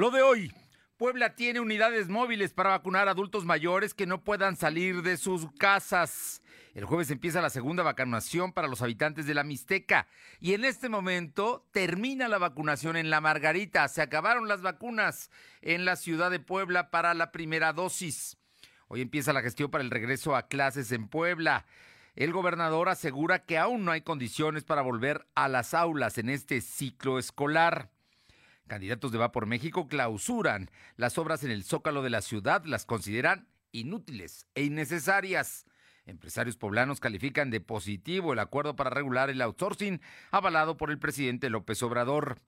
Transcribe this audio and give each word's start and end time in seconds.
Lo 0.00 0.10
de 0.10 0.22
hoy. 0.22 0.50
Puebla 0.96 1.34
tiene 1.34 1.60
unidades 1.60 2.08
móviles 2.08 2.54
para 2.54 2.70
vacunar 2.70 3.06
a 3.06 3.10
adultos 3.10 3.44
mayores 3.44 3.92
que 3.92 4.06
no 4.06 4.24
puedan 4.24 4.56
salir 4.56 5.02
de 5.02 5.18
sus 5.18 5.52
casas. 5.58 6.40
El 6.72 6.86
jueves 6.86 7.10
empieza 7.10 7.42
la 7.42 7.50
segunda 7.50 7.82
vacunación 7.82 8.54
para 8.54 8.66
los 8.66 8.80
habitantes 8.80 9.26
de 9.26 9.34
la 9.34 9.44
Mixteca 9.44 10.06
y 10.40 10.54
en 10.54 10.64
este 10.64 10.88
momento 10.88 11.68
termina 11.70 12.28
la 12.28 12.38
vacunación 12.38 12.96
en 12.96 13.10
La 13.10 13.20
Margarita. 13.20 13.86
Se 13.88 14.00
acabaron 14.00 14.48
las 14.48 14.62
vacunas 14.62 15.30
en 15.60 15.84
la 15.84 15.96
ciudad 15.96 16.30
de 16.30 16.40
Puebla 16.40 16.90
para 16.90 17.12
la 17.12 17.30
primera 17.30 17.74
dosis. 17.74 18.38
Hoy 18.88 19.02
empieza 19.02 19.34
la 19.34 19.42
gestión 19.42 19.70
para 19.70 19.84
el 19.84 19.90
regreso 19.90 20.34
a 20.34 20.48
clases 20.48 20.92
en 20.92 21.08
Puebla. 21.08 21.66
El 22.16 22.32
gobernador 22.32 22.88
asegura 22.88 23.44
que 23.44 23.58
aún 23.58 23.84
no 23.84 23.92
hay 23.92 24.00
condiciones 24.00 24.64
para 24.64 24.80
volver 24.80 25.26
a 25.34 25.48
las 25.48 25.74
aulas 25.74 26.16
en 26.16 26.30
este 26.30 26.62
ciclo 26.62 27.18
escolar. 27.18 27.90
Candidatos 28.70 29.10
de 29.10 29.18
Va 29.18 29.32
por 29.32 29.46
México 29.46 29.88
clausuran 29.88 30.70
las 30.94 31.18
obras 31.18 31.42
en 31.42 31.50
el 31.50 31.64
zócalo 31.64 32.02
de 32.02 32.10
la 32.10 32.22
ciudad, 32.22 32.64
las 32.64 32.86
consideran 32.86 33.48
inútiles 33.72 34.46
e 34.54 34.62
innecesarias. 34.62 35.66
Empresarios 36.06 36.56
poblanos 36.56 37.00
califican 37.00 37.50
de 37.50 37.60
positivo 37.60 38.32
el 38.32 38.38
acuerdo 38.38 38.76
para 38.76 38.90
regular 38.90 39.28
el 39.28 39.42
outsourcing 39.42 40.00
avalado 40.30 40.76
por 40.76 40.92
el 40.92 41.00
presidente 41.00 41.50
López 41.50 41.82
Obrador. 41.82 42.42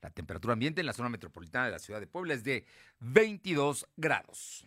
La 0.00 0.10
temperatura 0.10 0.52
ambiente 0.52 0.80
en 0.80 0.86
la 0.86 0.92
zona 0.92 1.08
metropolitana 1.08 1.64
de 1.64 1.72
la 1.72 1.80
ciudad 1.80 1.98
de 1.98 2.06
Puebla 2.06 2.34
es 2.34 2.44
de 2.44 2.66
22 3.00 3.88
grados. 3.96 4.64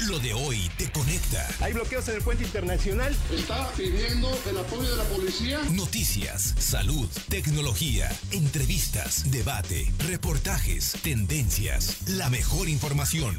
Lo 0.00 0.18
de 0.18 0.34
hoy 0.34 0.68
te 0.76 0.90
conecta. 0.90 1.46
Hay 1.60 1.72
bloqueos 1.72 2.08
en 2.08 2.16
el 2.16 2.22
puente 2.22 2.44
internacional. 2.44 3.16
Está 3.32 3.70
pidiendo 3.72 4.28
el 4.48 4.58
apoyo 4.58 4.90
de 4.90 4.96
la 4.96 5.04
policía. 5.04 5.60
Noticias, 5.72 6.54
salud, 6.58 7.08
tecnología, 7.28 8.10
entrevistas, 8.32 9.30
debate, 9.30 9.90
reportajes, 10.06 10.92
tendencias, 11.02 12.08
la 12.08 12.28
mejor 12.28 12.68
información. 12.68 13.38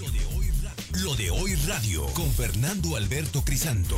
Lo 0.00 0.10
de 0.10 0.24
hoy 0.34 0.50
radio, 0.62 1.04
Lo 1.04 1.14
de 1.16 1.30
hoy 1.30 1.54
radio 1.66 2.06
con 2.14 2.30
Fernando 2.32 2.96
Alberto 2.96 3.44
Crisanto. 3.44 3.96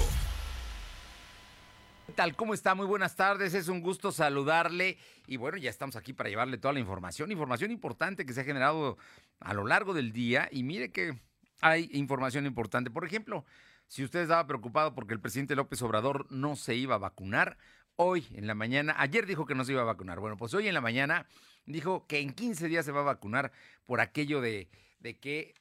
¿Qué 2.08 2.12
tal? 2.12 2.34
¿Cómo 2.36 2.52
está? 2.52 2.74
Muy 2.74 2.86
buenas 2.86 3.16
tardes, 3.16 3.54
es 3.54 3.68
un 3.68 3.80
gusto 3.80 4.12
saludarle 4.12 4.98
y 5.26 5.36
bueno, 5.36 5.56
ya 5.56 5.70
estamos 5.70 5.96
aquí 5.96 6.12
para 6.12 6.28
llevarle 6.28 6.58
toda 6.58 6.74
la 6.74 6.80
información, 6.80 7.30
información 7.30 7.70
importante 7.70 8.26
que 8.26 8.34
se 8.34 8.40
ha 8.42 8.44
generado 8.44 8.98
a 9.40 9.54
lo 9.54 9.66
largo 9.66 9.94
del 9.94 10.12
día 10.12 10.48
y 10.52 10.62
mire 10.62 10.90
que 10.90 11.16
hay 11.62 11.88
información 11.92 12.44
importante. 12.44 12.90
Por 12.90 13.06
ejemplo, 13.06 13.46
si 13.86 14.04
usted 14.04 14.20
estaba 14.20 14.46
preocupado 14.46 14.94
porque 14.94 15.14
el 15.14 15.20
presidente 15.20 15.56
López 15.56 15.80
Obrador 15.80 16.30
no 16.30 16.56
se 16.56 16.74
iba 16.74 16.96
a 16.96 16.98
vacunar, 16.98 17.56
hoy 17.96 18.26
en 18.34 18.46
la 18.46 18.54
mañana, 18.54 18.94
ayer 18.98 19.26
dijo 19.26 19.46
que 19.46 19.54
no 19.54 19.64
se 19.64 19.72
iba 19.72 19.82
a 19.82 19.86
vacunar. 19.86 20.20
Bueno, 20.20 20.36
pues 20.36 20.52
hoy 20.54 20.68
en 20.68 20.74
la 20.74 20.80
mañana 20.80 21.26
dijo 21.64 22.06
que 22.06 22.20
en 22.20 22.32
15 22.32 22.68
días 22.68 22.84
se 22.84 22.92
va 22.92 23.00
a 23.00 23.04
vacunar 23.04 23.52
por 23.84 24.00
aquello 24.00 24.40
de, 24.40 24.68
de 24.98 25.18
que 25.18 25.54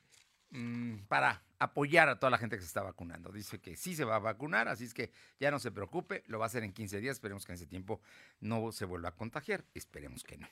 mmm, 0.49 0.97
para 1.07 1.43
apoyar 1.61 2.09
a 2.09 2.17
toda 2.17 2.31
la 2.31 2.39
gente 2.39 2.55
que 2.55 2.61
se 2.63 2.67
está 2.67 2.81
vacunando. 2.81 3.31
Dice 3.31 3.59
que 3.59 3.75
sí 3.77 3.95
se 3.95 4.03
va 4.03 4.15
a 4.15 4.19
vacunar, 4.19 4.67
así 4.67 4.85
es 4.85 4.95
que 4.95 5.11
ya 5.39 5.51
no 5.51 5.59
se 5.59 5.69
preocupe, 5.69 6.23
lo 6.25 6.39
va 6.39 6.45
a 6.45 6.47
hacer 6.47 6.63
en 6.63 6.73
15 6.73 6.99
días, 6.99 7.17
esperemos 7.17 7.45
que 7.45 7.51
en 7.51 7.57
ese 7.57 7.67
tiempo 7.67 8.01
no 8.39 8.71
se 8.71 8.85
vuelva 8.85 9.09
a 9.09 9.15
contagiar, 9.15 9.63
esperemos 9.75 10.23
que 10.23 10.39
no. 10.39 10.47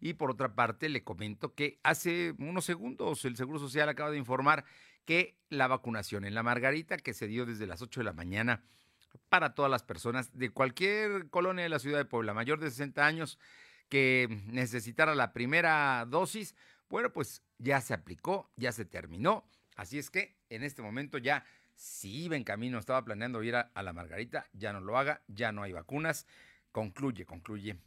Y 0.00 0.14
por 0.14 0.32
otra 0.32 0.56
parte, 0.56 0.88
le 0.88 1.04
comento 1.04 1.54
que 1.54 1.78
hace 1.84 2.34
unos 2.38 2.64
segundos 2.64 3.24
el 3.24 3.36
Seguro 3.36 3.60
Social 3.60 3.88
acaba 3.88 4.10
de 4.10 4.18
informar 4.18 4.64
que 5.08 5.38
la 5.48 5.68
vacunación 5.68 6.26
en 6.26 6.34
la 6.34 6.42
Margarita, 6.42 6.98
que 6.98 7.14
se 7.14 7.26
dio 7.26 7.46
desde 7.46 7.66
las 7.66 7.80
8 7.80 8.00
de 8.00 8.04
la 8.04 8.12
mañana 8.12 8.62
para 9.30 9.54
todas 9.54 9.70
las 9.70 9.82
personas 9.82 10.36
de 10.36 10.50
cualquier 10.50 11.30
colonia 11.30 11.62
de 11.62 11.70
la 11.70 11.78
ciudad 11.78 11.96
de 11.96 12.04
Puebla, 12.04 12.34
mayor 12.34 12.60
de 12.60 12.68
60 12.68 13.06
años, 13.06 13.38
que 13.88 14.28
necesitara 14.48 15.14
la 15.14 15.32
primera 15.32 16.04
dosis, 16.06 16.54
bueno, 16.90 17.10
pues 17.10 17.42
ya 17.56 17.80
se 17.80 17.94
aplicó, 17.94 18.50
ya 18.56 18.70
se 18.70 18.84
terminó 18.84 19.48
Así 19.76 19.98
es 19.98 20.10
que 20.10 20.36
en 20.50 20.62
este 20.62 20.82
momento 20.82 21.16
ya, 21.16 21.42
si 21.74 22.24
iba 22.24 22.36
en 22.36 22.44
camino, 22.44 22.78
estaba 22.78 23.02
planeando 23.02 23.42
ir 23.42 23.56
a, 23.56 23.70
a 23.74 23.82
la 23.82 23.94
Margarita, 23.94 24.46
ya 24.52 24.74
no 24.74 24.80
lo 24.82 24.98
haga, 24.98 25.22
ya 25.26 25.52
no 25.52 25.62
hay 25.62 25.72
vacunas. 25.72 26.26
Concluye, 26.70 27.24
concluye 27.24 27.78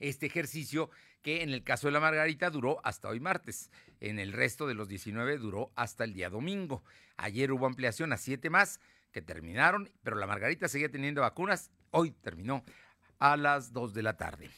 este 0.00 0.26
ejercicio 0.26 0.90
que 1.24 1.42
en 1.42 1.48
el 1.48 1.64
caso 1.64 1.88
de 1.88 1.92
la 1.92 2.00
Margarita 2.00 2.50
duró 2.50 2.80
hasta 2.84 3.08
hoy 3.08 3.18
martes. 3.18 3.70
En 3.98 4.18
el 4.18 4.32
resto 4.32 4.66
de 4.66 4.74
los 4.74 4.88
19 4.88 5.38
duró 5.38 5.72
hasta 5.74 6.04
el 6.04 6.12
día 6.12 6.28
domingo. 6.28 6.84
Ayer 7.16 7.50
hubo 7.50 7.66
ampliación 7.66 8.12
a 8.12 8.18
siete 8.18 8.50
más 8.50 8.78
que 9.10 9.22
terminaron, 9.22 9.90
pero 10.02 10.16
la 10.16 10.26
Margarita 10.26 10.68
seguía 10.68 10.90
teniendo 10.90 11.22
vacunas. 11.22 11.70
Hoy 11.90 12.10
terminó 12.10 12.62
a 13.18 13.38
las 13.38 13.72
2 13.72 13.94
de 13.94 14.02
la 14.02 14.18
tarde. 14.18 14.50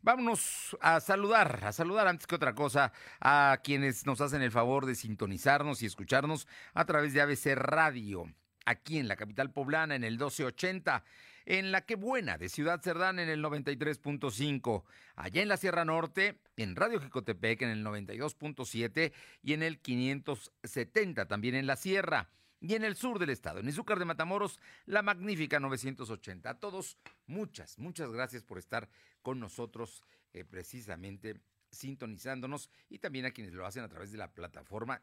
Vámonos 0.00 0.76
a 0.80 1.00
saludar, 1.00 1.60
a 1.62 1.72
saludar 1.72 2.08
antes 2.08 2.26
que 2.26 2.36
otra 2.36 2.54
cosa 2.54 2.92
a 3.20 3.60
quienes 3.62 4.06
nos 4.06 4.22
hacen 4.22 4.40
el 4.40 4.50
favor 4.50 4.86
de 4.86 4.94
sintonizarnos 4.94 5.82
y 5.82 5.86
escucharnos 5.86 6.48
a 6.72 6.86
través 6.86 7.12
de 7.12 7.20
ABC 7.20 7.54
Radio, 7.54 8.32
aquí 8.64 8.98
en 8.98 9.08
la 9.08 9.16
capital 9.16 9.52
poblana 9.52 9.94
en 9.94 10.04
el 10.04 10.12
1280 10.12 11.04
en 11.46 11.72
la 11.72 11.82
que 11.82 11.96
buena 11.96 12.38
de 12.38 12.48
Ciudad 12.48 12.80
Cerdán 12.82 13.18
en 13.18 13.28
el 13.28 13.42
93.5, 13.42 14.84
allá 15.16 15.42
en 15.42 15.48
la 15.48 15.56
Sierra 15.56 15.84
Norte, 15.84 16.40
en 16.56 16.76
Radio 16.76 17.00
Jicotepec 17.00 17.62
en 17.62 17.70
el 17.70 17.84
92.7 17.84 19.12
y 19.42 19.52
en 19.52 19.62
el 19.62 19.80
570 19.80 21.26
también 21.26 21.54
en 21.54 21.66
la 21.66 21.76
Sierra 21.76 22.30
y 22.60 22.74
en 22.74 22.84
el 22.84 22.96
sur 22.96 23.18
del 23.18 23.30
estado, 23.30 23.60
en 23.60 23.68
Izúcar 23.68 23.98
de 23.98 24.06
Matamoros, 24.06 24.58
la 24.86 25.02
magnífica 25.02 25.60
980. 25.60 26.48
A 26.48 26.58
todos, 26.58 26.96
muchas, 27.26 27.78
muchas 27.78 28.10
gracias 28.10 28.42
por 28.42 28.56
estar 28.58 28.88
con 29.20 29.38
nosotros 29.38 30.02
eh, 30.32 30.44
precisamente 30.44 31.40
sintonizándonos 31.70 32.70
y 32.88 33.00
también 33.00 33.26
a 33.26 33.32
quienes 33.32 33.52
lo 33.52 33.66
hacen 33.66 33.82
a 33.82 33.88
través 33.88 34.12
de 34.12 34.18
la 34.18 34.32
plataforma 34.32 35.02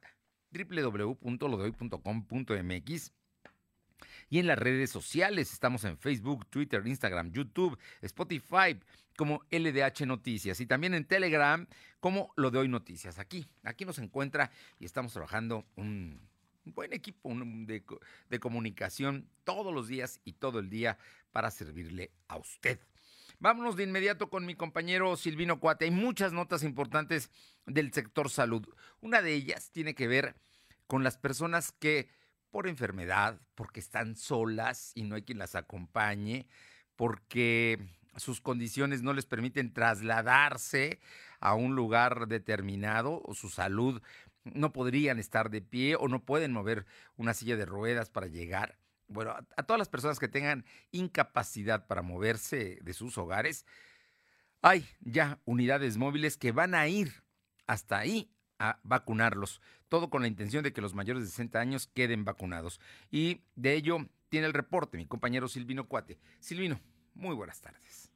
www.lodoy.com.mx 0.51 3.20
y 4.31 4.39
en 4.39 4.47
las 4.47 4.57
redes 4.57 4.89
sociales. 4.89 5.53
Estamos 5.53 5.83
en 5.83 5.97
Facebook, 5.97 6.47
Twitter, 6.49 6.81
Instagram, 6.87 7.31
YouTube, 7.31 7.77
Spotify 8.01 8.79
como 9.17 9.43
LDH 9.51 10.07
Noticias 10.07 10.59
y 10.61 10.65
también 10.65 10.95
en 10.95 11.05
Telegram 11.05 11.67
como 11.99 12.33
Lo 12.37 12.49
de 12.49 12.59
Hoy 12.59 12.69
Noticias. 12.69 13.19
Aquí, 13.19 13.45
aquí 13.61 13.85
nos 13.85 13.99
encuentra 13.99 14.49
y 14.79 14.85
estamos 14.85 15.11
trabajando 15.11 15.65
un 15.75 16.19
buen 16.63 16.93
equipo 16.93 17.29
de, 17.35 17.83
de 18.29 18.39
comunicación 18.39 19.27
todos 19.43 19.73
los 19.73 19.89
días 19.89 20.21
y 20.23 20.33
todo 20.33 20.59
el 20.59 20.69
día 20.69 20.97
para 21.33 21.51
servirle 21.51 22.11
a 22.29 22.37
usted. 22.37 22.79
Vámonos 23.39 23.75
de 23.75 23.83
inmediato 23.83 24.29
con 24.29 24.45
mi 24.45 24.55
compañero 24.55 25.17
Silvino 25.17 25.59
Cuate. 25.59 25.85
Hay 25.85 25.91
muchas 25.91 26.31
notas 26.31 26.63
importantes 26.63 27.29
del 27.65 27.91
sector 27.91 28.29
salud. 28.29 28.65
Una 29.01 29.21
de 29.21 29.33
ellas 29.33 29.71
tiene 29.71 29.93
que 29.93 30.07
ver 30.07 30.35
con 30.87 31.03
las 31.03 31.17
personas 31.17 31.73
que 31.73 32.07
por 32.51 32.67
enfermedad, 32.67 33.39
porque 33.55 33.79
están 33.79 34.15
solas 34.15 34.91
y 34.93 35.03
no 35.03 35.15
hay 35.15 35.23
quien 35.23 35.39
las 35.39 35.55
acompañe, 35.55 36.47
porque 36.95 37.79
sus 38.17 38.41
condiciones 38.41 39.01
no 39.01 39.13
les 39.13 39.25
permiten 39.25 39.73
trasladarse 39.73 40.99
a 41.39 41.55
un 41.55 41.75
lugar 41.75 42.27
determinado 42.27 43.21
o 43.25 43.33
su 43.33 43.49
salud 43.49 44.01
no 44.43 44.73
podrían 44.73 45.19
estar 45.19 45.49
de 45.49 45.61
pie 45.61 45.95
o 45.95 46.07
no 46.07 46.23
pueden 46.23 46.51
mover 46.51 46.85
una 47.15 47.33
silla 47.33 47.55
de 47.57 47.65
ruedas 47.65 48.09
para 48.09 48.27
llegar. 48.27 48.77
Bueno, 49.07 49.35
a, 49.55 49.63
todas 49.63 49.77
las 49.77 49.89
personas 49.89 50.19
que 50.19 50.27
tengan 50.27 50.65
incapacidad 50.91 51.85
para 51.85 52.01
moverse 52.01 52.79
de 52.81 52.93
sus 52.93 53.17
hogares, 53.17 53.65
hay 54.61 54.87
ya 55.01 55.39
unidades 55.45 55.97
móviles 55.97 56.37
que 56.37 56.51
van 56.51 56.75
a 56.75 56.87
ir 56.87 57.23
hasta 57.67 57.99
ahí 57.99 58.31
a 58.61 58.79
vacunarlos. 58.83 59.61
Todo 59.89 60.09
con 60.09 60.21
la 60.21 60.27
intención 60.27 60.63
de 60.63 60.71
que 60.71 60.81
los 60.81 60.93
mayores 60.93 61.23
de 61.23 61.29
60 61.29 61.59
años 61.59 61.87
queden 61.87 62.23
vacunados. 62.23 62.79
Y 63.09 63.41
de 63.55 63.73
ello 63.73 63.97
tiene 64.29 64.47
el 64.47 64.53
reporte 64.53 64.97
mi 64.97 65.05
compañero 65.05 65.47
Silvino 65.47 65.87
Cuate. 65.87 66.19
Silvino, 66.39 66.79
muy 67.15 67.35
buenas 67.35 67.59
tardes. 67.59 68.10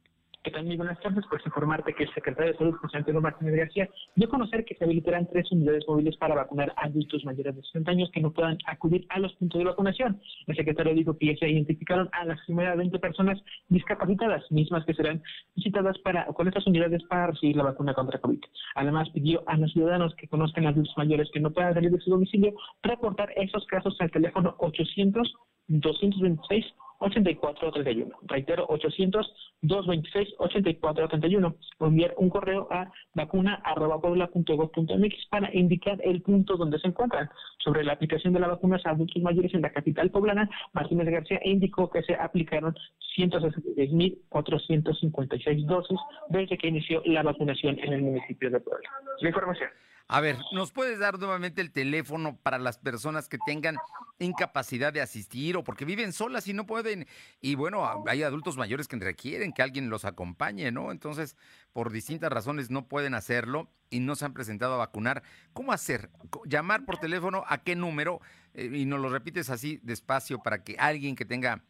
¿Qué 0.46 0.52
tal? 0.52 0.64
Muy 0.64 0.76
buenas 0.76 1.00
tardes. 1.00 1.24
Pues 1.28 1.44
informarte 1.44 1.92
que 1.92 2.04
el 2.04 2.14
secretario 2.14 2.52
de 2.52 2.58
Salud, 2.58 2.76
José 2.76 2.98
Antonio 2.98 3.20
Martínez 3.20 3.56
García, 3.56 3.88
dio 4.14 4.28
a 4.28 4.30
conocer 4.30 4.64
que 4.64 4.76
se 4.76 4.84
habilitarán 4.84 5.26
tres 5.26 5.50
unidades 5.50 5.82
móviles 5.88 6.16
para 6.18 6.36
vacunar 6.36 6.72
a 6.76 6.84
adultos 6.84 7.24
mayores 7.24 7.56
de 7.56 7.62
60 7.62 7.90
años 7.90 8.10
que 8.12 8.20
no 8.20 8.32
puedan 8.32 8.56
acudir 8.64 9.06
a 9.08 9.18
los 9.18 9.32
puntos 9.32 9.58
de 9.58 9.64
vacunación. 9.64 10.20
El 10.46 10.54
secretario 10.54 10.94
dijo 10.94 11.18
que 11.18 11.26
ya 11.26 11.36
se 11.36 11.50
identificaron 11.50 12.08
a 12.12 12.24
las 12.26 12.38
primeras 12.46 12.76
20 12.76 12.96
personas 13.00 13.42
discapacitadas, 13.70 14.44
mismas 14.52 14.84
que 14.84 14.94
serán 14.94 15.20
visitadas 15.56 15.98
para, 16.04 16.26
con 16.26 16.46
estas 16.46 16.64
unidades 16.68 17.02
para 17.08 17.26
recibir 17.26 17.56
la 17.56 17.64
vacuna 17.64 17.92
contra 17.94 18.20
COVID. 18.20 18.38
Además, 18.76 19.10
pidió 19.10 19.42
a 19.48 19.56
los 19.56 19.72
ciudadanos 19.72 20.14
que 20.14 20.28
conozcan 20.28 20.64
a 20.66 20.68
adultos 20.68 20.94
mayores 20.96 21.28
que 21.32 21.40
no 21.40 21.50
puedan 21.50 21.74
salir 21.74 21.90
de 21.90 21.98
su 21.98 22.10
domicilio 22.10 22.54
reportar 22.84 23.32
esos 23.34 23.66
casos 23.66 23.96
al 23.98 24.12
teléfono 24.12 24.54
800 24.58 25.34
226 25.68 26.64
8431. 26.98 28.16
Reitero, 28.22 28.66
800-226-8431. 28.68 31.54
O 31.78 31.86
enviar 31.86 32.14
un 32.16 32.30
correo 32.30 32.66
a 32.70 32.90
vacuna.puebla.gov.mx 33.14 35.26
para 35.30 35.54
indicar 35.54 35.98
el 36.02 36.22
punto 36.22 36.56
donde 36.56 36.78
se 36.78 36.88
encuentran. 36.88 37.28
Sobre 37.58 37.84
la 37.84 37.92
aplicación 37.94 38.32
de 38.32 38.40
la 38.40 38.48
vacuna 38.48 38.80
a 38.84 38.90
adultos 38.90 39.22
mayores 39.22 39.54
en 39.54 39.62
la 39.62 39.70
capital 39.70 40.10
poblana, 40.10 40.50
Martínez 40.72 41.08
García 41.08 41.40
indicó 41.44 41.88
que 41.90 42.02
se 42.02 42.14
aplicaron 42.14 42.74
166.456 43.16 45.66
dosis 45.66 45.98
desde 46.28 46.58
que 46.58 46.68
inició 46.68 47.02
la 47.04 47.22
vacunación 47.22 47.78
en 47.78 47.92
el 47.92 48.02
municipio 48.02 48.50
de 48.50 48.58
Puebla. 48.60 48.90
La 49.20 49.28
información. 49.28 49.70
A 50.08 50.20
ver, 50.20 50.38
¿nos 50.52 50.70
puedes 50.70 51.00
dar 51.00 51.18
nuevamente 51.18 51.60
el 51.60 51.72
teléfono 51.72 52.38
para 52.40 52.58
las 52.58 52.78
personas 52.78 53.28
que 53.28 53.38
tengan 53.44 53.76
incapacidad 54.20 54.92
de 54.92 55.00
asistir 55.00 55.56
o 55.56 55.64
porque 55.64 55.84
viven 55.84 56.12
solas 56.12 56.46
y 56.46 56.52
no 56.52 56.64
pueden? 56.64 57.06
Y 57.40 57.56
bueno, 57.56 58.04
hay 58.06 58.22
adultos 58.22 58.56
mayores 58.56 58.86
que 58.86 58.96
requieren 58.96 59.52
que 59.52 59.62
alguien 59.62 59.90
los 59.90 60.04
acompañe, 60.04 60.70
¿no? 60.70 60.92
Entonces, 60.92 61.36
por 61.72 61.90
distintas 61.90 62.30
razones 62.30 62.70
no 62.70 62.86
pueden 62.86 63.14
hacerlo 63.14 63.68
y 63.90 63.98
no 63.98 64.14
se 64.14 64.24
han 64.26 64.32
presentado 64.32 64.74
a 64.74 64.78
vacunar. 64.78 65.24
¿Cómo 65.52 65.72
hacer? 65.72 66.08
¿Llamar 66.44 66.84
por 66.84 66.98
teléfono 66.98 67.42
a 67.48 67.58
qué 67.58 67.74
número? 67.74 68.20
Eh, 68.54 68.70
y 68.72 68.84
nos 68.84 69.00
lo 69.00 69.08
repites 69.08 69.50
así 69.50 69.80
despacio 69.82 70.40
para 70.40 70.62
que 70.62 70.76
alguien 70.78 71.16
que 71.16 71.24
tenga 71.24 71.64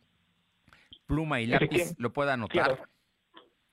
pluma 1.06 1.40
y 1.40 1.46
lápiz 1.46 1.94
lo 1.96 2.12
pueda 2.12 2.34
anotar 2.34 2.86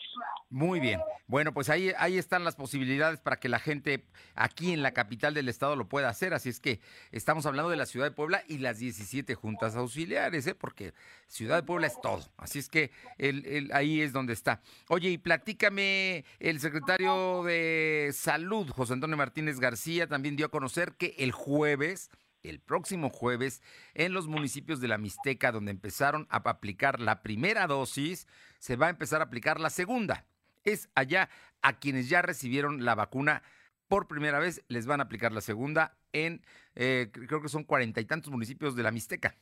Muy 0.49 0.79
bien. 0.79 1.01
Bueno, 1.25 1.51
pues 1.51 1.69
ahí, 1.69 1.91
ahí 1.97 2.17
están 2.17 2.43
las 2.43 2.55
posibilidades 2.55 3.19
para 3.19 3.37
que 3.37 3.49
la 3.49 3.57
gente 3.59 4.05
aquí 4.35 4.71
en 4.71 4.83
la 4.83 4.91
capital 4.91 5.33
del 5.33 5.49
estado 5.49 5.75
lo 5.75 5.89
pueda 5.89 6.09
hacer. 6.09 6.35
Así 6.35 6.49
es 6.49 6.59
que 6.59 6.79
estamos 7.11 7.47
hablando 7.47 7.71
de 7.71 7.75
la 7.75 7.87
ciudad 7.87 8.05
de 8.05 8.11
Puebla 8.11 8.43
y 8.47 8.59
las 8.59 8.79
17 8.79 9.33
juntas 9.35 9.75
auxiliares, 9.75 10.47
¿eh? 10.47 10.55
porque 10.55 10.93
ciudad 11.27 11.55
de 11.55 11.63
Puebla 11.63 11.87
es 11.87 11.99
todo. 11.99 12.21
Así 12.37 12.59
es 12.59 12.69
que 12.69 12.91
el, 13.17 13.71
ahí 13.73 14.01
es 14.01 14.13
donde 14.13 14.33
está. 14.33 14.61
Oye, 14.89 15.09
y 15.09 15.17
platícame, 15.17 16.23
el 16.39 16.59
secretario 16.59 17.43
de 17.43 18.11
Salud, 18.13 18.69
José 18.69 18.93
Antonio 18.93 19.17
Martínez 19.17 19.59
García, 19.59 20.07
también 20.07 20.35
dio 20.35 20.45
a 20.45 20.49
conocer 20.49 20.93
que 20.93 21.15
el 21.17 21.31
jueves 21.31 22.11
el 22.43 22.59
próximo 22.59 23.09
jueves 23.09 23.61
en 23.93 24.13
los 24.13 24.27
municipios 24.27 24.79
de 24.79 24.87
la 24.87 24.97
Mixteca, 24.97 25.51
donde 25.51 25.71
empezaron 25.71 26.27
a 26.29 26.37
aplicar 26.37 26.99
la 26.99 27.21
primera 27.21 27.67
dosis, 27.67 28.27
se 28.59 28.75
va 28.75 28.87
a 28.87 28.91
empezar 28.91 29.21
a 29.21 29.25
aplicar 29.25 29.59
la 29.59 29.69
segunda. 29.69 30.25
Es 30.63 30.89
allá 30.95 31.29
a 31.61 31.79
quienes 31.79 32.09
ya 32.09 32.21
recibieron 32.21 32.85
la 32.85 32.95
vacuna 32.95 33.43
por 33.87 34.07
primera 34.07 34.39
vez, 34.39 34.63
les 34.67 34.85
van 34.85 34.99
a 34.99 35.03
aplicar 35.03 35.31
la 35.31 35.41
segunda 35.41 35.97
en, 36.11 36.43
eh, 36.75 37.09
creo 37.11 37.41
que 37.41 37.49
son 37.49 37.63
cuarenta 37.63 38.01
y 38.01 38.05
tantos 38.05 38.31
municipios 38.31 38.75
de 38.75 38.83
la 38.83 38.91
Mixteca. 38.91 39.35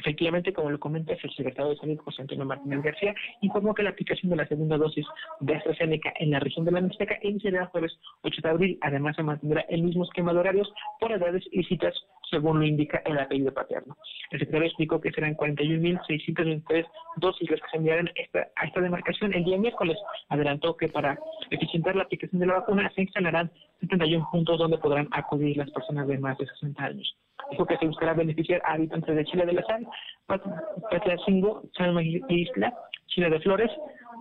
Efectivamente, 0.00 0.54
como 0.54 0.70
lo 0.70 0.80
comenta 0.80 1.12
el 1.12 1.20
secretario 1.20 1.72
de 1.72 1.76
Salud, 1.76 1.98
José 1.98 2.22
Antonio 2.22 2.46
Martínez 2.46 2.82
García, 2.82 3.14
informó 3.42 3.74
que 3.74 3.82
la 3.82 3.90
aplicación 3.90 4.30
de 4.30 4.36
la 4.36 4.46
segunda 4.48 4.78
dosis 4.78 5.04
de 5.40 5.54
AstraZeneca 5.54 6.14
en 6.18 6.30
la 6.30 6.40
región 6.40 6.64
de 6.64 6.72
la 6.72 6.80
Mixteca 6.80 7.18
iniciará 7.22 7.66
jueves 7.66 7.92
8 8.22 8.40
de 8.42 8.48
abril. 8.48 8.78
Además, 8.80 9.14
se 9.16 9.22
mantendrá 9.22 9.60
el 9.68 9.82
mismo 9.82 10.04
esquema 10.04 10.32
de 10.32 10.38
horarios 10.38 10.72
por 11.00 11.12
edades 11.12 11.44
y 11.52 11.62
citas, 11.64 11.94
según 12.30 12.60
lo 12.60 12.66
indica 12.66 13.02
el 13.04 13.18
apellido 13.18 13.52
paterno. 13.52 13.94
El 14.30 14.38
secretario 14.38 14.68
explicó 14.68 15.00
que 15.02 15.12
serán 15.12 15.36
41.623 15.36 16.86
dosis 17.16 17.50
las 17.50 17.60
que 17.60 17.68
se 17.70 17.76
enviarán 17.76 18.08
a 18.56 18.64
esta 18.64 18.80
demarcación 18.80 19.34
el 19.34 19.44
día 19.44 19.58
miércoles. 19.58 19.98
Adelantó 20.30 20.78
que 20.78 20.88
para 20.88 21.18
eficientar 21.50 21.94
la 21.94 22.04
aplicación 22.04 22.40
de 22.40 22.46
la 22.46 22.54
vacuna 22.54 22.90
se 22.94 23.02
instalarán 23.02 23.50
71 23.80 24.28
puntos 24.30 24.58
donde 24.58 24.78
podrán 24.78 25.08
acudir 25.10 25.56
las 25.56 25.70
personas 25.70 26.06
de 26.06 26.18
más 26.18 26.38
de 26.38 26.46
60 26.46 26.84
años 26.84 27.16
dijo 27.50 27.66
que 27.66 27.76
se 27.78 27.86
buscará 27.86 28.14
beneficiar 28.14 28.60
a 28.64 28.74
habitantes 28.74 29.14
de 29.14 29.24
Chile 29.24 29.46
de 29.46 29.52
la 29.54 29.62
Sal, 29.64 29.86
Patlacingo, 30.26 31.62
San 31.76 31.98
Isla, 32.28 32.74
Chile 33.06 33.30
de 33.30 33.40
Flores, 33.40 33.70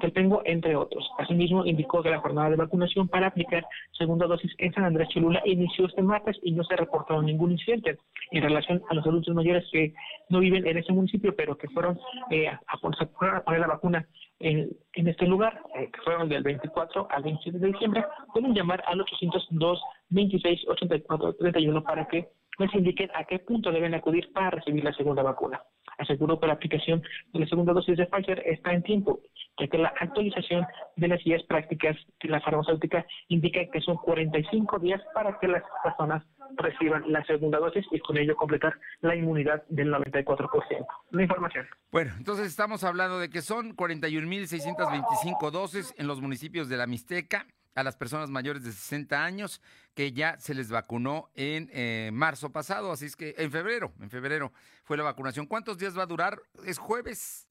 Telpengo, 0.02 0.42
entre 0.46 0.76
otros. 0.76 1.08
Asimismo, 1.18 1.66
indicó 1.66 2.02
que 2.02 2.10
la 2.10 2.20
jornada 2.20 2.50
de 2.50 2.56
vacunación 2.56 3.08
para 3.08 3.28
aplicar 3.28 3.66
segunda 3.98 4.26
dosis 4.26 4.52
en 4.58 4.74
San 4.74 4.86
Andrés 4.86 5.10
Cholula 5.10 5.42
inició 5.46 5.86
este 5.86 6.02
martes 6.02 6.38
y 6.42 6.52
no 6.52 6.64
se 6.64 6.74
ha 6.74 6.78
reportado 6.78 7.22
ningún 7.22 7.52
incidente 7.52 7.98
en 8.32 8.44
relación 8.44 8.82
a 8.90 8.94
los 8.94 9.06
adultos 9.06 9.36
mayores 9.36 9.66
que 9.72 9.94
no 10.30 10.40
viven 10.40 10.66
en 10.66 10.78
ese 10.78 10.94
municipio, 10.94 11.36
pero 11.36 11.58
que 11.58 11.68
fueron 11.70 12.00
eh, 12.32 12.48
a, 12.48 12.78
poner 12.78 13.60
la 13.60 13.68
vacuna 13.68 14.08
en, 14.40 14.70
en 14.94 15.08
este 15.08 15.26
lugar, 15.26 15.62
eh, 15.76 15.90
que 15.92 16.02
fueron 16.02 16.30
del 16.30 16.44
24 16.44 17.08
al 17.10 17.24
27 17.24 17.60
de 17.60 17.68
diciembre, 17.68 18.06
pueden 18.34 18.54
llamar 18.54 18.84
al 18.88 19.02
802 19.02 19.82
26 20.10 20.68
84 20.68 21.34
31 21.36 21.84
para 21.84 22.08
que 22.08 22.30
les 22.58 22.74
indiquen 22.74 23.10
a 23.14 23.24
qué 23.26 23.40
punto 23.40 23.72
deben 23.72 23.94
acudir 23.94 24.32
para 24.34 24.50
recibir 24.50 24.84
la 24.84 24.94
segunda 24.94 25.24
vacuna. 25.24 25.62
Aseguró 25.98 26.40
que 26.40 26.48
la 26.48 26.54
aplicación 26.54 27.02
de 27.34 27.40
la 27.40 27.48
segunda 27.48 27.74
dosis 27.74 27.98
de 27.98 28.06
Pfizer 28.06 28.42
está 28.46 28.74
en 28.74 28.84
tiempo, 28.84 29.20
ya 29.60 29.68
que 29.68 29.78
la 29.78 29.94
actualización 30.00 30.66
de 30.96 31.08
las 31.08 31.24
guías 31.24 31.44
prácticas 31.44 31.96
de 32.22 32.30
la 32.30 32.42
farmacéutica 32.42 33.06
indica 33.28 33.60
que 33.72 33.82
son 33.82 33.98
45 33.98 34.80
días 34.80 35.02
para 35.14 35.38
que 35.40 35.48
las 35.48 35.64
personas 35.84 36.24
reciban 36.56 37.04
la 37.12 37.24
segunda 37.26 37.60
dosis 37.60 37.86
y 37.92 38.00
con 38.00 38.18
ello 38.18 38.36
completar 38.36 38.74
la 39.02 39.16
inmunidad 39.16 39.64
del 39.70 39.94
94%. 39.94 40.86
La 41.12 41.22
información. 41.22 41.68
Bueno, 41.92 42.14
entonces 42.18 42.48
estamos 42.48 42.84
hablando 42.84 43.20
de 43.20 43.30
que 43.30 43.42
son 43.42 43.76
41.625 43.76 45.52
dosis 45.52 45.94
en 45.98 46.08
los 46.08 46.22
municipios 46.22 46.70
de 46.70 46.78
la 46.78 46.88
Mixteca, 46.88 47.46
a 47.76 47.84
las 47.84 47.96
personas 47.96 48.30
mayores 48.30 48.64
de 48.64 48.72
60 48.72 49.24
años 49.24 49.62
que 49.94 50.12
ya 50.12 50.38
se 50.40 50.54
les 50.54 50.70
vacunó 50.70 51.30
en 51.36 51.70
eh, 51.72 52.10
marzo 52.12 52.52
pasado, 52.52 52.92
así 52.92 53.06
es 53.06 53.16
que 53.16 53.36
en 53.38 53.52
febrero, 53.52 53.94
en 54.02 54.10
febrero 54.10 54.52
fue 54.84 54.98
la 54.98 55.04
vacunación. 55.04 55.46
¿Cuántos 55.46 55.78
días 55.78 55.98
va 55.98 56.04
a 56.04 56.08
durar? 56.08 56.42
¿Es 56.66 56.78
jueves? 56.78 57.49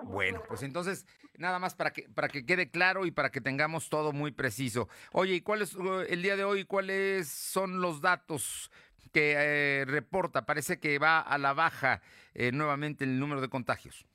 Bueno, 0.04 0.42
pues 0.48 0.64
entonces, 0.64 1.06
nada 1.38 1.60
más 1.60 1.76
para 1.76 1.92
que, 1.92 2.04
para 2.10 2.28
que 2.28 2.46
quede 2.46 2.70
claro 2.70 3.06
y 3.06 3.12
para 3.12 3.32
que 3.32 3.42
tengamos 3.42 3.90
todo 3.90 4.12
muy 4.12 4.32
preciso. 4.32 4.88
Oye, 5.12 5.36
¿y 5.36 5.42
cuál 5.42 5.62
es 5.62 5.76
uh, 5.76 6.02
el 6.08 6.22
día 6.22 6.36
de 6.36 6.44
hoy? 6.44 6.66
¿Cuáles 6.66 7.30
son 7.30 7.82
los 7.82 8.02
datos 8.02 8.72
que 9.12 9.36
eh, 9.38 9.86
reporta? 9.86 10.46
Parece 10.46 10.80
que 10.80 11.00
va 11.00 11.20
a 11.20 11.38
la 11.38 11.54
baja 11.54 12.02
eh, 12.34 12.52
nuevamente 12.52 13.04
el 13.04 13.20
número 13.20 13.42
de 13.42 13.50
contagios. 13.50 14.06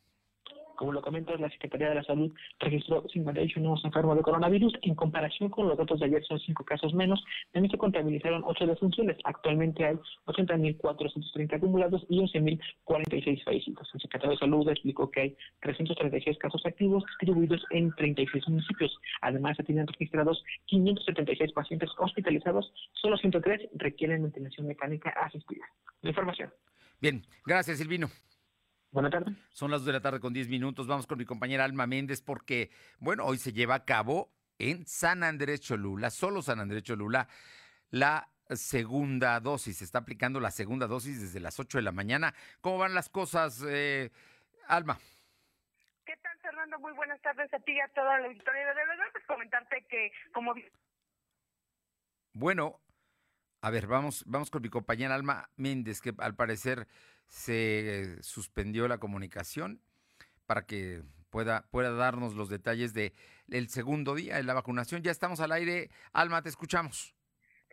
Como 0.76 0.92
lo 0.92 1.02
comentas, 1.02 1.40
la 1.40 1.50
Secretaría 1.50 1.88
de 1.88 1.96
la 1.96 2.04
Salud 2.04 2.32
registró 2.58 3.04
58 3.08 3.60
nuevos 3.60 3.84
enfermos 3.84 4.16
de 4.16 4.22
coronavirus. 4.22 4.74
En 4.82 4.94
comparación 4.94 5.50
con 5.50 5.68
los 5.68 5.78
datos 5.78 6.00
de 6.00 6.06
ayer, 6.06 6.24
son 6.24 6.38
cinco 6.40 6.64
casos 6.64 6.94
menos. 6.94 7.24
También 7.52 7.70
se 7.70 7.78
contabilizaron 7.78 8.42
ocho 8.44 8.66
defunciones. 8.66 9.16
Actualmente 9.24 9.84
hay 9.84 9.96
80.430 10.26 11.56
acumulados 11.56 12.04
y 12.08 12.20
11.046 12.20 13.44
fallecidos. 13.44 13.88
El 13.94 14.00
secretario 14.00 14.32
de 14.32 14.38
Salud 14.38 14.68
explicó 14.68 15.10
que 15.10 15.20
hay 15.20 15.36
336 15.60 16.38
casos 16.38 16.64
activos 16.66 17.04
distribuidos 17.06 17.64
en 17.70 17.92
36 17.94 18.48
municipios. 18.48 18.98
Además, 19.22 19.56
se 19.56 19.64
tienen 19.64 19.86
registrados 19.86 20.42
576 20.66 21.52
pacientes 21.52 21.90
hospitalizados. 21.98 22.72
Solo 22.94 23.16
103 23.16 23.68
requieren 23.74 24.22
ventilación 24.22 24.66
mecánica 24.66 25.10
asistida. 25.10 25.64
La 26.02 26.10
información. 26.10 26.50
Bien, 27.00 27.22
gracias, 27.44 27.78
Silvino. 27.78 28.08
Buenas 28.94 29.10
tardes. 29.10 29.34
Son 29.50 29.72
las 29.72 29.80
2 29.80 29.86
de 29.86 29.92
la 29.94 30.00
tarde 30.00 30.20
con 30.20 30.32
10 30.32 30.48
minutos. 30.48 30.86
Vamos 30.86 31.08
con 31.08 31.18
mi 31.18 31.24
compañera 31.24 31.64
Alma 31.64 31.84
Méndez 31.84 32.22
porque, 32.22 32.70
bueno, 33.00 33.24
hoy 33.24 33.38
se 33.38 33.52
lleva 33.52 33.74
a 33.74 33.84
cabo 33.84 34.30
en 34.60 34.86
San 34.86 35.24
Andrés 35.24 35.62
Cholula, 35.62 36.10
solo 36.10 36.42
San 36.42 36.60
Andrés 36.60 36.84
Cholula, 36.84 37.26
la 37.90 38.28
segunda 38.50 39.40
dosis. 39.40 39.78
Se 39.78 39.84
está 39.84 39.98
aplicando 39.98 40.38
la 40.38 40.52
segunda 40.52 40.86
dosis 40.86 41.20
desde 41.20 41.40
las 41.40 41.58
8 41.58 41.78
de 41.78 41.82
la 41.82 41.90
mañana. 41.90 42.34
¿Cómo 42.60 42.78
van 42.78 42.94
las 42.94 43.08
cosas, 43.08 43.64
eh, 43.66 44.12
Alma? 44.68 44.96
¿Qué 46.06 46.16
tal, 46.22 46.38
Fernando? 46.38 46.78
Muy 46.78 46.92
buenas 46.92 47.20
tardes 47.20 47.52
a 47.52 47.58
ti 47.58 47.72
y 47.72 47.80
a 47.80 47.88
toda 47.88 48.20
la 48.20 48.28
auditoría. 48.28 48.60
De 48.60 48.74
verdad, 48.74 49.06
pues 49.10 49.24
comentarte 49.26 49.84
que 49.88 50.12
como... 50.32 50.54
Bueno, 52.32 52.78
a 53.60 53.70
ver, 53.70 53.88
vamos, 53.88 54.22
vamos 54.28 54.50
con 54.50 54.62
mi 54.62 54.68
compañera 54.68 55.16
Alma 55.16 55.50
Méndez, 55.56 56.00
que 56.00 56.14
al 56.18 56.36
parecer 56.36 56.86
se 57.26 58.22
suspendió 58.22 58.88
la 58.88 58.98
comunicación 58.98 59.80
para 60.46 60.66
que 60.66 61.02
pueda, 61.30 61.64
pueda 61.70 61.92
darnos 61.92 62.34
los 62.34 62.48
detalles 62.48 62.94
de 62.94 63.12
el 63.50 63.68
segundo 63.68 64.14
día 64.14 64.36
de 64.36 64.44
la 64.44 64.54
vacunación. 64.54 65.02
Ya 65.02 65.10
estamos 65.10 65.40
al 65.40 65.52
aire. 65.52 65.90
Alma, 66.12 66.42
te 66.42 66.48
escuchamos. 66.48 67.14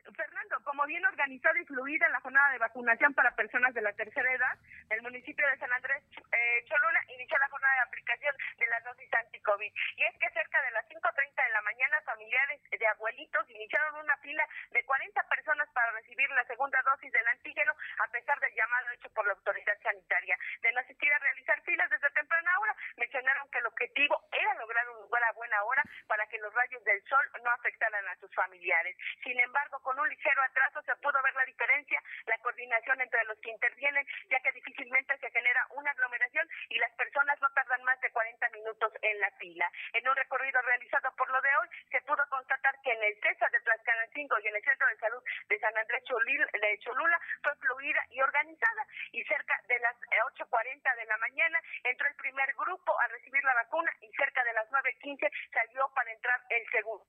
Fernando, 0.03 0.55
como 0.63 0.85
bien 0.87 1.05
organizada 1.05 1.59
y 1.59 1.65
fluida 1.65 2.09
la 2.09 2.19
jornada 2.21 2.51
de 2.51 2.57
vacunación 2.57 3.13
para 3.13 3.35
personas 3.35 3.73
de 3.73 3.81
la 3.81 3.93
tercera 3.93 4.33
edad, 4.33 4.59
el 4.91 5.01
municipio 5.01 5.47
de 5.47 5.57
San 5.57 5.71
Andrés 5.71 6.03
eh, 6.31 6.65
Cholula 6.67 6.99
inició 7.07 7.37
la 7.37 7.47
jornada 7.47 7.75
de 7.75 7.81
aplicación 7.81 8.35
de 8.57 8.67
las 8.67 8.83
dosis 8.83 9.13
anti-COVID. 9.13 9.71
Y 9.95 10.03
es 10.03 10.15
que 10.19 10.29
cerca 10.31 10.61
de 10.61 10.71
las 10.71 10.85
5.30 10.89 11.43
de 11.43 11.53
la 11.53 11.61
mañana, 11.61 12.01
familiares 12.01 12.59
de 12.69 12.87
abuelitos 12.87 13.49
iniciaron 13.49 13.95
una 13.95 14.17
fila 14.17 14.45
de 14.71 14.83
40 14.83 15.23
personas 15.23 15.69
para 15.73 15.91
recibir 15.91 16.29
la 16.31 16.43
segunda 16.45 16.81
dosis 16.83 17.11
del 17.11 17.27
antígeno, 17.27 17.73
a 17.99 18.07
pesar 18.11 18.39
del 18.39 18.53
llamado 18.53 18.89
hecho 18.91 19.09
por 19.13 19.25
la 19.25 19.33
autoridad 19.33 19.77
sanitaria 19.81 20.37
de 20.61 20.71
no 20.73 20.79
asistir 20.81 21.13
a 21.13 21.19
realizar 21.19 21.61
filas 21.63 21.89
desde 21.89 22.09
temprana 22.11 22.59
hora. 22.59 22.75
Mencionaron 22.97 23.49
que 23.49 23.59
el 23.59 23.67
objetivo 23.67 24.27
era 24.31 24.53
lograr 24.55 24.89
un 24.89 25.01
lugar 25.03 25.23
a 25.23 25.31
buena 25.33 25.63
hora 25.63 25.83
para 26.07 26.27
que 26.27 26.37
los 26.39 26.53
rayos 26.53 26.83
del 26.83 27.01
sol 27.07 27.25
no 27.43 27.49
afectaran 27.51 28.07
a 28.07 28.15
sus 28.17 28.33
familiares. 28.35 28.97
Sin 29.23 29.39
embargo, 29.39 29.79
con 29.81 29.97
un 29.99 30.09
ligero 30.09 30.41
atraso 30.43 30.81
se 30.83 30.95
pudo 30.97 31.21
ver 31.23 31.35
la 31.35 31.45
diferencia, 31.45 32.01
la 32.25 32.37
coordinación 32.39 32.99
entre 32.99 33.23
los 33.25 33.39
que 33.39 33.51
intervienen, 33.51 34.05
ya 34.29 34.39
que 34.41 34.51
difícilmente 34.81 35.17
se 35.19 35.29
genera 35.29 35.61
una 35.75 35.91
aglomeración 35.91 36.47
y 36.69 36.77
las 36.79 36.91
personas 36.93 37.39
no 37.41 37.49
tardan 37.53 37.83
más 37.83 37.99
de 38.01 38.09
40 38.11 38.49
minutos 38.49 38.91
en 39.01 39.19
la 39.19 39.29
fila. 39.37 39.71
En 39.93 40.07
un 40.07 40.15
recorrido 40.15 40.61
realizado 40.61 41.13
por 41.15 41.29
lo 41.29 41.41
de 41.41 41.49
hoy, 41.61 41.67
se 41.91 42.01
pudo 42.01 42.23
constatar 42.29 42.73
que 42.81 42.91
en 42.91 43.03
el 43.03 43.15
César 43.21 43.51
de 43.51 43.59
Tlaxcalancingo 43.61 44.35
y 44.39 44.47
en 44.47 44.55
el 44.55 44.63
Centro 44.63 44.87
de 44.87 44.97
Salud 44.97 45.23
de 45.49 45.59
San 45.59 45.77
Andrés 45.77 46.03
Cholil, 46.05 46.41
de 46.53 46.79
Cholula 46.79 47.19
fue 47.43 47.55
fluida 47.57 48.01
y 48.09 48.21
organizada 48.21 48.87
y 49.11 49.23
cerca 49.25 49.61
de 49.67 49.79
las 49.79 49.95
8.40 50.41 50.95
de 50.95 51.05
la 51.05 51.17
mañana 51.17 51.59
entró 51.83 52.07
el 52.07 52.15
primer 52.15 52.53
grupo 52.55 52.99
a 52.99 53.07
recibir 53.07 53.43
la 53.43 53.53
vacuna 53.53 53.91
y 54.01 54.09
cerca 54.17 54.43
de 54.43 54.53
las 54.53 54.67
9.15 54.69 55.29
salió 55.53 55.91
para 55.93 56.11
entrar 56.11 56.41
el 56.49 56.65
segundo. 56.71 57.05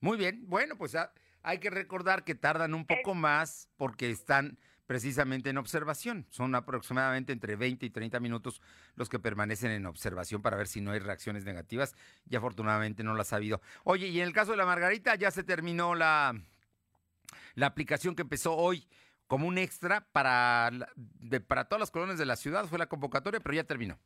Muy 0.00 0.16
bien, 0.16 0.48
bueno, 0.48 0.76
pues 0.76 0.96
ah, 0.96 1.12
hay 1.42 1.60
que 1.60 1.70
recordar 1.70 2.24
que 2.24 2.34
tardan 2.34 2.74
un 2.74 2.86
poco 2.86 3.14
más 3.14 3.68
porque 3.76 4.10
están 4.10 4.58
precisamente 4.92 5.48
en 5.48 5.56
observación. 5.56 6.26
Son 6.28 6.54
aproximadamente 6.54 7.32
entre 7.32 7.56
20 7.56 7.86
y 7.86 7.88
30 7.88 8.20
minutos 8.20 8.60
los 8.94 9.08
que 9.08 9.18
permanecen 9.18 9.70
en 9.70 9.86
observación 9.86 10.42
para 10.42 10.58
ver 10.58 10.68
si 10.68 10.82
no 10.82 10.90
hay 10.90 10.98
reacciones 10.98 11.46
negativas 11.46 11.96
y 12.28 12.36
afortunadamente 12.36 13.02
no 13.02 13.14
las 13.14 13.32
ha 13.32 13.36
habido. 13.36 13.62
Oye, 13.84 14.08
y 14.08 14.20
en 14.20 14.26
el 14.26 14.34
caso 14.34 14.50
de 14.50 14.58
la 14.58 14.66
Margarita 14.66 15.14
ya 15.14 15.30
se 15.30 15.44
terminó 15.44 15.94
la, 15.94 16.38
la 17.54 17.66
aplicación 17.68 18.14
que 18.14 18.20
empezó 18.20 18.54
hoy 18.54 18.86
como 19.28 19.48
un 19.48 19.56
extra 19.56 20.06
para, 20.12 20.70
para 21.46 21.64
todas 21.64 21.80
las 21.80 21.90
colonias 21.90 22.18
de 22.18 22.26
la 22.26 22.36
ciudad, 22.36 22.66
fue 22.66 22.78
la 22.78 22.84
convocatoria, 22.84 23.40
pero 23.40 23.54
ya 23.54 23.64
terminó 23.64 23.98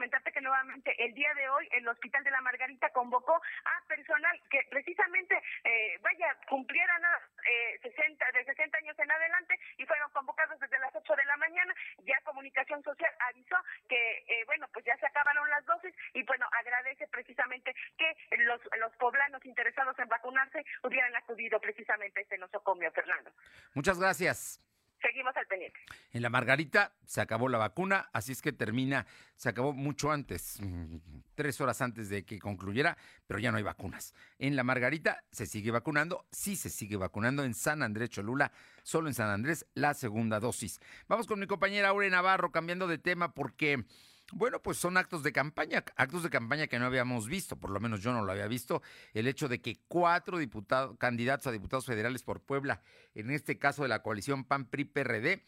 comentarte 0.00 0.29
nuevamente 0.40 0.94
el 1.02 1.14
día 1.14 1.32
de 1.34 1.48
hoy 1.48 1.68
el 1.72 1.88
Hospital 1.88 2.22
de 2.24 2.30
la 2.30 2.40
Margarita 2.40 2.90
convocó 2.90 3.34
a 3.34 3.86
personal 3.86 4.40
que 4.50 4.60
precisamente, 4.70 5.40
eh, 5.64 5.98
vaya, 6.02 6.36
cumplieran 6.48 7.02
eh, 7.44 7.78
60, 7.82 8.24
de 8.32 8.44
60 8.44 8.78
años 8.78 8.98
en 8.98 9.10
adelante 9.10 9.58
y 9.78 9.86
fueron 9.86 10.10
convocados 10.12 10.58
desde 10.60 10.78
las 10.78 10.94
8 10.94 11.16
de 11.16 11.24
la 11.24 11.36
mañana. 11.36 11.74
Ya 12.04 12.20
Comunicación 12.24 12.82
Social 12.82 13.12
avisó 13.20 13.56
que, 13.88 14.24
eh, 14.28 14.44
bueno, 14.46 14.68
pues 14.72 14.84
ya 14.84 14.96
se 14.98 15.06
acabaron 15.06 15.48
las 15.50 15.64
dosis 15.66 15.94
y, 16.14 16.22
bueno, 16.24 16.46
agradece 16.52 17.06
precisamente 17.08 17.74
que 17.98 18.36
los, 18.38 18.60
los 18.78 18.92
poblanos 18.96 19.44
interesados 19.44 19.98
en 19.98 20.08
vacunarse 20.08 20.64
hubieran 20.82 21.14
acudido 21.16 21.60
precisamente 21.60 22.20
a 22.20 22.22
este 22.22 22.38
nosocomio, 22.38 22.90
Fernando. 22.92 23.32
Muchas 23.74 23.98
gracias 23.98 24.69
seguimos 25.00 25.36
al 25.36 25.46
pendiente. 25.46 25.78
En 26.12 26.22
la 26.22 26.30
Margarita 26.30 26.92
se 27.04 27.20
acabó 27.20 27.48
la 27.48 27.58
vacuna, 27.58 28.08
así 28.12 28.32
es 28.32 28.42
que 28.42 28.52
termina, 28.52 29.06
se 29.36 29.48
acabó 29.48 29.72
mucho 29.72 30.10
antes, 30.10 30.58
mm, 30.60 30.96
tres 31.34 31.60
horas 31.60 31.80
antes 31.80 32.08
de 32.08 32.24
que 32.24 32.38
concluyera, 32.38 32.96
pero 33.26 33.40
ya 33.40 33.50
no 33.50 33.58
hay 33.58 33.62
vacunas. 33.62 34.14
En 34.38 34.56
la 34.56 34.64
Margarita 34.64 35.22
se 35.30 35.46
sigue 35.46 35.70
vacunando, 35.70 36.26
sí 36.30 36.56
se 36.56 36.70
sigue 36.70 36.96
vacunando 36.96 37.44
en 37.44 37.54
San 37.54 37.82
Andrés 37.82 38.10
Cholula, 38.10 38.52
solo 38.82 39.08
en 39.08 39.14
San 39.14 39.28
Andrés 39.28 39.66
la 39.74 39.94
segunda 39.94 40.40
dosis. 40.40 40.80
Vamos 41.08 41.26
con 41.26 41.40
mi 41.40 41.46
compañera 41.46 41.88
Aure 41.88 42.10
Navarro 42.10 42.52
cambiando 42.52 42.86
de 42.86 42.98
tema 42.98 43.34
porque... 43.34 43.84
Bueno, 44.32 44.62
pues 44.62 44.76
son 44.76 44.96
actos 44.96 45.22
de 45.22 45.32
campaña, 45.32 45.84
actos 45.96 46.22
de 46.22 46.30
campaña 46.30 46.66
que 46.66 46.78
no 46.78 46.86
habíamos 46.86 47.28
visto, 47.28 47.56
por 47.56 47.70
lo 47.70 47.80
menos 47.80 48.00
yo 48.00 48.12
no 48.12 48.24
lo 48.24 48.32
había 48.32 48.46
visto, 48.46 48.82
el 49.12 49.26
hecho 49.26 49.48
de 49.48 49.60
que 49.60 49.80
cuatro 49.88 50.38
diputados, 50.38 50.96
candidatos 50.98 51.48
a 51.48 51.52
diputados 51.52 51.86
federales 51.86 52.22
por 52.22 52.40
Puebla, 52.40 52.82
en 53.14 53.30
este 53.30 53.58
caso 53.58 53.82
de 53.82 53.88
la 53.88 54.02
coalición 54.02 54.44
PAN-PRI-PRD, 54.44 55.42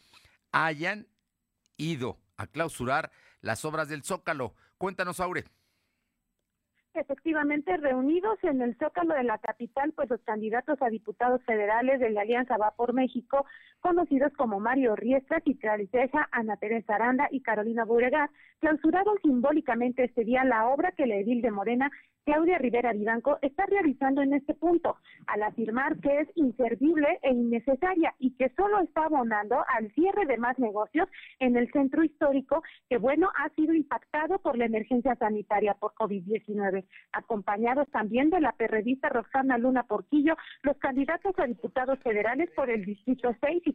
hayan 0.51 1.07
ido 1.77 2.19
a 2.37 2.47
clausurar 2.47 3.11
las 3.41 3.65
obras 3.65 3.87
del 3.87 4.03
Zócalo. 4.03 4.53
Cuéntanos, 4.77 5.19
Aure. 5.19 5.45
Efectivamente, 6.95 7.75
reunidos 7.77 8.37
en 8.43 8.61
el 8.61 8.77
Zócalo 8.77 9.15
de 9.15 9.23
la 9.23 9.39
capital, 9.39 9.93
pues 9.93 10.11
los 10.11 10.21
candidatos 10.21 10.79
a 10.79 10.89
diputados 10.89 11.41
federales 11.43 11.99
de 11.99 12.11
la 12.11 12.21
Alianza 12.21 12.55
Va 12.57 12.69
por 12.71 12.93
México, 12.93 13.47
conocidos 13.81 14.31
como 14.33 14.59
Mario 14.59 14.95
Riestra, 14.95 15.41
Citraliceja, 15.41 16.29
Ana 16.31 16.55
Teresa 16.57 16.93
Aranda 16.93 17.27
y 17.31 17.41
Carolina 17.41 17.83
Buregar, 17.83 18.29
clausuraron 18.59 19.17
simbólicamente 19.23 20.03
este 20.03 20.23
día 20.23 20.43
la 20.43 20.67
obra 20.67 20.91
que 20.91 21.07
la 21.07 21.15
edil 21.15 21.41
de 21.41 21.49
Morena 21.49 21.91
Claudia 22.25 22.57
Rivera 22.57 22.93
Vivanco 22.93 23.37
está 23.41 23.65
realizando 23.65 24.21
en 24.21 24.33
este 24.33 24.53
punto, 24.53 24.95
al 25.27 25.43
afirmar 25.43 25.99
que 25.99 26.21
es 26.21 26.29
inservible 26.35 27.19
e 27.21 27.31
innecesaria 27.31 28.15
y 28.17 28.31
que 28.35 28.49
solo 28.55 28.79
está 28.79 29.05
abonando 29.05 29.57
al 29.67 29.91
cierre 29.91 30.25
de 30.25 30.37
más 30.37 30.57
negocios 30.57 31.09
en 31.39 31.57
el 31.57 31.69
centro 31.73 32.03
histórico 32.03 32.63
que, 32.89 32.97
bueno, 32.97 33.29
ha 33.35 33.49
sido 33.55 33.73
impactado 33.73 34.39
por 34.39 34.57
la 34.57 34.65
emergencia 34.65 35.15
sanitaria 35.15 35.73
por 35.73 35.93
COVID-19. 35.95 36.82
Acompañados 37.11 37.87
también 37.89 38.29
de 38.29 38.41
la 38.41 38.53
perredista 38.53 39.09
Roxana 39.09 39.57
Luna 39.57 39.83
Porquillo, 39.83 40.35
los 40.63 40.77
candidatos 40.77 41.37
a 41.37 41.45
diputados 41.45 41.99
federales 41.99 42.49
por 42.55 42.69
el 42.69 42.85
Distrito 42.85 43.35
6 43.39 43.63
y 43.65 43.73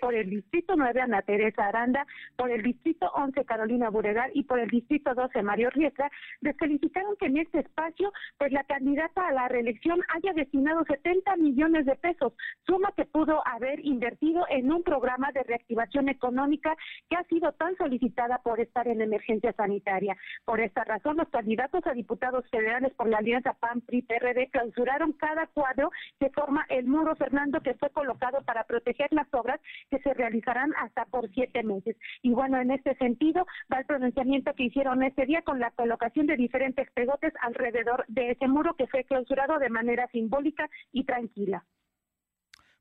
por 0.00 0.14
el 0.14 0.30
Distrito 0.30 0.74
9 0.76 1.00
Ana 1.00 1.22
Teresa 1.22 1.66
Aranda, 1.66 2.06
por 2.36 2.50
el 2.50 2.62
Distrito 2.62 3.10
11 3.14 3.44
Carolina 3.44 3.90
Buregar 3.90 4.30
y 4.34 4.44
por 4.44 4.58
el 4.58 4.68
Distrito 4.68 5.14
12 5.14 5.42
Mario 5.42 5.70
Riestra, 5.70 6.10
les 6.40 6.56
felicitaron 6.56 7.16
que 7.16 7.26
en 7.26 7.38
este 7.38 7.60
espacio, 7.60 8.12
pues 8.38 8.52
la 8.52 8.64
candidata 8.64 9.26
a 9.26 9.32
la 9.32 9.48
reelección 9.48 10.00
haya 10.14 10.32
destinado 10.32 10.84
70 10.84 11.36
millones 11.36 11.86
de 11.86 11.96
pesos, 11.96 12.32
suma 12.66 12.92
que 12.96 13.04
pudo 13.04 13.46
haber 13.46 13.84
invertido 13.84 14.44
en 14.48 14.72
un 14.72 14.82
programa 14.82 15.32
de 15.32 15.42
reactivación 15.42 16.08
económica 16.08 16.76
que 17.08 17.16
ha 17.16 17.24
sido 17.24 17.52
tan 17.52 17.76
solicitada 17.76 18.38
por 18.38 18.60
estar 18.60 18.88
en 18.88 19.00
emergencia 19.00 19.52
sanitaria. 19.52 20.16
Por 20.44 20.60
esta 20.60 20.84
razón, 20.84 21.16
los 21.16 21.28
candidatos 21.28 21.86
a 21.86 21.92
diputados 21.92 22.23
federales 22.50 22.92
por 22.94 23.08
la 23.08 23.18
alianza 23.18 23.52
PAN-PRI-PRD 23.54 24.48
clausuraron 24.50 25.12
cada 25.12 25.46
cuadro 25.48 25.90
que 26.18 26.30
forma 26.30 26.64
el 26.70 26.86
muro 26.86 27.14
Fernando 27.16 27.60
que 27.60 27.74
fue 27.74 27.90
colocado 27.90 28.42
para 28.44 28.64
proteger 28.64 29.12
las 29.12 29.26
obras 29.32 29.60
que 29.90 29.98
se 29.98 30.14
realizarán 30.14 30.72
hasta 30.78 31.04
por 31.06 31.28
siete 31.30 31.62
meses. 31.62 31.96
Y 32.22 32.30
bueno, 32.30 32.58
en 32.58 32.70
este 32.70 32.94
sentido 32.96 33.46
va 33.72 33.78
el 33.78 33.86
pronunciamiento 33.86 34.54
que 34.54 34.64
hicieron 34.64 35.02
este 35.02 35.26
día 35.26 35.42
con 35.42 35.60
la 35.60 35.70
colocación 35.72 36.26
de 36.26 36.36
diferentes 36.36 36.90
pegotes 36.92 37.32
alrededor 37.42 38.04
de 38.08 38.30
ese 38.30 38.48
muro 38.48 38.74
que 38.74 38.86
fue 38.86 39.04
clausurado 39.04 39.58
de 39.58 39.68
manera 39.68 40.08
simbólica 40.08 40.68
y 40.92 41.04
tranquila. 41.04 41.64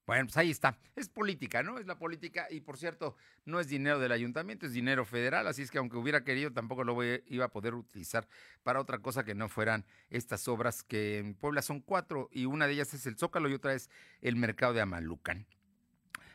Bueno, 0.05 0.25
pues 0.25 0.35
ahí 0.35 0.51
está. 0.51 0.77
Es 0.95 1.07
política, 1.07 1.63
¿no? 1.63 1.77
Es 1.77 1.87
la 1.87 1.97
política 1.97 2.47
y 2.49 2.59
por 2.59 2.77
cierto, 2.77 3.15
no 3.45 3.59
es 3.59 3.67
dinero 3.67 3.99
del 3.99 4.11
ayuntamiento, 4.11 4.65
es 4.65 4.73
dinero 4.73 5.05
federal, 5.05 5.47
así 5.47 5.61
es 5.61 5.71
que 5.71 5.77
aunque 5.77 5.97
hubiera 5.97 6.23
querido, 6.23 6.51
tampoco 6.51 6.83
lo 6.83 7.01
iba 7.03 7.45
a 7.45 7.49
poder 7.49 7.73
utilizar 7.73 8.27
para 8.63 8.81
otra 8.81 8.99
cosa 8.99 9.23
que 9.23 9.33
no 9.33 9.47
fueran 9.47 9.85
estas 10.09 10.47
obras 10.47 10.83
que 10.83 11.19
en 11.19 11.35
Puebla 11.35 11.61
son 11.61 11.79
cuatro 11.79 12.27
y 12.31 12.45
una 12.45 12.67
de 12.67 12.73
ellas 12.73 12.93
es 12.93 13.05
el 13.05 13.17
Zócalo 13.17 13.47
y 13.49 13.53
otra 13.53 13.73
es 13.73 13.89
el 14.21 14.35
mercado 14.35 14.73
de 14.73 14.81
Amalucan. 14.81 15.47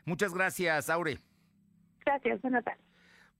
Muchas 0.07 0.33
gracias, 0.33 0.89
Aure. 0.89 1.21
Gracias, 2.07 2.41
buenas 2.41 2.65
tardes. 2.65 2.89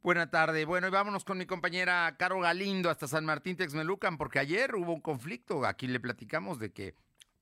Buena 0.03 0.31
tarde. 0.31 0.65
Bueno, 0.65 0.87
y 0.87 0.91
vámonos 0.91 1.25
con 1.25 1.39
mi 1.39 1.47
compañera 1.47 2.15
Caro 2.19 2.41
Galindo 2.41 2.89
hasta 2.89 3.09
San 3.09 3.25
Martín 3.25 3.57
Texmelucan, 3.57 4.17
porque 4.17 4.39
ayer 4.39 4.75
hubo 4.77 4.93
un 4.93 5.01
conflicto. 5.01 5.65
Aquí 5.67 5.89
le 5.89 5.99
platicamos 5.99 6.59
de 6.59 6.73
que 6.73 6.95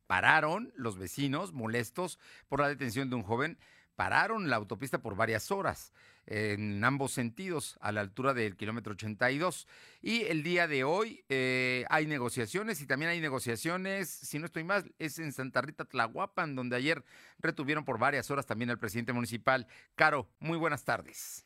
pararon 0.07 0.73
los 0.77 0.99
vecinos 0.99 1.53
molestos 1.53 2.19
por 2.49 2.61
la 2.61 2.69
detención 2.69 3.11
de 3.11 3.17
un 3.17 3.23
joven, 3.23 3.59
pararon 3.95 4.51
la 4.51 4.57
autopista 4.57 4.99
por 4.99 5.17
varias 5.17 5.51
horas 5.51 5.93
en 6.27 6.83
ambos 6.85 7.13
sentidos 7.13 7.79
a 7.81 7.93
la 7.93 8.01
altura 8.01 8.35
del 8.35 8.57
kilómetro 8.57 8.93
82. 8.93 9.67
Y 10.03 10.23
el 10.25 10.43
día 10.43 10.67
de 10.67 10.85
hoy 10.85 11.25
eh, 11.29 11.85
hay 11.89 12.07
negociaciones 12.07 12.81
y 12.81 12.87
también 12.87 13.11
hay 13.11 13.21
negociaciones, 13.21 14.09
si 14.11 14.39
no 14.39 14.47
estoy 14.47 14.65
mal, 14.65 14.93
es 14.99 15.19
en 15.19 15.33
Santa 15.33 15.63
Rita 15.63 15.85
Tlahuapan, 15.85 16.55
donde 16.55 16.77
ayer 16.77 17.05
retuvieron 17.39 17.85
por 17.85 17.99
varias 17.99 18.31
horas 18.31 18.47
también 18.47 18.71
al 18.71 18.79
presidente 18.79 19.13
municipal. 19.13 19.67
Caro, 19.95 20.29
muy 20.41 20.59
buenas 20.59 20.85
tardes 20.85 21.46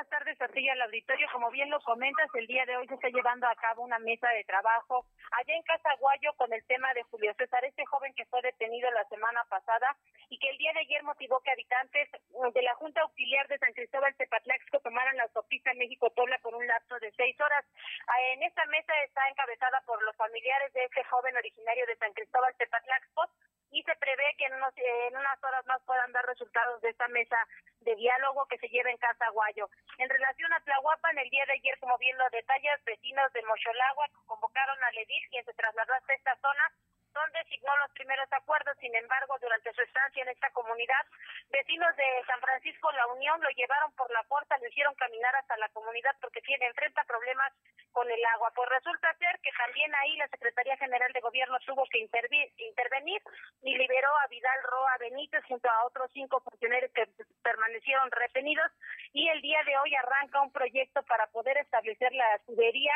buenas 0.00 0.18
tardes 0.18 0.40
a 0.40 0.48
ti 0.48 0.66
al 0.66 0.80
auditorio. 0.80 1.28
Como 1.30 1.50
bien 1.50 1.68
lo 1.68 1.78
comentas, 1.80 2.30
el 2.32 2.46
día 2.46 2.64
de 2.64 2.74
hoy 2.74 2.88
se 2.88 2.94
está 2.94 3.08
llevando 3.08 3.46
a 3.46 3.54
cabo 3.56 3.82
una 3.82 3.98
mesa 3.98 4.28
de 4.30 4.44
trabajo 4.44 5.04
allá 5.32 5.54
en 5.54 5.62
Casaguayo 5.62 6.32
con 6.38 6.50
el 6.54 6.64
tema 6.64 6.88
de 6.94 7.02
Julio 7.02 7.34
César, 7.36 7.62
este 7.66 7.84
joven 7.84 8.14
que 8.14 8.24
fue 8.24 8.40
detenido 8.40 8.90
la 8.92 9.04
semana 9.08 9.44
pasada 9.50 9.94
y 10.30 10.38
que 10.38 10.48
el 10.48 10.56
día 10.56 10.72
de 10.72 10.80
ayer 10.80 11.02
motivó 11.02 11.40
que 11.40 11.50
habitantes 11.50 12.08
de 12.54 12.62
la 12.62 12.74
Junta 12.76 13.02
Auxiliar 13.02 13.46
de 13.48 13.58
San 13.58 13.74
Cristóbal 13.74 14.16
Tepatlaxco 14.16 14.80
tomaran 14.80 15.18
la 15.18 15.24
autopista 15.24 15.74
México-Puebla 15.74 16.38
por 16.38 16.54
un 16.54 16.66
lapso 16.66 16.98
de 16.98 17.12
seis 17.12 17.38
horas. 17.38 17.66
Ah, 18.08 18.22
en 18.32 18.42
esta 18.42 18.64
mesa 18.72 18.94
está 19.04 19.28
encabezada 19.28 19.82
por 19.84 20.02
los 20.02 20.16
familiares 20.16 20.72
de 20.72 20.82
este 20.82 21.04
joven 21.04 21.36
originario 21.36 21.84
de 21.84 21.96
San 21.96 22.12
Cristóbal 22.14 22.54
Tepatlaxco 22.56 23.28
y 23.70 23.82
se 23.82 23.94
prevé 23.96 24.34
que 24.36 24.46
en, 24.46 24.54
en 24.54 25.16
unas 25.16 25.42
horas 25.42 25.64
más 25.66 25.80
puedan 25.82 26.12
dar 26.12 26.24
resultados 26.26 26.80
de 26.82 26.90
esta 26.90 27.08
mesa 27.08 27.36
de 27.80 27.94
diálogo 27.96 28.46
que 28.46 28.58
se 28.58 28.68
lleva 28.68 28.90
en 28.90 28.98
Casaguayo. 28.98 29.68
En 29.98 30.08
relación 30.08 30.52
a 30.52 30.60
Tlahuapan, 30.60 31.18
el 31.18 31.30
día 31.30 31.44
de 31.46 31.52
ayer, 31.54 31.78
como 31.78 31.96
bien 31.98 32.16
lo 32.18 32.28
detallas, 32.30 32.82
vecinos 32.84 33.32
de 33.32 33.42
Mocholagua 33.42 34.06
convocaron 34.26 34.82
a 34.82 34.90
Ledil, 34.92 35.28
quien 35.30 35.44
se 35.44 35.54
trasladó 35.54 35.94
hasta 35.94 36.14
esta 36.14 36.36
zona, 36.36 36.72
donde 37.12 37.44
signó 37.44 37.76
los 37.78 37.90
primeros 37.92 38.28
acuerdos. 38.32 38.76
Sin 38.80 38.94
embargo, 38.94 39.36
durante 39.40 39.72
su 39.72 39.82
estancia 39.82 40.22
en 40.22 40.28
esta 40.28 40.50
comunidad, 40.50 41.04
vecinos 41.50 41.94
de 41.96 42.04
San 42.26 42.40
Francisco 42.40 42.90
La 42.92 43.06
Unión 43.08 43.40
lo 43.40 43.50
llevaron 43.50 43.92
por 43.92 44.10
la 44.12 44.22
puerta, 44.24 44.58
lo 44.58 44.68
hicieron 44.68 44.94
caminar 44.94 45.34
hasta 45.36 45.56
la 45.56 45.68
comunidad 45.70 46.14
porque 46.20 46.40
tiene 46.42 46.66
enfrenta 46.66 47.04
problemas 47.04 47.52
con 47.92 48.10
el 48.10 48.24
agua. 48.34 48.52
Pues 48.54 48.68
resulta 48.68 49.12
ser 49.14 49.38
que 49.42 49.50
también 49.52 49.94
ahí 49.94 50.16
la 50.16 50.28
Secretaría 50.28 50.76
General 50.76 51.12
de 51.12 51.20
Gobierno 51.20 51.58
tuvo 51.66 51.84
que 51.90 51.98
intervenir 51.98 53.22
y 53.62 53.76
liberó 53.76 54.08
a 54.18 54.26
Vidal 54.28 54.62
Roa 54.62 54.96
Benítez 54.98 55.44
junto 55.44 55.68
a 55.68 55.84
otros 55.84 56.10
cinco 56.12 56.40
funcionarios 56.40 56.92
que 56.92 57.08
permanecieron 57.42 58.10
retenidos 58.10 58.70
y 59.12 59.28
el 59.28 59.40
día 59.40 59.62
de 59.64 59.76
hoy 59.78 59.94
arranca 59.94 60.40
un 60.40 60.52
proyecto 60.52 61.02
para 61.02 61.26
poder 61.28 61.56
establecer 61.58 62.12
la 62.12 62.38
tubería 62.46 62.92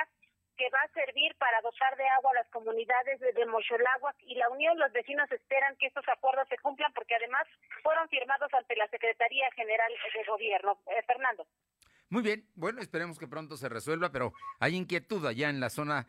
que 0.56 0.70
va 0.70 0.80
a 0.80 0.92
servir 0.92 1.34
para 1.37 1.61
dotar 1.61 1.96
de 1.96 2.08
agua 2.08 2.30
a 2.32 2.42
las 2.42 2.49
comunidades 2.49 3.20
de, 3.20 3.32
de 3.32 3.46
y 4.26 4.34
la 4.37 4.49
Unión. 4.50 4.78
Los 4.78 4.92
vecinos 4.92 5.30
esperan 5.30 5.76
que 5.76 5.87
estos 5.87 6.04
acuerdos 6.08 6.49
se 6.49 6.58
cumplan 6.58 6.92
porque 6.92 7.14
además 7.14 7.44
fueron 7.82 8.08
firmados 8.08 8.52
ante 8.54 8.76
la 8.76 8.88
Secretaría 8.88 9.50
General 9.54 9.93
de 10.14 10.25
Gobierno. 10.25 10.78
Eh, 10.86 11.02
Fernando. 11.06 11.47
Muy 12.10 12.23
bien, 12.23 12.49
bueno, 12.54 12.80
esperemos 12.80 13.19
que 13.19 13.26
pronto 13.26 13.56
se 13.56 13.69
resuelva, 13.69 14.10
pero 14.12 14.32
hay 14.60 14.76
inquietud 14.76 15.25
allá 15.26 15.49
en 15.49 15.58
la 15.58 15.71
zona, 15.71 16.06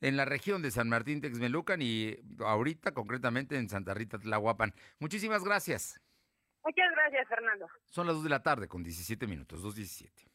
en 0.00 0.16
la 0.16 0.24
región 0.24 0.62
de 0.62 0.70
San 0.70 0.88
Martín 0.88 1.20
Texmelucan 1.20 1.80
y 1.82 2.16
ahorita 2.40 2.92
concretamente 2.92 3.56
en 3.56 3.68
Santa 3.68 3.94
Rita 3.94 4.18
Tlahuapan. 4.18 4.74
Muchísimas 4.98 5.44
gracias. 5.44 6.00
Muchas 6.64 6.90
gracias, 6.92 7.28
Fernando. 7.28 7.68
Son 7.86 8.06
las 8.06 8.16
2 8.16 8.24
de 8.24 8.30
la 8.30 8.42
tarde 8.42 8.68
con 8.68 8.82
17 8.82 9.26
minutos, 9.26 9.62
2.17. 9.62 10.27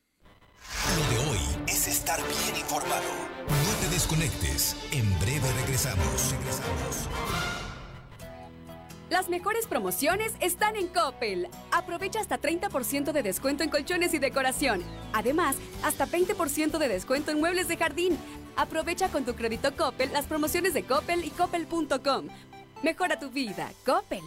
Lo 0.98 1.10
de 1.10 1.30
hoy 1.30 1.40
es 1.68 1.88
estar 1.88 2.20
bien 2.20 2.56
informado. 2.60 3.04
No 3.48 3.80
te 3.82 3.94
desconectes. 3.94 4.76
En 4.92 5.08
breve 5.20 5.52
regresamos. 5.62 6.32
Regresamos. 6.32 7.10
Las 9.10 9.30
mejores 9.30 9.68
promociones 9.68 10.34
están 10.40 10.76
en 10.76 10.88
Coppel. 10.88 11.48
Aprovecha 11.72 12.20
hasta 12.20 12.42
30% 12.42 13.12
de 13.12 13.22
descuento 13.22 13.64
en 13.64 13.70
colchones 13.70 14.14
y 14.14 14.20
decoración. 14.20 14.82
Además, 15.14 15.56
hasta 15.84 16.08
20% 16.08 16.80
de 16.80 16.88
descuento 16.88 17.32
en 17.32 17.40
muebles 17.40 17.68
de 17.68 17.78
jardín. 17.78 18.18
Aprovecha 18.56 19.10
con 19.10 19.24
tu 19.24 19.36
crédito 19.36 19.76
Coppel 19.76 20.12
las 20.14 20.26
promociones 20.26 20.74
de 20.74 20.84
Coppel 20.84 21.26
y 21.26 21.30
coppel.com. 21.30 22.28
Mejora 22.82 23.20
tu 23.20 23.30
vida. 23.30 23.72
Coppel. 23.86 24.24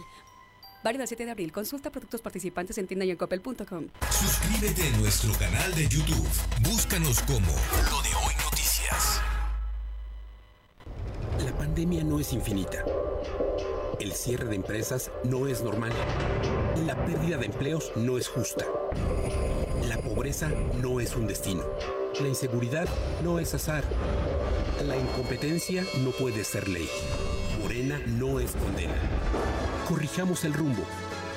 Válido 0.83 1.03
el 1.03 1.07
7 1.07 1.25
de 1.25 1.31
abril. 1.31 1.51
Consulta 1.51 1.89
productos 1.89 2.21
participantes 2.21 2.77
en 2.77 2.87
tienda 2.87 3.05
y 3.05 3.11
en 3.11 3.17
coppel.com. 3.17 3.87
Suscríbete 4.11 4.87
a 4.87 4.97
nuestro 4.97 5.33
canal 5.33 5.73
de 5.75 5.87
YouTube. 5.87 6.27
Búscanos 6.61 7.21
como 7.23 7.51
Lo 7.89 8.01
de 8.01 8.09
Hoy 8.15 8.33
Noticias. 8.43 9.21
La 11.43 11.51
pandemia 11.57 12.03
no 12.03 12.19
es 12.19 12.33
infinita. 12.33 12.83
El 13.99 14.13
cierre 14.13 14.45
de 14.45 14.55
empresas 14.55 15.11
no 15.23 15.47
es 15.47 15.63
normal. 15.63 15.91
La 16.85 16.95
pérdida 17.05 17.37
de 17.37 17.47
empleos 17.47 17.91
no 17.95 18.17
es 18.17 18.27
justa. 18.27 18.65
La 19.87 19.97
pobreza 19.97 20.49
no 20.81 20.99
es 20.99 21.15
un 21.15 21.27
destino. 21.27 21.63
La 22.21 22.27
inseguridad 22.27 22.87
no 23.23 23.39
es 23.39 23.53
azar. 23.53 23.83
La 24.85 24.95
incompetencia 24.95 25.83
no 26.03 26.11
puede 26.11 26.43
ser 26.43 26.67
ley. 26.67 26.87
Morena 27.61 27.99
no 28.05 28.39
es 28.39 28.51
condena. 28.51 28.95
Corrijamos 29.87 30.43
el 30.43 30.53
rumbo. 30.53 30.83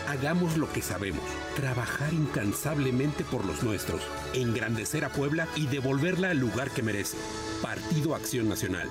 Hagamos 0.09 0.57
lo 0.57 0.73
que 0.73 0.83
sabemos. 0.83 1.23
Trabajar 1.55 2.13
incansablemente 2.13 3.23
por 3.23 3.45
los 3.45 3.63
nuestros. 3.63 4.03
Engrandecer 4.35 5.05
a 5.05 5.09
Puebla 5.11 5.47
y 5.55 5.69
devolverla 5.69 6.31
al 6.31 6.39
lugar 6.39 6.73
que 6.73 6.83
merece. 6.83 7.17
Partido 7.63 8.17
Acción 8.17 8.49
Nacional. 8.49 8.89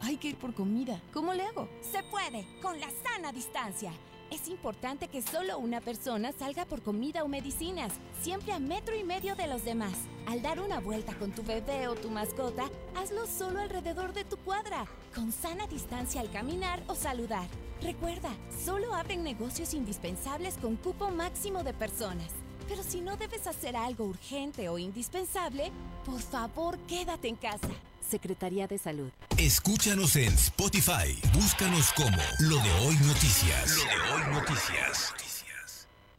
Hay 0.00 0.16
que 0.16 0.28
ir 0.28 0.36
por 0.36 0.54
comida. 0.54 1.02
¿Cómo 1.12 1.34
le 1.34 1.42
hago? 1.42 1.68
Se 1.82 2.02
puede, 2.04 2.46
con 2.62 2.80
la 2.80 2.88
sana 3.04 3.30
distancia. 3.30 3.92
Es 4.30 4.48
importante 4.48 5.08
que 5.08 5.20
solo 5.20 5.58
una 5.58 5.82
persona 5.82 6.32
salga 6.32 6.64
por 6.64 6.80
comida 6.80 7.24
o 7.24 7.28
medicinas, 7.28 7.92
siempre 8.22 8.52
a 8.52 8.58
metro 8.58 8.96
y 8.96 9.04
medio 9.04 9.36
de 9.36 9.48
los 9.48 9.66
demás. 9.66 9.92
Al 10.26 10.40
dar 10.40 10.60
una 10.60 10.80
vuelta 10.80 11.14
con 11.18 11.32
tu 11.32 11.42
bebé 11.42 11.88
o 11.88 11.94
tu 11.94 12.08
mascota, 12.08 12.70
hazlo 12.94 13.26
solo 13.26 13.60
alrededor 13.60 14.14
de 14.14 14.24
tu 14.24 14.38
cuadra, 14.38 14.86
con 15.14 15.30
sana 15.30 15.66
distancia 15.66 16.22
al 16.22 16.30
caminar 16.30 16.82
o 16.88 16.94
saludar. 16.94 17.48
Recuerda, 17.82 18.30
solo 18.64 18.94
abren 18.94 19.22
negocios 19.22 19.74
indispensables 19.74 20.56
con 20.58 20.76
cupo 20.76 21.10
máximo 21.10 21.62
de 21.62 21.72
personas. 21.72 22.28
Pero 22.68 22.82
si 22.82 23.00
no 23.00 23.16
debes 23.16 23.46
hacer 23.46 23.76
algo 23.76 24.04
urgente 24.04 24.68
o 24.68 24.78
indispensable, 24.78 25.70
por 26.04 26.20
favor 26.20 26.78
quédate 26.86 27.28
en 27.28 27.36
casa. 27.36 27.68
Secretaría 28.08 28.66
de 28.66 28.78
Salud. 28.78 29.10
Escúchanos 29.36 30.16
en 30.16 30.32
Spotify. 30.34 31.18
Búscanos 31.34 31.92
como 31.92 32.18
Lo 32.40 32.56
de 32.56 32.70
Hoy 32.86 32.96
Noticias. 33.06 33.76
Lo 33.76 33.84
de 33.84 34.12
Hoy 34.12 34.34
Noticias. 34.34 35.27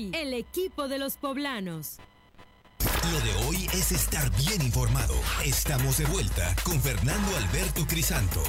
El 0.00 0.32
equipo 0.32 0.88
de 0.88 0.98
los 0.98 1.18
poblanos. 1.18 1.98
Lo 3.12 3.20
de 3.20 3.46
hoy 3.46 3.66
es 3.74 3.92
estar 3.92 4.30
bien 4.34 4.62
informado. 4.62 5.12
Estamos 5.44 5.98
de 5.98 6.06
vuelta 6.06 6.56
con 6.64 6.80
Fernando 6.80 7.36
Alberto 7.36 7.86
Crisanto. 7.86 8.42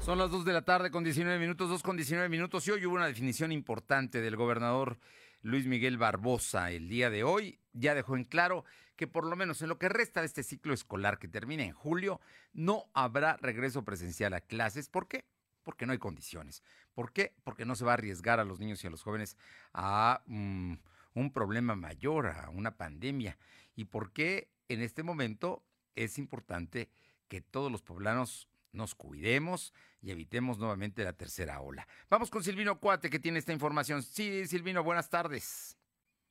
Son 0.00 0.16
las 0.16 0.30
2 0.30 0.46
de 0.46 0.54
la 0.54 0.62
tarde 0.62 0.90
con 0.90 1.04
19 1.04 1.38
minutos, 1.38 1.68
2 1.68 1.82
con 1.82 1.96
19 1.96 2.30
minutos 2.30 2.66
y 2.66 2.70
hoy 2.70 2.86
hubo 2.86 2.94
una 2.94 3.08
definición 3.08 3.52
importante 3.52 4.22
del 4.22 4.36
gobernador 4.36 4.98
Luis 5.42 5.66
Miguel 5.66 5.98
Barbosa 5.98 6.70
el 6.70 6.88
día 6.88 7.10
de 7.10 7.22
hoy. 7.22 7.58
Ya 7.74 7.94
dejó 7.94 8.16
en 8.16 8.24
claro 8.24 8.64
que 8.96 9.06
por 9.06 9.26
lo 9.26 9.36
menos 9.36 9.60
en 9.60 9.68
lo 9.68 9.78
que 9.78 9.90
resta 9.90 10.20
de 10.20 10.28
este 10.28 10.42
ciclo 10.42 10.72
escolar 10.72 11.18
que 11.18 11.28
termina 11.28 11.62
en 11.62 11.72
julio, 11.74 12.22
no 12.54 12.86
habrá 12.94 13.36
regreso 13.36 13.84
presencial 13.84 14.32
a 14.32 14.40
clases. 14.40 14.88
¿Por 14.88 15.08
qué? 15.08 15.26
Porque 15.62 15.84
no 15.84 15.92
hay 15.92 15.98
condiciones. 15.98 16.62
¿Por 16.96 17.12
qué? 17.12 17.34
Porque 17.44 17.66
no 17.66 17.76
se 17.76 17.84
va 17.84 17.90
a 17.90 17.94
arriesgar 17.94 18.40
a 18.40 18.44
los 18.44 18.58
niños 18.58 18.82
y 18.82 18.86
a 18.86 18.90
los 18.90 19.02
jóvenes 19.02 19.36
a 19.74 20.22
mm, 20.24 20.76
un 21.12 21.30
problema 21.30 21.76
mayor, 21.76 22.28
a 22.28 22.48
una 22.48 22.78
pandemia. 22.78 23.36
¿Y 23.74 23.84
por 23.84 24.12
qué 24.12 24.48
en 24.70 24.80
este 24.80 25.02
momento 25.02 25.62
es 25.94 26.16
importante 26.16 26.88
que 27.28 27.42
todos 27.42 27.70
los 27.70 27.82
poblanos 27.82 28.48
nos 28.72 28.94
cuidemos 28.94 29.74
y 30.00 30.10
evitemos 30.10 30.58
nuevamente 30.58 31.04
la 31.04 31.12
tercera 31.12 31.60
ola. 31.60 31.86
Vamos 32.08 32.30
con 32.30 32.42
Silvino 32.42 32.80
Cuate 32.80 33.10
que 33.10 33.18
tiene 33.18 33.40
esta 33.40 33.52
información. 33.52 34.02
Sí, 34.02 34.46
Silvino, 34.46 34.82
buenas 34.82 35.10
tardes. 35.10 35.76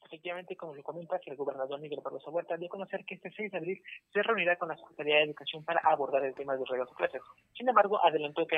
Efectivamente, 0.03 0.55
como 0.55 0.73
lo 0.73 0.83
comenta 0.83 1.19
el 1.25 1.35
gobernador 1.35 1.79
Miguel 1.79 1.99
Barroso 2.03 2.31
Huerta 2.31 2.57
dio 2.57 2.67
a 2.67 2.69
conocer 2.69 3.03
que 3.05 3.15
este 3.15 3.31
6 3.31 3.51
de 3.51 3.57
abril 3.57 3.83
se 4.13 4.23
reunirá 4.23 4.55
con 4.57 4.69
la 4.69 4.77
Secretaría 4.77 5.17
de 5.17 5.23
Educación 5.23 5.63
para 5.63 5.81
abordar 5.83 6.23
el 6.23 6.33
tema 6.33 6.53
de 6.53 6.59
los 6.59 6.69
reglas 6.69 6.89
de 6.89 6.95
clases. 6.95 7.21
Sin 7.57 7.67
embargo, 7.67 8.03
adelantó 8.03 8.45
que 8.45 8.57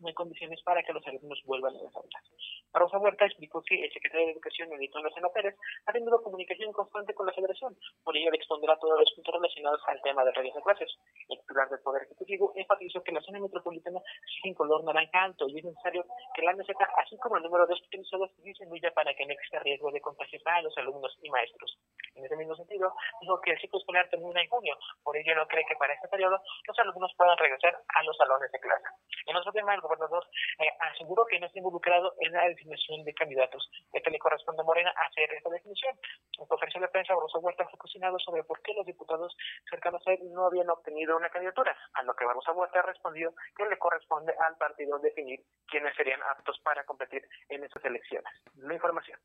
no, 0.00 0.08
hay 0.08 0.14
condiciones 0.14 0.60
para 0.62 0.82
que 0.82 0.92
los 0.92 1.06
alumnos 1.06 1.40
vuelvan 1.44 1.76
a 1.76 1.82
las 1.82 1.94
aulas. 1.94 2.24
Barroso 2.72 2.98
Huerta 2.98 3.26
explicó 3.26 3.62
que 3.62 3.84
el 3.84 3.92
secretario 3.92 4.26
de 4.26 4.32
Educación, 4.32 4.68
Melitón 4.68 5.02
Lozano 5.02 5.30
Pérez, 5.32 5.56
ha 5.86 5.92
tenido 5.92 6.22
comunicación 6.22 6.72
constante 6.72 7.14
con 7.14 7.26
la 7.26 7.32
Federación. 7.32 7.76
Por 8.04 8.16
ello, 8.16 8.30
le 8.30 8.36
expondrá 8.36 8.78
todos 8.78 8.98
los 8.98 9.12
puntos 9.14 9.34
relacionados 9.34 9.80
al 9.86 10.00
tema 10.02 10.24
de 10.24 10.32
reglas 10.32 10.54
de 10.54 10.62
clases. 10.62 10.90
El 11.28 11.38
titular 11.40 11.68
del 11.68 11.80
Poder 11.80 12.02
Ejecutivo 12.04 12.52
enfatizó 12.54 13.02
que 13.02 13.12
la 13.12 13.20
zona 13.20 13.40
metropolitana 13.40 14.00
sigue 14.24 14.50
en 14.50 14.54
color 14.54 14.84
naranja 14.84 15.22
alto 15.22 15.48
y 15.48 15.58
es 15.58 15.64
necesario 15.64 16.04
que 16.34 16.42
la 16.42 16.54
meseta, 16.54 16.88
así 16.98 17.18
como 17.18 17.36
el 17.36 17.42
número 17.42 17.66
de 17.66 17.74
hospitalizados, 17.74 18.30
disminuya 18.42 18.90
para 18.92 19.14
que 19.14 19.26
no 19.26 19.32
exista 19.32 19.58
riesgo 19.60 19.90
de 19.90 20.00
contagios 20.00 20.42
a 20.46 20.62
los 20.62 20.76
alumnos 20.78 21.18
y 21.22 21.30
maestros. 21.30 21.78
En 22.14 22.24
ese 22.24 22.36
mismo 22.36 22.54
sentido, 22.54 22.92
dijo 23.20 23.40
que 23.40 23.52
el 23.52 23.60
ciclo 23.60 23.78
escolar 23.78 24.08
termina 24.10 24.42
en 24.42 24.48
junio, 24.48 24.76
por 25.02 25.16
ello 25.16 25.34
no 25.34 25.46
cree 25.46 25.64
que 25.66 25.76
para 25.76 25.94
este 25.94 26.08
periodo 26.08 26.40
los 26.66 26.78
alumnos 26.78 27.12
puedan 27.16 27.36
regresar 27.38 27.76
a 27.88 28.02
los 28.04 28.16
salones 28.16 28.50
de 28.52 28.60
clase. 28.60 28.88
En 29.26 29.36
otro 29.36 29.52
tema, 29.52 29.74
el 29.74 29.80
gobernador 29.90 30.24
eh, 30.58 30.68
aseguró 30.92 31.26
que 31.26 31.38
no 31.38 31.46
está 31.46 31.58
involucrado 31.58 32.14
en 32.20 32.32
la 32.32 32.48
definición 32.48 33.04
de 33.04 33.14
candidatos, 33.14 33.68
que 33.92 34.10
le 34.10 34.18
corresponde 34.18 34.62
a 34.62 34.64
Morena 34.64 34.92
hacer 35.08 35.32
esta 35.34 35.50
definición. 35.50 35.98
En 36.38 36.46
conferencia 36.46 36.80
de 36.80 36.88
prensa, 36.88 37.14
Barroso 37.14 37.38
Huerta 37.40 37.66
fue 37.68 37.78
cuestionado 37.78 38.18
sobre 38.18 38.44
por 38.44 38.62
qué 38.62 38.72
los 38.74 38.86
diputados 38.86 39.36
cercanos 39.68 40.02
a 40.06 40.12
él 40.12 40.20
no 40.32 40.46
habían 40.46 40.70
obtenido 40.70 41.16
una 41.16 41.30
candidatura, 41.30 41.76
a 41.94 42.02
lo 42.02 42.14
que 42.14 42.24
Barroso 42.24 42.52
Huerta 42.52 42.82
respondió 42.82 43.34
que 43.56 43.66
le 43.66 43.78
corresponde 43.78 44.32
al 44.46 44.56
partido 44.56 44.98
definir 44.98 45.40
quiénes 45.66 45.94
serían 45.96 46.22
aptos 46.22 46.58
para 46.60 46.84
competir 46.84 47.26
en 47.48 47.64
estas 47.64 47.84
elecciones. 47.84 48.32
La 48.56 48.74
información. 48.74 49.18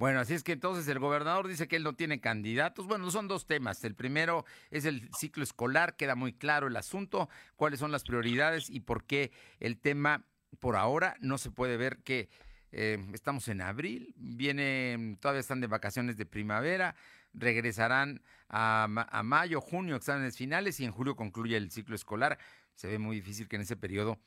Bueno, 0.00 0.20
así 0.20 0.32
es 0.32 0.42
que 0.42 0.52
entonces 0.52 0.88
el 0.88 0.98
gobernador 0.98 1.46
dice 1.46 1.68
que 1.68 1.76
él 1.76 1.82
no 1.82 1.92
tiene 1.92 2.22
candidatos. 2.22 2.86
Bueno, 2.86 3.10
son 3.10 3.28
dos 3.28 3.46
temas. 3.46 3.84
El 3.84 3.94
primero 3.94 4.46
es 4.70 4.86
el 4.86 5.10
ciclo 5.14 5.42
escolar, 5.42 5.94
queda 5.94 6.14
muy 6.14 6.32
claro 6.32 6.68
el 6.68 6.76
asunto, 6.76 7.28
cuáles 7.54 7.80
son 7.80 7.92
las 7.92 8.02
prioridades 8.04 8.70
y 8.70 8.80
por 8.80 9.04
qué 9.04 9.30
el 9.58 9.78
tema 9.78 10.24
por 10.58 10.76
ahora 10.76 11.16
no 11.20 11.36
se 11.36 11.50
puede 11.50 11.76
ver 11.76 11.98
que 11.98 12.30
eh, 12.72 12.96
estamos 13.12 13.46
en 13.48 13.60
abril, 13.60 14.14
viene, 14.16 15.18
todavía 15.20 15.40
están 15.40 15.60
de 15.60 15.66
vacaciones 15.66 16.16
de 16.16 16.24
primavera, 16.24 16.94
regresarán 17.34 18.22
a, 18.48 18.84
a 18.84 19.22
mayo, 19.22 19.60
junio, 19.60 19.96
exámenes 19.96 20.34
finales 20.34 20.80
y 20.80 20.86
en 20.86 20.92
julio 20.92 21.14
concluye 21.14 21.58
el 21.58 21.70
ciclo 21.70 21.94
escolar. 21.94 22.38
Se 22.74 22.88
ve 22.88 22.98
muy 22.98 23.16
difícil 23.16 23.48
que 23.48 23.56
en 23.56 23.62
ese 23.62 23.76
periodo 23.76 24.18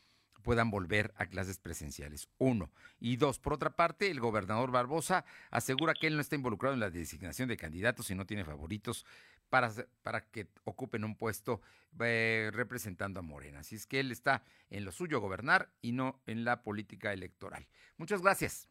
puedan 0.43 0.69
volver 0.69 1.13
a 1.17 1.25
clases 1.25 1.57
presenciales. 1.57 2.29
Uno. 2.37 2.69
Y 2.99 3.17
dos, 3.17 3.39
por 3.39 3.53
otra 3.53 3.75
parte, 3.75 4.11
el 4.11 4.19
gobernador 4.19 4.69
Barbosa 4.71 5.25
asegura 5.49 5.93
que 5.93 6.07
él 6.07 6.15
no 6.15 6.21
está 6.21 6.35
involucrado 6.35 6.75
en 6.75 6.79
la 6.79 6.91
designación 6.91 7.49
de 7.49 7.57
candidatos 7.57 8.11
y 8.11 8.15
no 8.15 8.25
tiene 8.25 8.45
favoritos 8.45 9.05
para, 9.49 9.71
para 10.01 10.21
que 10.21 10.47
ocupen 10.65 11.03
un 11.03 11.15
puesto 11.15 11.61
eh, 11.99 12.51
representando 12.53 13.19
a 13.19 13.23
Morena. 13.23 13.59
Así 13.59 13.75
es 13.75 13.87
que 13.87 13.99
él 13.99 14.11
está 14.11 14.43
en 14.69 14.85
lo 14.85 14.91
suyo 14.91 15.19
gobernar 15.19 15.71
y 15.81 15.91
no 15.91 16.21
en 16.27 16.43
la 16.43 16.63
política 16.63 17.13
electoral. 17.13 17.67
Muchas 17.97 18.21
gracias. 18.21 18.67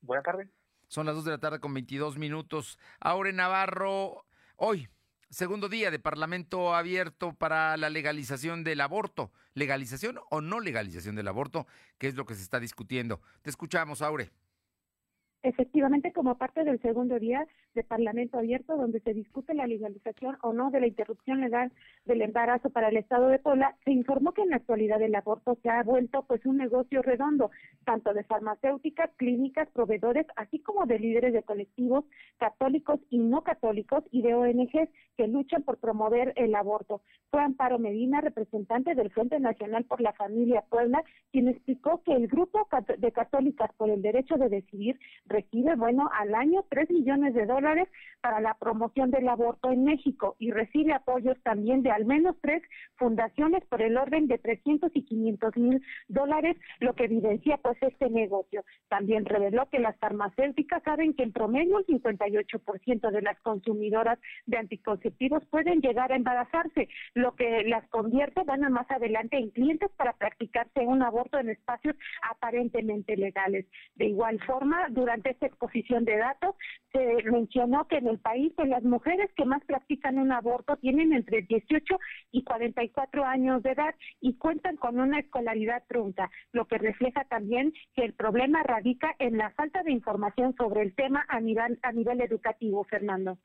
Buenas 0.00 0.24
tardes. 0.24 0.48
Son 0.88 1.04
las 1.06 1.14
dos 1.14 1.24
de 1.24 1.32
la 1.32 1.38
tarde 1.38 1.60
con 1.60 1.74
22 1.74 2.16
minutos. 2.16 2.78
Aure 3.00 3.32
Navarro, 3.32 4.24
hoy 4.56 4.88
Segundo 5.30 5.68
día 5.68 5.90
de 5.90 5.98
Parlamento 5.98 6.74
abierto 6.74 7.34
para 7.34 7.76
la 7.76 7.90
legalización 7.90 8.64
del 8.64 8.80
aborto. 8.80 9.30
¿Legalización 9.52 10.18
o 10.30 10.40
no 10.40 10.58
legalización 10.58 11.16
del 11.16 11.28
aborto? 11.28 11.66
¿Qué 11.98 12.06
es 12.06 12.14
lo 12.14 12.24
que 12.24 12.34
se 12.34 12.42
está 12.42 12.58
discutiendo? 12.58 13.20
Te 13.42 13.50
escuchamos, 13.50 14.00
Aure. 14.00 14.30
Efectivamente, 15.42 16.14
como 16.14 16.38
parte 16.38 16.64
del 16.64 16.80
segundo 16.80 17.18
día 17.18 17.46
de 17.78 17.84
Parlamento 17.84 18.38
abierto, 18.38 18.76
donde 18.76 18.98
se 19.00 19.14
discute 19.14 19.54
la 19.54 19.68
legalización 19.68 20.36
o 20.42 20.52
no 20.52 20.72
de 20.72 20.80
la 20.80 20.88
interrupción 20.88 21.40
legal 21.40 21.70
del 22.06 22.22
embarazo 22.22 22.70
para 22.70 22.88
el 22.88 22.96
Estado 22.96 23.28
de 23.28 23.38
Puebla, 23.38 23.76
se 23.84 23.92
informó 23.92 24.32
que 24.32 24.42
en 24.42 24.50
la 24.50 24.56
actualidad 24.56 25.00
el 25.00 25.14
aborto 25.14 25.56
se 25.62 25.70
ha 25.70 25.84
vuelto 25.84 26.24
pues 26.26 26.44
un 26.44 26.56
negocio 26.56 27.02
redondo, 27.02 27.52
tanto 27.84 28.12
de 28.14 28.24
farmacéuticas, 28.24 29.10
clínicas, 29.16 29.68
proveedores, 29.70 30.26
así 30.34 30.58
como 30.58 30.86
de 30.86 30.98
líderes 30.98 31.32
de 31.32 31.44
colectivos 31.44 32.04
católicos 32.38 32.98
y 33.10 33.18
no 33.18 33.42
católicos 33.42 34.02
y 34.10 34.22
de 34.22 34.34
ONGs 34.34 34.90
que 35.16 35.28
luchan 35.28 35.62
por 35.62 35.78
promover 35.78 36.32
el 36.34 36.54
aborto. 36.56 37.02
Fue 37.30 37.40
Amparo 37.42 37.78
Medina, 37.78 38.20
representante 38.20 38.96
del 38.96 39.10
Frente 39.10 39.38
Nacional 39.38 39.84
por 39.84 40.00
la 40.00 40.14
Familia 40.14 40.64
Puebla, 40.68 41.04
quien 41.30 41.46
explicó 41.46 42.02
que 42.02 42.14
el 42.14 42.26
grupo 42.26 42.66
de 42.98 43.12
católicas 43.12 43.70
por 43.76 43.88
el 43.90 44.02
derecho 44.02 44.36
de 44.36 44.48
decidir 44.48 44.98
recibe, 45.26 45.76
bueno, 45.76 46.10
al 46.12 46.34
año 46.34 46.64
3 46.68 46.90
millones 46.90 47.34
de 47.34 47.46
dólares 47.46 47.67
para 48.20 48.40
la 48.40 48.54
promoción 48.54 49.10
del 49.10 49.28
aborto 49.28 49.70
en 49.70 49.84
México 49.84 50.36
y 50.38 50.50
recibe 50.50 50.92
apoyos 50.92 51.36
también 51.42 51.82
de 51.82 51.90
al 51.90 52.04
menos 52.04 52.36
tres 52.40 52.62
fundaciones 52.96 53.64
por 53.66 53.82
el 53.82 53.96
orden 53.96 54.26
de 54.26 54.38
300 54.38 54.90
y 54.94 55.04
500 55.04 55.56
mil 55.56 55.82
dólares, 56.08 56.56
lo 56.80 56.94
que 56.94 57.04
evidencia 57.04 57.58
pues 57.58 57.76
este 57.80 58.10
negocio. 58.10 58.64
También 58.88 59.24
reveló 59.24 59.68
que 59.70 59.78
las 59.78 59.96
farmacéuticas 59.98 60.82
saben 60.82 61.14
que 61.14 61.22
en 61.22 61.32
promedio 61.32 61.78
el 61.78 61.86
58% 61.86 63.10
de 63.10 63.22
las 63.22 63.38
consumidoras 63.40 64.18
de 64.46 64.58
anticonceptivos 64.58 65.44
pueden 65.46 65.80
llegar 65.80 66.12
a 66.12 66.16
embarazarse, 66.16 66.88
lo 67.14 67.34
que 67.34 67.64
las 67.64 67.86
convierte, 67.88 68.42
bueno, 68.44 68.68
más 68.70 68.90
adelante 68.90 69.36
en 69.36 69.50
clientes 69.50 69.90
para 69.96 70.12
practicarse 70.14 70.80
un 70.80 71.02
aborto 71.02 71.38
en 71.38 71.50
espacios 71.50 71.96
aparentemente 72.30 73.16
legales. 73.16 73.66
De 73.94 74.06
igual 74.06 74.40
forma, 74.44 74.88
durante 74.90 75.30
esta 75.30 75.46
exposición 75.46 76.04
de 76.04 76.16
datos, 76.16 76.54
se 76.92 77.22
mencionó 77.30 77.57
que 77.88 77.96
en 77.96 78.06
el 78.06 78.18
país 78.18 78.52
pues, 78.54 78.68
las 78.68 78.84
mujeres 78.84 79.30
que 79.36 79.44
más 79.44 79.64
practican 79.64 80.18
un 80.18 80.30
aborto 80.32 80.76
tienen 80.76 81.12
entre 81.12 81.42
18 81.42 81.98
y 82.30 82.44
44 82.44 83.24
años 83.24 83.62
de 83.62 83.72
edad 83.72 83.94
y 84.20 84.34
cuentan 84.34 84.76
con 84.76 85.00
una 85.00 85.18
escolaridad 85.18 85.82
trunca, 85.88 86.30
lo 86.52 86.66
que 86.66 86.78
refleja 86.78 87.24
también 87.24 87.72
que 87.94 88.04
el 88.04 88.14
problema 88.14 88.62
radica 88.62 89.14
en 89.18 89.38
la 89.38 89.50
falta 89.50 89.82
de 89.82 89.92
información 89.92 90.54
sobre 90.56 90.82
el 90.82 90.94
tema 90.94 91.24
a 91.28 91.40
nivel, 91.40 91.78
a 91.82 91.92
nivel 91.92 92.20
educativo, 92.20 92.84
Fernando. 92.84 93.38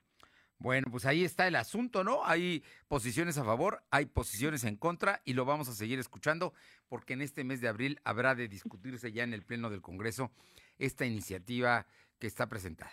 Bueno, 0.59 0.87
pues 0.91 1.05
ahí 1.05 1.25
está 1.25 1.47
el 1.47 1.55
asunto, 1.55 2.03
¿no? 2.03 2.23
Hay 2.23 2.63
posiciones 2.87 3.37
a 3.37 3.43
favor, 3.43 3.83
hay 3.89 4.05
posiciones 4.05 4.63
en 4.63 4.77
contra 4.77 5.21
y 5.25 5.33
lo 5.33 5.43
vamos 5.43 5.67
a 5.67 5.73
seguir 5.73 5.99
escuchando 5.99 6.53
porque 6.87 7.13
en 7.13 7.21
este 7.21 7.43
mes 7.43 7.59
de 7.61 7.67
abril 7.67 7.99
habrá 8.05 8.35
de 8.35 8.47
discutirse 8.47 9.11
ya 9.11 9.23
en 9.23 9.33
el 9.33 9.43
Pleno 9.43 9.69
del 9.69 9.81
Congreso 9.81 10.31
esta 10.77 11.05
iniciativa 11.05 11.85
que 12.19 12.27
está 12.27 12.47
presentada. 12.47 12.91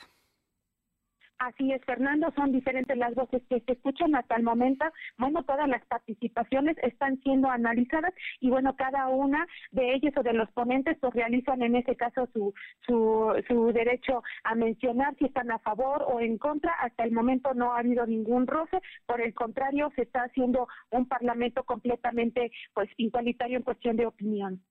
Así 1.41 1.73
es, 1.73 1.83
Fernando, 1.87 2.31
son 2.37 2.53
diferentes 2.53 2.95
las 2.99 3.15
voces 3.15 3.43
que 3.49 3.61
se 3.61 3.73
escuchan 3.73 4.15
hasta 4.15 4.37
el 4.37 4.43
momento. 4.43 4.85
Bueno, 5.17 5.43
todas 5.43 5.67
las 5.71 5.83
participaciones 5.87 6.77
están 6.83 7.19
siendo 7.23 7.49
analizadas 7.49 8.13
y 8.41 8.51
bueno, 8.51 8.77
cada 8.77 9.09
una 9.09 9.47
de 9.71 9.95
ellas 9.95 10.13
o 10.19 10.23
de 10.23 10.35
los 10.35 10.51
ponentes 10.53 10.99
pues 11.01 11.15
realizan 11.15 11.63
en 11.63 11.77
ese 11.77 11.97
caso 11.97 12.29
su, 12.35 12.53
su, 12.87 13.43
su 13.49 13.73
derecho 13.73 14.23
a 14.45 14.55
mencionar 14.55 15.17
si 15.17 15.25
están 15.25 15.51
a 15.51 15.59
favor 15.61 16.05
o 16.07 16.21
en 16.21 16.37
contra. 16.37 16.75
Hasta 16.75 17.05
el 17.05 17.13
momento 17.13 17.55
no 17.55 17.73
ha 17.73 17.79
habido 17.79 18.05
ningún 18.05 18.47
roce, 18.47 18.79
por 19.07 19.23
el 19.23 19.33
contrario, 19.33 19.91
se 19.97 20.03
está 20.03 20.25
haciendo 20.25 20.69
un 20.91 21.09
parlamento 21.09 21.65
completamente 21.65 22.53
pues 22.75 22.91
igualitario 22.99 23.57
en 23.57 23.63
cuestión 23.63 23.97
de 23.97 24.05
opinión. 24.05 24.63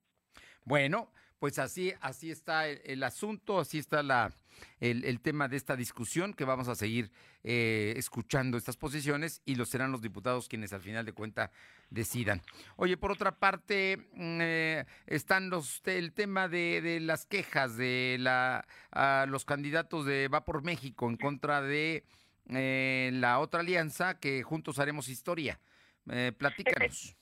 Bueno, 0.64 1.08
pues 1.40 1.58
así, 1.58 1.92
así 2.00 2.30
está 2.30 2.68
el, 2.68 3.02
asunto, 3.02 3.58
así 3.58 3.78
está 3.78 4.02
la, 4.02 4.30
el, 4.78 5.04
el 5.04 5.20
tema 5.20 5.48
de 5.48 5.56
esta 5.56 5.74
discusión 5.74 6.34
que 6.34 6.44
vamos 6.44 6.68
a 6.68 6.74
seguir 6.74 7.10
eh, 7.42 7.94
escuchando 7.96 8.58
estas 8.58 8.76
posiciones 8.76 9.40
y 9.46 9.54
los 9.54 9.70
serán 9.70 9.90
los 9.90 10.02
diputados 10.02 10.48
quienes 10.48 10.74
al 10.74 10.82
final 10.82 11.06
de 11.06 11.14
cuenta 11.14 11.50
decidan. 11.88 12.42
Oye, 12.76 12.98
por 12.98 13.10
otra 13.10 13.38
parte, 13.38 13.96
mm, 14.12 14.38
eh, 14.42 14.84
están 15.06 15.48
los 15.48 15.80
el 15.86 16.12
tema 16.12 16.46
de, 16.46 16.82
de 16.82 17.00
las 17.00 17.24
quejas 17.24 17.76
de 17.78 18.18
la 18.20 18.66
a 18.92 19.24
los 19.26 19.46
candidatos 19.46 20.04
de 20.04 20.28
Va 20.28 20.44
por 20.44 20.62
México 20.62 21.08
en 21.08 21.16
contra 21.16 21.62
de 21.62 22.04
eh, 22.50 23.10
la 23.14 23.38
otra 23.38 23.60
alianza 23.60 24.20
que 24.20 24.42
juntos 24.42 24.78
haremos 24.78 25.08
historia. 25.08 25.58
Eh, 26.10 26.32
platícanos. 26.36 27.16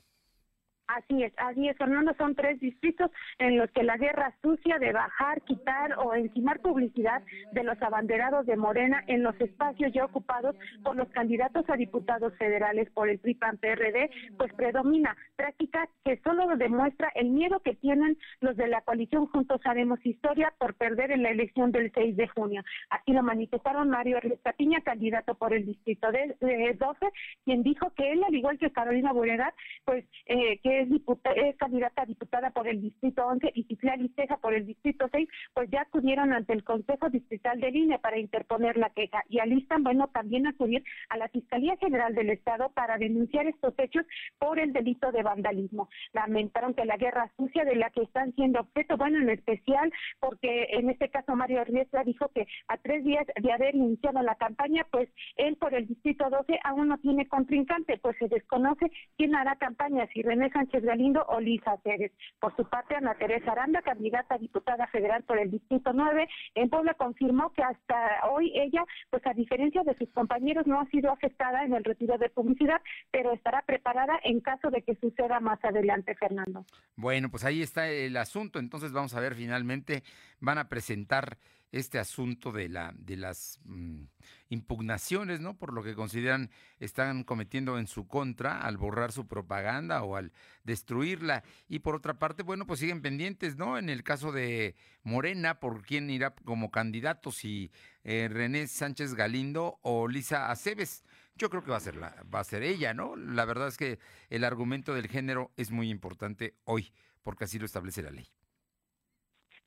Así 0.88 1.22
es, 1.22 1.32
así 1.36 1.68
es, 1.68 1.76
Fernando, 1.76 2.14
son 2.16 2.34
tres 2.34 2.58
distritos 2.60 3.10
en 3.38 3.58
los 3.58 3.70
que 3.72 3.82
la 3.82 3.98
guerra 3.98 4.34
sucia 4.40 4.78
de 4.78 4.92
bajar, 4.92 5.42
quitar 5.42 5.94
o 5.98 6.14
encimar 6.14 6.60
publicidad 6.60 7.22
de 7.52 7.62
los 7.62 7.80
abanderados 7.82 8.46
de 8.46 8.56
Morena 8.56 9.04
en 9.06 9.22
los 9.22 9.38
espacios 9.38 9.92
ya 9.92 10.06
ocupados 10.06 10.56
por 10.82 10.96
los 10.96 11.08
candidatos 11.10 11.68
a 11.68 11.76
diputados 11.76 12.32
federales 12.38 12.90
por 12.92 13.10
el 13.10 13.18
PRI-PAN-PRD, 13.18 14.10
pues 14.38 14.52
predomina, 14.54 15.14
práctica 15.36 15.88
que 16.04 16.18
solo 16.24 16.56
demuestra 16.56 17.12
el 17.14 17.28
miedo 17.28 17.60
que 17.60 17.74
tienen 17.74 18.16
los 18.40 18.56
de 18.56 18.68
la 18.68 18.80
coalición 18.80 19.26
Juntos 19.26 19.60
Haremos 19.64 20.04
Historia 20.06 20.54
por 20.58 20.74
perder 20.74 21.10
en 21.10 21.22
la 21.22 21.30
elección 21.30 21.70
del 21.70 21.92
6 21.92 22.16
de 22.16 22.28
junio. 22.28 22.62
Así 22.88 23.12
lo 23.12 23.22
manifestaron 23.22 23.90
Mario 23.90 24.18
Piña, 24.56 24.80
candidato 24.80 25.34
por 25.34 25.52
el 25.52 25.66
distrito 25.66 26.10
de, 26.10 26.34
de 26.40 26.74
12, 26.78 27.06
quien 27.44 27.62
dijo 27.62 27.92
que 27.94 28.12
él, 28.12 28.24
al 28.24 28.34
igual 28.34 28.58
que 28.58 28.72
Carolina 28.72 29.12
Buregat, 29.12 29.54
pues 29.84 30.04
eh, 30.26 30.58
que 30.62 30.77
es, 30.80 30.88
diputa- 30.90 31.32
es 31.32 31.56
candidata 31.56 32.02
a 32.02 32.06
diputada 32.06 32.50
por 32.50 32.68
el 32.68 32.80
Distrito 32.80 33.26
11 33.26 33.52
y 33.54 33.64
Citlali 33.64 34.08
Ceja 34.16 34.36
por 34.38 34.54
el 34.54 34.66
Distrito 34.66 35.08
6, 35.10 35.28
pues 35.54 35.70
ya 35.70 35.82
acudieron 35.82 36.32
ante 36.32 36.52
el 36.52 36.64
Consejo 36.64 37.08
Distrital 37.10 37.60
de 37.60 37.70
Línea 37.70 37.98
para 37.98 38.18
interponer 38.18 38.76
la 38.76 38.90
queja 38.90 39.22
y 39.28 39.38
alistan, 39.40 39.82
bueno, 39.82 40.08
también 40.08 40.46
acudir 40.46 40.82
a 41.08 41.16
la 41.16 41.28
Fiscalía 41.28 41.76
General 41.78 42.14
del 42.14 42.30
Estado 42.30 42.70
para 42.70 42.98
denunciar 42.98 43.46
estos 43.46 43.74
hechos 43.78 44.04
por 44.38 44.58
el 44.58 44.72
delito 44.72 45.12
de 45.12 45.22
vandalismo. 45.22 45.88
Lamentaron 46.12 46.74
que 46.74 46.84
la 46.84 46.96
guerra 46.96 47.30
sucia 47.36 47.64
de 47.64 47.76
la 47.76 47.90
que 47.90 48.02
están 48.02 48.32
siendo 48.34 48.60
objeto, 48.60 48.96
bueno, 48.96 49.18
en 49.18 49.30
especial 49.30 49.92
porque 50.20 50.66
en 50.70 50.90
este 50.90 51.08
caso 51.10 51.34
Mario 51.36 51.64
Riestra 51.64 52.04
dijo 52.04 52.28
que 52.34 52.46
a 52.68 52.76
tres 52.78 53.04
días 53.04 53.26
de 53.40 53.52
haber 53.52 53.74
iniciado 53.74 54.22
la 54.22 54.34
campaña, 54.36 54.86
pues 54.90 55.08
él 55.36 55.56
por 55.56 55.74
el 55.74 55.86
Distrito 55.86 56.28
12 56.30 56.58
aún 56.64 56.88
no 56.88 56.98
tiene 56.98 57.26
contrincante, 57.28 57.98
pues 57.98 58.16
se 58.18 58.28
desconoce 58.28 58.90
quién 59.16 59.34
hará 59.34 59.56
campaña, 59.56 60.06
si 60.12 60.22
René 60.22 60.50
Galindo 60.70 61.24
o 61.28 61.38
Pérez. 61.82 62.12
Por 62.40 62.54
su 62.56 62.64
parte, 62.68 62.94
Ana 62.94 63.14
Teresa 63.14 63.52
Aranda, 63.52 63.82
candidata 63.82 64.34
a 64.34 64.38
diputada 64.38 64.86
federal 64.88 65.22
por 65.24 65.38
el 65.38 65.50
Distrito 65.50 65.92
9, 65.92 66.28
en 66.54 66.68
Puebla 66.68 66.94
confirmó 66.94 67.52
que 67.52 67.62
hasta 67.62 68.26
hoy 68.30 68.52
ella, 68.54 68.84
pues 69.10 69.26
a 69.26 69.34
diferencia 69.34 69.82
de 69.82 69.96
sus 69.96 70.10
compañeros, 70.12 70.66
no 70.66 70.80
ha 70.80 70.86
sido 70.86 71.10
afectada 71.10 71.64
en 71.64 71.74
el 71.74 71.84
retiro 71.84 72.18
de 72.18 72.30
publicidad, 72.30 72.80
pero 73.10 73.32
estará 73.32 73.62
preparada 73.62 74.18
en 74.24 74.40
caso 74.40 74.70
de 74.70 74.82
que 74.82 74.94
suceda 74.96 75.40
más 75.40 75.62
adelante, 75.64 76.14
Fernando. 76.14 76.64
Bueno, 76.96 77.30
pues 77.30 77.44
ahí 77.44 77.62
está 77.62 77.88
el 77.88 78.16
asunto. 78.16 78.58
Entonces 78.58 78.92
vamos 78.92 79.14
a 79.14 79.20
ver 79.20 79.34
finalmente, 79.34 80.02
van 80.40 80.58
a 80.58 80.68
presentar 80.68 81.38
este 81.70 81.98
asunto 81.98 82.50
de 82.50 82.68
la 82.68 82.94
de 82.96 83.16
las 83.16 83.60
mm, 83.64 84.04
impugnaciones, 84.48 85.40
¿no? 85.40 85.58
Por 85.58 85.72
lo 85.72 85.82
que 85.82 85.94
consideran 85.94 86.50
están 86.78 87.24
cometiendo 87.24 87.78
en 87.78 87.86
su 87.86 88.06
contra 88.06 88.62
al 88.62 88.76
borrar 88.76 89.12
su 89.12 89.26
propaganda 89.26 90.02
o 90.02 90.16
al 90.16 90.32
destruirla. 90.64 91.44
Y 91.68 91.80
por 91.80 91.94
otra 91.94 92.18
parte, 92.18 92.42
bueno, 92.42 92.66
pues 92.66 92.80
siguen 92.80 93.02
pendientes, 93.02 93.56
¿no? 93.56 93.78
En 93.78 93.88
el 93.90 94.02
caso 94.02 94.32
de 94.32 94.76
Morena, 95.02 95.60
por 95.60 95.82
quién 95.82 96.08
irá 96.10 96.34
como 96.34 96.70
candidato, 96.70 97.32
si 97.32 97.70
eh, 98.04 98.28
René 98.30 98.66
Sánchez 98.66 99.14
Galindo 99.14 99.78
o 99.82 100.08
Lisa 100.08 100.50
Aceves. 100.50 101.04
Yo 101.36 101.50
creo 101.50 101.62
que 101.62 101.70
va 101.70 101.76
a 101.76 101.80
ser 101.80 101.96
la, 101.96 102.24
va 102.34 102.40
a 102.40 102.44
ser 102.44 102.62
ella, 102.62 102.94
¿no? 102.94 103.14
La 103.14 103.44
verdad 103.44 103.68
es 103.68 103.76
que 103.76 103.98
el 104.28 104.44
argumento 104.44 104.94
del 104.94 105.08
género 105.08 105.52
es 105.56 105.70
muy 105.70 105.90
importante 105.90 106.56
hoy, 106.64 106.92
porque 107.22 107.44
así 107.44 107.58
lo 107.58 107.66
establece 107.66 108.02
la 108.02 108.10
ley. 108.10 108.28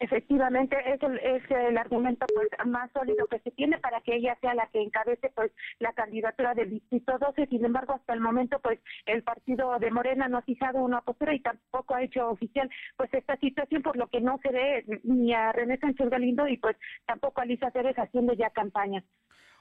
Efectivamente, 0.01 0.75
es 0.87 1.03
el, 1.03 1.19
es 1.19 1.43
el 1.51 1.77
argumento 1.77 2.25
pues, 2.33 2.49
más 2.65 2.89
sólido 2.91 3.27
que 3.27 3.37
se 3.41 3.51
tiene 3.51 3.77
para 3.77 4.01
que 4.01 4.15
ella 4.15 4.35
sea 4.41 4.55
la 4.55 4.65
que 4.65 4.81
encabece 4.81 5.29
pues 5.35 5.51
la 5.77 5.93
candidatura 5.93 6.55
del 6.55 6.71
Distrito 6.71 7.19
12. 7.19 7.45
Sin 7.45 7.63
embargo, 7.63 7.93
hasta 7.93 8.13
el 8.13 8.19
momento, 8.19 8.59
pues 8.63 8.79
el 9.05 9.21
partido 9.21 9.77
de 9.77 9.91
Morena 9.91 10.27
no 10.27 10.39
ha 10.39 10.41
fijado 10.41 10.79
una 10.79 11.01
postura 11.01 11.35
y 11.35 11.39
tampoco 11.39 11.93
ha 11.93 12.01
hecho 12.01 12.29
oficial 12.29 12.67
pues 12.97 13.13
esta 13.13 13.37
situación, 13.37 13.83
por 13.83 13.95
lo 13.95 14.07
que 14.07 14.21
no 14.21 14.39
se 14.41 14.49
ve 14.49 15.01
ni 15.03 15.35
a 15.35 15.51
René 15.51 15.77
Sánchez 15.77 16.09
Galindo 16.09 16.47
y 16.47 16.57
pues 16.57 16.75
tampoco 17.05 17.41
a 17.41 17.45
Lisa 17.45 17.69
Pérez 17.69 17.95
haciendo 17.95 18.33
ya 18.33 18.49
campaña. 18.49 19.03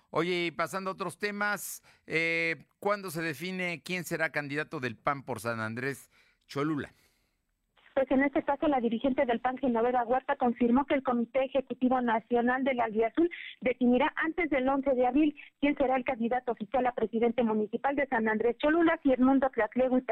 Oye, 0.08 0.46
y 0.46 0.50
pasando 0.52 0.88
a 0.88 0.94
otros 0.94 1.18
temas, 1.18 1.82
eh, 2.06 2.64
¿cuándo 2.78 3.10
se 3.10 3.20
define 3.20 3.82
quién 3.84 4.04
será 4.04 4.32
candidato 4.32 4.80
del 4.80 4.96
PAN 4.96 5.22
por 5.22 5.38
San 5.40 5.60
Andrés 5.60 6.10
Cholula? 6.46 6.94
Pues 8.00 8.12
en 8.12 8.22
este 8.22 8.42
caso, 8.42 8.66
la 8.66 8.80
dirigente 8.80 9.26
del 9.26 9.40
PAN, 9.40 9.58
Genoveva 9.58 10.04
Huerta, 10.04 10.34
confirmó 10.36 10.86
que 10.86 10.94
el 10.94 11.02
Comité 11.02 11.44
Ejecutivo 11.44 12.00
Nacional 12.00 12.64
de 12.64 12.72
la 12.72 12.86
Azul 12.86 13.30
definirá 13.60 14.10
antes 14.16 14.48
del 14.48 14.66
11 14.66 14.94
de 14.94 15.06
abril 15.06 15.36
quién 15.60 15.76
será 15.76 15.96
el 15.96 16.04
candidato 16.04 16.52
oficial 16.52 16.86
a 16.86 16.92
presidente 16.92 17.42
municipal 17.42 17.94
de 17.94 18.06
San 18.06 18.26
Andrés 18.26 18.56
Cholula, 18.56 18.98
si 19.02 19.12
Edmundo 19.12 19.50
Tlaclego 19.50 19.98
y 19.98 20.04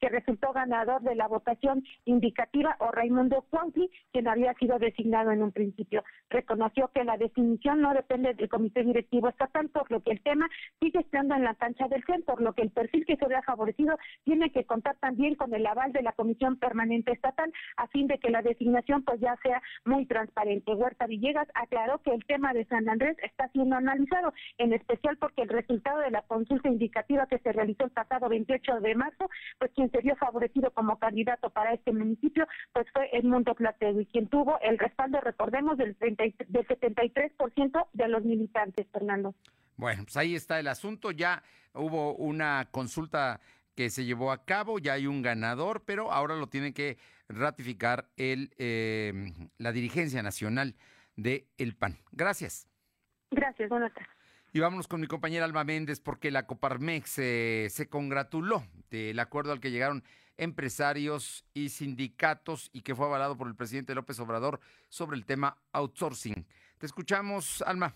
que 0.00 0.08
resultó 0.08 0.52
ganador 0.52 1.02
de 1.02 1.16
la 1.16 1.26
votación 1.26 1.82
indicativa, 2.04 2.76
o 2.78 2.92
Raimundo 2.92 3.44
Cuauhtli, 3.50 3.90
quien 4.12 4.28
había 4.28 4.54
sido 4.54 4.78
designado 4.78 5.32
en 5.32 5.42
un 5.42 5.50
principio. 5.50 6.04
Reconoció 6.30 6.88
que 6.94 7.02
la 7.02 7.16
definición 7.16 7.80
no 7.80 7.94
depende 7.94 8.34
del 8.34 8.48
Comité 8.48 8.84
Directivo 8.84 9.28
Estatal, 9.28 9.70
por 9.70 9.90
lo 9.90 10.04
que 10.04 10.12
el 10.12 10.22
tema 10.22 10.48
sigue 10.80 11.00
estando 11.00 11.34
en 11.34 11.42
la 11.42 11.56
cancha 11.56 11.88
del 11.88 12.04
CEN, 12.04 12.22
por 12.22 12.40
lo 12.40 12.52
que 12.52 12.62
el 12.62 12.70
perfil 12.70 13.04
que 13.04 13.16
se 13.16 13.26
vea 13.26 13.42
favorecido 13.42 13.98
tiene 14.22 14.52
que 14.52 14.64
contar 14.64 14.96
también 15.00 15.34
con 15.34 15.52
el 15.52 15.66
aval 15.66 15.92
de 15.92 16.02
la 16.02 16.12
Comisión 16.12 16.56
Permanente 16.58 17.07
estatal 17.08 17.52
a 17.76 17.86
fin 17.88 18.06
de 18.06 18.18
que 18.18 18.30
la 18.30 18.42
designación 18.42 19.02
pues 19.04 19.20
ya 19.20 19.36
sea 19.42 19.62
muy 19.84 20.06
transparente. 20.06 20.74
Huerta 20.74 21.06
Villegas 21.06 21.48
aclaró 21.54 22.00
que 22.02 22.12
el 22.14 22.24
tema 22.24 22.52
de 22.52 22.64
San 22.66 22.88
Andrés 22.88 23.16
está 23.22 23.48
siendo 23.48 23.76
analizado, 23.76 24.32
en 24.58 24.72
especial 24.72 25.16
porque 25.18 25.42
el 25.42 25.48
resultado 25.48 25.98
de 26.00 26.10
la 26.10 26.22
consulta 26.22 26.68
indicativa 26.68 27.26
que 27.26 27.38
se 27.38 27.52
realizó 27.52 27.84
el 27.84 27.90
pasado 27.90 28.28
28 28.28 28.80
de 28.80 28.94
marzo, 28.94 29.28
pues 29.58 29.70
quien 29.74 29.90
se 29.90 30.00
vio 30.00 30.16
favorecido 30.16 30.70
como 30.72 30.98
candidato 30.98 31.50
para 31.50 31.72
este 31.74 31.92
municipio, 31.92 32.46
pues 32.72 32.86
fue 32.92 33.08
Edmundo 33.16 33.54
Platego, 33.54 34.00
y 34.00 34.06
quien 34.06 34.28
tuvo 34.28 34.58
el 34.60 34.78
respaldo, 34.78 35.20
recordemos, 35.20 35.78
del, 35.78 35.96
30, 35.96 36.26
y- 36.26 36.34
del 36.48 36.66
73% 36.66 37.88
de 37.92 38.08
los 38.08 38.24
militantes, 38.24 38.86
Fernando. 38.92 39.34
Bueno, 39.76 40.02
pues 40.04 40.16
ahí 40.16 40.34
está 40.34 40.58
el 40.58 40.68
asunto. 40.68 41.10
Ya 41.10 41.42
hubo 41.74 42.14
una 42.16 42.68
consulta 42.70 43.40
que 43.78 43.90
se 43.90 44.04
llevó 44.04 44.32
a 44.32 44.44
cabo, 44.44 44.80
ya 44.80 44.94
hay 44.94 45.06
un 45.06 45.22
ganador, 45.22 45.84
pero 45.84 46.10
ahora 46.10 46.34
lo 46.34 46.48
tiene 46.48 46.74
que 46.74 46.98
ratificar 47.28 48.08
el, 48.16 48.52
eh, 48.58 49.32
la 49.56 49.70
dirigencia 49.70 50.20
nacional 50.20 50.74
de 51.14 51.46
el 51.58 51.76
PAN. 51.76 51.96
Gracias. 52.10 52.66
Gracias, 53.30 53.68
buenas 53.68 53.94
tardes. 53.94 54.10
Y 54.52 54.58
vámonos 54.58 54.88
con 54.88 55.00
mi 55.00 55.06
compañera 55.06 55.44
Alma 55.44 55.62
Méndez 55.62 56.00
porque 56.00 56.32
la 56.32 56.44
Coparmex 56.44 57.20
eh, 57.20 57.68
se 57.70 57.88
congratuló 57.88 58.64
del 58.90 59.20
acuerdo 59.20 59.52
al 59.52 59.60
que 59.60 59.70
llegaron 59.70 60.02
empresarios 60.38 61.44
y 61.54 61.68
sindicatos 61.68 62.70
y 62.72 62.82
que 62.82 62.96
fue 62.96 63.06
avalado 63.06 63.36
por 63.36 63.46
el 63.46 63.54
presidente 63.54 63.94
López 63.94 64.18
Obrador 64.18 64.58
sobre 64.88 65.16
el 65.16 65.24
tema 65.24 65.56
outsourcing. 65.70 66.44
Te 66.78 66.86
escuchamos, 66.86 67.62
Alma. 67.62 67.94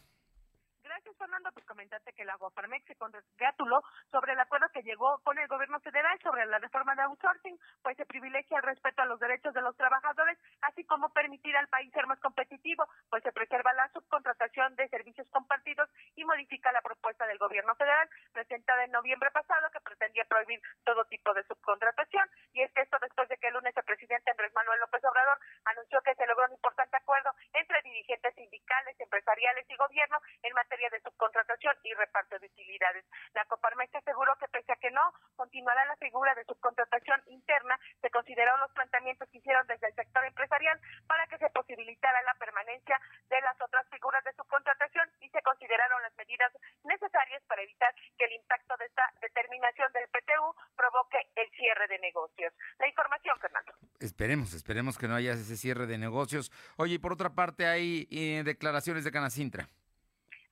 Gracias, 0.84 1.16
Fernando. 1.18 1.50
Pues 1.52 1.66
comentarte 1.66 2.11
que 2.22 2.26
la 2.26 2.36
Guaparmex 2.36 2.86
se 2.86 2.94
congratuló 2.94 3.82
sobre 4.12 4.34
el 4.34 4.38
acuerdo 4.38 4.68
que 4.72 4.82
llegó 4.82 5.18
con 5.24 5.36
el 5.40 5.48
gobierno 5.48 5.80
federal 5.80 6.16
sobre 6.22 6.46
la 6.46 6.60
reforma 6.60 6.94
de 6.94 7.02
outsourcing, 7.02 7.58
pues 7.82 7.96
se 7.96 8.06
privilegia 8.06 8.58
el 8.58 8.62
respeto 8.62 9.02
a 9.02 9.06
los 9.06 9.18
derechos 9.18 9.52
de 9.52 9.60
los 9.60 9.76
trabajadores, 9.76 10.38
así 10.62 10.84
como 10.84 11.12
permitir 11.12 11.56
al 11.56 11.66
país 11.66 11.92
ser 11.92 12.06
más 12.06 12.20
competitivo, 12.20 12.86
pues 13.10 13.24
se 13.24 13.32
preserva 13.32 13.72
la 13.72 13.88
subcontratación 13.88 14.76
de 14.76 14.88
servicios 14.88 15.26
compartidos 15.30 15.90
y 16.14 16.24
modifica 16.24 16.70
la 16.70 16.80
propuesta 16.80 17.26
del 17.26 17.38
gobierno 17.38 17.74
federal 17.74 18.08
presentada 18.32 18.84
en 18.84 18.92
noviembre 18.92 19.30
pasado 19.32 19.68
que 19.72 19.80
pretendía 19.80 20.24
prohibir 20.26 20.62
todo 20.84 21.04
tipo 21.06 21.34
de 21.34 21.42
subcontratación. 21.42 22.28
Y 22.52 22.62
es 22.62 22.70
que 22.72 22.82
esto 22.82 22.98
después 23.00 23.28
de 23.28 23.36
que 23.38 23.48
el 23.48 23.54
lunes 23.54 23.76
el 23.76 23.82
presidente 23.82 24.30
Andrés 24.30 24.52
Manuel 24.54 24.78
López 24.78 25.02
Obrador 25.04 25.38
anunció 25.64 26.00
que 26.02 26.14
se 26.14 26.26
logró 26.26 26.46
un 26.46 26.52
importante 26.52 26.96
acuerdo 26.96 27.34
entre 27.52 27.82
dirigentes 27.82 28.34
sindicales, 28.36 29.00
empresariales 29.00 29.66
y 29.68 29.76
gobierno 29.76 30.20
en 30.42 30.54
materia 30.54 30.88
de 30.90 31.00
subcontratación 31.00 31.74
reparto 32.12 32.38
de 32.38 32.46
utilidades. 32.46 33.04
La 33.32 33.44
Coparmex 33.46 33.94
aseguró 33.94 34.36
que 34.36 34.48
pese 34.48 34.72
a 34.72 34.76
que 34.76 34.90
no 34.90 35.00
continuará 35.34 35.84
la 35.86 35.96
figura 35.96 36.34
de 36.34 36.44
subcontratación 36.44 37.22
interna, 37.26 37.78
se 38.00 38.10
consideraron 38.10 38.60
los 38.60 38.70
planteamientos 38.72 39.28
que 39.30 39.38
hicieron 39.38 39.66
desde 39.66 39.88
el 39.88 39.94
sector 39.94 40.24
empresarial 40.24 40.78
para 41.06 41.26
que 41.26 41.38
se 41.38 41.48
posibilitara 41.50 42.20
la 42.22 42.34
permanencia 42.34 43.00
de 43.30 43.40
las 43.40 43.58
otras 43.60 43.88
figuras 43.88 44.22
de 44.24 44.32
subcontratación 44.34 45.08
y 45.20 45.28
se 45.30 45.40
consideraron 45.40 46.02
las 46.02 46.14
medidas 46.16 46.52
necesarias 46.84 47.42
para 47.48 47.62
evitar 47.62 47.94
que 48.18 48.24
el 48.24 48.32
impacto 48.32 48.76
de 48.76 48.84
esta 48.84 49.08
determinación 49.22 49.90
del 49.92 50.08
PTU 50.08 50.54
provoque 50.76 51.18
el 51.36 51.48
cierre 51.56 51.88
de 51.88 51.98
negocios. 51.98 52.52
La 52.78 52.88
información, 52.88 53.38
Fernando. 53.40 53.72
Esperemos, 54.00 54.52
esperemos 54.52 54.98
que 54.98 55.08
no 55.08 55.14
haya 55.14 55.32
ese 55.32 55.56
cierre 55.56 55.86
de 55.86 55.96
negocios. 55.96 56.52
Oye, 56.76 56.94
y 56.94 56.98
por 56.98 57.12
otra 57.14 57.30
parte 57.30 57.66
hay 57.66 58.06
eh, 58.10 58.42
declaraciones 58.44 59.04
de 59.04 59.12
Canacintra. 59.12 59.68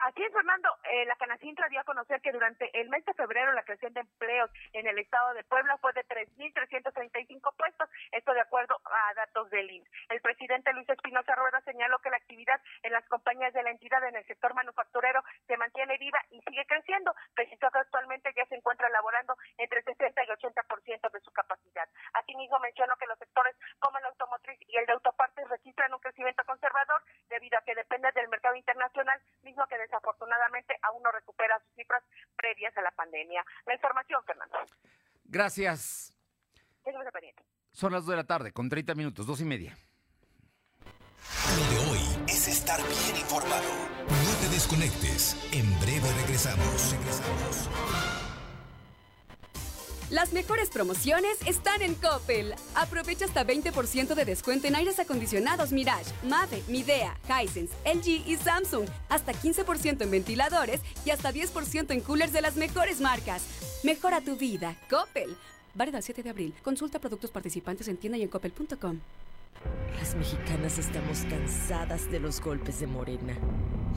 Así 0.00 0.22
es, 0.22 0.32
Fernando. 0.32 0.69
Eh, 0.90 1.04
la 1.04 1.14
Canacintra 1.14 1.68
dio 1.68 1.78
a 1.78 1.84
conocer 1.84 2.20
que 2.20 2.32
durante 2.32 2.68
el 2.80 2.88
mes 2.88 3.04
de 3.04 3.14
febrero 3.14 3.52
la 3.52 3.62
creación 3.62 3.92
de 3.92 4.00
empleos 4.00 4.50
en 4.72 4.88
el 4.88 4.98
estado 4.98 5.34
de 5.34 5.44
Puebla 5.44 5.78
fue 5.78 5.92
de 5.92 6.04
3.335 6.04 7.54
puestos, 7.56 7.88
esto 8.10 8.34
de 8.34 8.40
acuerdo 8.40 8.74
a 8.84 9.14
datos 9.14 9.48
del 9.50 9.70
INS. 9.70 9.88
El 10.08 10.20
presidente 10.20 10.72
Luis 10.72 10.88
Espinosa 10.88 11.36
Rueda 11.36 11.60
señaló 11.60 12.00
que 12.00 12.10
la 12.10 12.16
actividad 12.16 12.60
en 12.82 12.92
las 12.92 13.06
compañías 13.06 13.52
de 13.52 13.62
la 13.62 13.70
entidad 13.70 14.02
en 14.02 14.16
el 14.16 14.26
sector 14.26 14.52
manufacturero 14.52 15.22
se 15.46 15.56
mantiene 15.56 15.96
viva 15.98 16.18
y 16.30 16.40
sigue 16.40 16.66
creciendo. 16.66 17.14
Precisó 17.36 17.70
que 17.70 17.78
actualmente 17.78 18.32
ya 18.36 18.44
se 18.46 18.56
encuentra 18.56 18.88
elaborando 18.88 19.36
entre 19.58 19.82
60 19.82 20.24
y 20.24 20.26
80% 20.26 21.12
de 21.12 21.20
su 21.20 21.30
capacidad. 21.30 21.88
Asimismo, 22.14 22.58
mencionó 22.58 22.96
que 22.96 23.06
los 23.06 23.18
sectores 23.18 23.54
como 23.78 23.96
el 23.98 24.06
automotriz 24.06 24.58
y 24.66 24.76
el 24.76 24.86
de 24.86 24.92
autopartes 24.94 25.48
registran 25.50 25.94
un 25.94 26.00
crecimiento 26.00 26.42
conservador 26.44 27.00
debido 27.28 27.58
a 27.58 27.62
que 27.62 27.76
depende 27.76 28.10
del 28.10 28.28
mercado 28.28 28.56
internacional, 28.56 29.20
mismo 29.42 29.64
que 29.68 29.78
desafortunadamente 29.78 30.79
aún 30.82 31.02
no 31.02 31.10
recupera 31.12 31.58
sus 31.60 31.74
cifras 31.74 32.02
previas 32.36 32.76
a 32.76 32.82
la 32.82 32.90
pandemia. 32.92 33.44
La 33.66 33.74
información, 33.74 34.22
Fernando. 34.24 34.58
Gracias. 35.24 36.14
Son 37.72 37.92
las 37.92 38.04
2 38.04 38.10
de 38.10 38.16
la 38.16 38.24
tarde, 38.24 38.52
con 38.52 38.68
30 38.68 38.94
minutos, 38.94 39.26
dos 39.26 39.40
y 39.40 39.44
media. 39.44 39.76
Lo 41.56 41.64
de 41.70 41.90
hoy 41.90 42.24
es 42.28 42.48
estar 42.48 42.80
bien 42.80 43.16
informado. 43.16 43.68
No 44.08 44.40
te 44.40 44.48
desconectes. 44.54 45.36
En 45.52 45.78
breve 45.80 46.08
regresamos. 46.22 46.92
Regresamos. 46.92 48.19
Las 50.10 50.32
mejores 50.32 50.70
promociones 50.70 51.38
están 51.46 51.82
en 51.82 51.94
Coppel. 51.94 52.56
Aprovecha 52.74 53.26
hasta 53.26 53.46
20% 53.46 54.14
de 54.16 54.24
descuento 54.24 54.66
en 54.66 54.74
aires 54.74 54.98
acondicionados 54.98 55.70
Mirage, 55.70 56.12
Mave, 56.24 56.64
Midea, 56.66 57.16
Hisense, 57.28 57.72
LG 57.84 58.26
y 58.26 58.36
Samsung. 58.36 58.88
Hasta 59.08 59.32
15% 59.32 60.02
en 60.02 60.10
ventiladores 60.10 60.80
y 61.04 61.10
hasta 61.10 61.32
10% 61.32 61.92
en 61.92 62.00
coolers 62.00 62.32
de 62.32 62.42
las 62.42 62.56
mejores 62.56 63.00
marcas. 63.00 63.44
Mejora 63.84 64.20
tu 64.20 64.34
vida. 64.34 64.74
Coppel. 64.90 65.36
Válido 65.76 65.98
al 65.98 66.02
7 66.02 66.24
de 66.24 66.30
abril. 66.30 66.54
Consulta 66.64 66.98
productos 66.98 67.30
participantes 67.30 67.86
en 67.86 67.96
tienda 67.96 68.18
y 68.18 68.22
en 68.22 68.28
coppel.com. 68.28 68.98
Las 69.96 70.16
mexicanas 70.16 70.76
estamos 70.78 71.20
cansadas 71.26 72.10
de 72.10 72.18
los 72.18 72.40
golpes 72.40 72.80
de 72.80 72.88
Morena. 72.88 73.36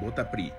Vota 0.00 0.30
PRI. 0.30 0.52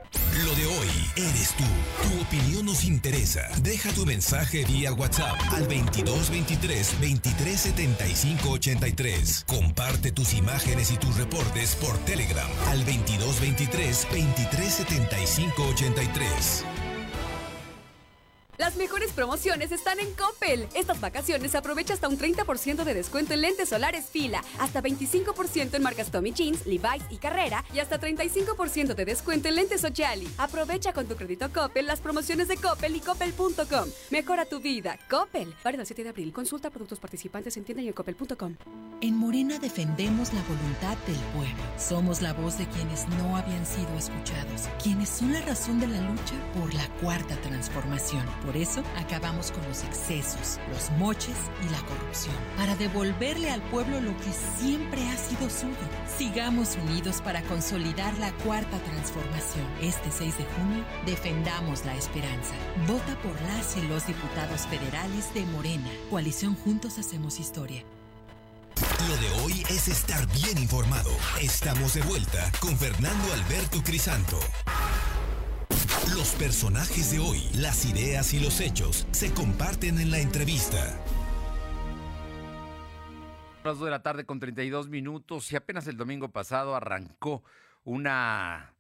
Lo 0.44 0.56
de 0.56 0.66
hoy 0.66 0.88
eres 1.16 1.54
tú. 1.56 1.64
Tu 2.04 2.22
opinión 2.22 2.66
nos 2.66 2.84
interesa. 2.84 3.48
Deja 3.62 3.92
tu 3.92 4.06
mensaje 4.06 4.66
vía 4.66 4.94
WhatsApp 4.94 5.40
al 5.54 5.68
2223 5.68 6.92
2375 7.00 8.50
83. 8.50 9.46
Comparte 9.48 10.12
tus 10.12 10.34
imágenes 10.34 10.92
y 10.92 10.98
tus 10.98 11.16
reportes 11.18 11.76
por 11.76 11.98
Telegram 12.00 12.50
al 12.70 12.80
2223 12.86 14.08
2375 14.10 15.64
83. 15.64 16.77
Las 18.58 18.76
mejores 18.76 19.12
promociones 19.12 19.72
están 19.72 20.00
en 20.00 20.12
Coppel. 20.14 20.68
Estas 20.74 21.00
vacaciones 21.00 21.54
aprovecha 21.54 21.94
hasta 21.94 22.08
un 22.08 22.18
30% 22.18 22.84
de 22.84 22.94
descuento 22.96 23.36
en 23.36 23.42
lentes 23.42 23.70
solares 23.70 24.06
fila, 24.06 24.44
hasta 24.58 24.82
25% 24.82 25.76
en 25.76 25.84
marcas 25.84 26.10
Tommy 26.10 26.32
Jeans, 26.34 26.66
Levi's 26.66 27.04
y 27.12 27.18
Carrera 27.18 27.64
y 27.72 27.80
hasta 27.80 28.00
35% 28.00 28.96
de 28.96 29.06
descuento 29.06 29.48
en 29.48 29.56
lentes 29.56 29.82
Sociali. 29.82 30.28
Aprovecha 30.40 30.92
con 30.92 31.06
tu 31.06 31.16
crédito 31.16 31.52
Coppel 31.54 31.86
las 31.86 32.02
promociones 32.02 32.48
de 32.48 32.58
Coppel 32.58 32.96
y 32.96 33.00
coppel.com. 33.00 33.90
Mejora 34.10 34.46
tu 34.46 34.60
vida. 34.60 34.98
Coppel. 35.08 35.54
Válido 35.64 35.82
el 35.82 35.88
7 35.88 36.04
de 36.04 36.10
abril. 36.10 36.34
Consulta 36.34 36.72
productos 36.72 37.00
participantes 37.00 37.56
en 37.58 37.64
tienda 37.64 37.84
y 37.84 37.90
en 37.90 37.94
coppel.com. 37.94 38.56
En 39.02 39.16
Morena 39.16 39.60
defendemos 39.60 40.34
la 40.34 40.42
voluntad 40.42 40.98
del 41.06 41.20
pueblo. 41.36 41.64
Somos 41.78 42.24
la 42.24 42.34
voz 42.34 42.58
de 42.58 42.68
quienes 42.70 43.08
no 43.10 43.38
habían 43.38 43.64
sido 43.68 43.96
escuchados, 43.96 44.68
quienes 44.82 45.10
son 45.10 45.32
la 45.34 45.42
razón 45.42 45.80
de 45.80 45.86
la 45.86 46.02
lucha 46.02 46.34
por 46.60 46.74
la 46.74 46.88
cuarta 47.02 47.36
transformación. 47.42 48.26
Por 48.48 48.56
eso 48.56 48.82
acabamos 48.96 49.52
con 49.52 49.62
los 49.68 49.84
excesos, 49.84 50.58
los 50.72 50.90
moches 50.92 51.36
y 51.66 51.70
la 51.70 51.82
corrupción, 51.82 52.34
para 52.56 52.78
devolverle 52.78 53.50
al 53.52 53.62
pueblo 53.64 54.00
lo 54.00 54.16
que 54.20 54.32
siempre 54.58 55.06
ha 55.10 55.18
sido 55.18 55.50
suyo. 55.50 55.76
Sigamos 56.18 56.78
unidos 56.88 57.22
para 57.22 57.42
consolidar 57.42 58.18
la 58.20 58.32
cuarta 58.46 58.80
transformación. 58.80 59.66
Este 59.82 60.10
6 60.10 60.38
de 60.38 60.46
junio 60.46 60.86
defendamos 61.06 61.84
la 61.84 61.94
esperanza. 61.98 62.54
Vota 62.88 63.22
por 63.22 63.36
las 63.42 63.76
y 63.76 63.82
los 63.82 64.08
diputados 64.08 64.62
federales 64.68 65.34
de 65.34 65.46
Morena. 65.48 65.90
Coalición 66.10 66.56
Juntos 66.56 66.98
Hacemos 67.00 67.42
Historia. 67.42 67.84
Lo 69.10 69.18
de 69.18 69.30
hoy 69.42 69.66
es 69.70 69.90
estar 69.90 70.26
bien 70.28 70.58
informado. 70.58 71.12
Estamos 71.42 71.96
de 71.96 72.02
vuelta 72.04 72.50
con 72.62 72.78
Fernando 72.78 73.34
Alberto 73.34 73.84
Crisanto. 73.84 74.40
Los 76.16 76.36
personajes 76.36 77.12
de 77.12 77.20
hoy, 77.20 77.42
las 77.56 77.86
ideas 77.86 78.34
y 78.34 78.40
los 78.40 78.62
hechos 78.62 79.06
se 79.12 79.34
comparten 79.34 80.00
en 80.00 80.10
la 80.10 80.20
entrevista. 80.20 80.78
Las 83.64 83.78
2 83.78 83.86
de 83.86 83.92
la 83.92 84.02
tarde 84.02 84.26
con 84.26 84.40
32 84.40 84.88
minutos 84.88 85.52
y 85.52 85.58
apenas 85.58 85.86
el 85.88 85.98
domingo 85.98 86.30
pasado 86.30 86.76
arrancó 86.76 87.44
una 87.84 88.74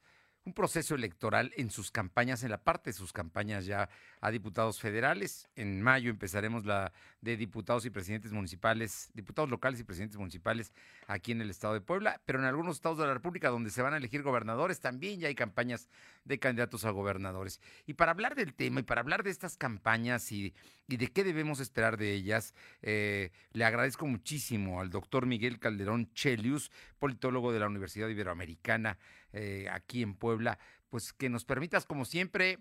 un 0.47 0.53
proceso 0.53 0.95
electoral 0.95 1.51
en 1.57 1.69
sus 1.69 1.91
campañas, 1.91 2.41
en 2.41 2.51
la 2.51 2.57
parte 2.57 2.91
de 2.91 2.93
sus 2.93 3.11
campañas 3.11 3.65
ya 3.65 3.89
a 4.21 4.31
diputados 4.31 4.79
federales. 4.79 5.49
En 5.57 5.81
mayo 5.81 6.09
empezaremos 6.09 6.65
la 6.65 6.93
de 7.19 7.35
diputados 7.35 7.85
y 7.85 7.89
presidentes 7.89 8.31
municipales, 8.31 9.11
diputados 9.13 9.49
locales 9.49 9.81
y 9.81 9.83
presidentes 9.83 10.17
municipales 10.17 10.71
aquí 11.07 11.33
en 11.33 11.41
el 11.41 11.49
estado 11.49 11.73
de 11.73 11.81
Puebla, 11.81 12.21
pero 12.25 12.39
en 12.39 12.45
algunos 12.45 12.77
estados 12.77 12.97
de 12.97 13.05
la 13.05 13.13
República 13.13 13.49
donde 13.49 13.69
se 13.69 13.81
van 13.81 13.93
a 13.93 13.97
elegir 13.97 14.23
gobernadores 14.23 14.79
también 14.79 15.19
ya 15.19 15.27
hay 15.27 15.35
campañas 15.35 15.89
de 16.23 16.39
candidatos 16.39 16.85
a 16.85 16.91
gobernadores. 16.91 17.59
Y 17.85 17.95
para 17.95 18.11
hablar 18.11 18.35
del 18.35 18.53
tema 18.53 18.79
y 18.79 18.83
para 18.83 19.01
hablar 19.01 19.23
de 19.23 19.31
estas 19.31 19.57
campañas 19.57 20.31
y, 20.31 20.53
y 20.87 20.95
de 20.95 21.07
qué 21.07 21.25
debemos 21.25 21.59
esperar 21.59 21.97
de 21.97 22.13
ellas, 22.13 22.53
eh, 22.81 23.31
le 23.51 23.65
agradezco 23.65 24.07
muchísimo 24.07 24.79
al 24.79 24.91
doctor 24.91 25.25
Miguel 25.25 25.59
Calderón 25.59 26.09
Chelius, 26.13 26.71
politólogo 26.99 27.51
de 27.51 27.59
la 27.59 27.67
Universidad 27.67 28.07
Iberoamericana 28.07 28.97
eh, 29.37 29.67
aquí 29.71 30.01
en 30.01 30.15
Puebla, 30.15 30.59
pues 30.89 31.13
que 31.13 31.29
nos 31.29 31.45
permitas 31.45 31.85
como 31.85 32.05
siempre 32.05 32.59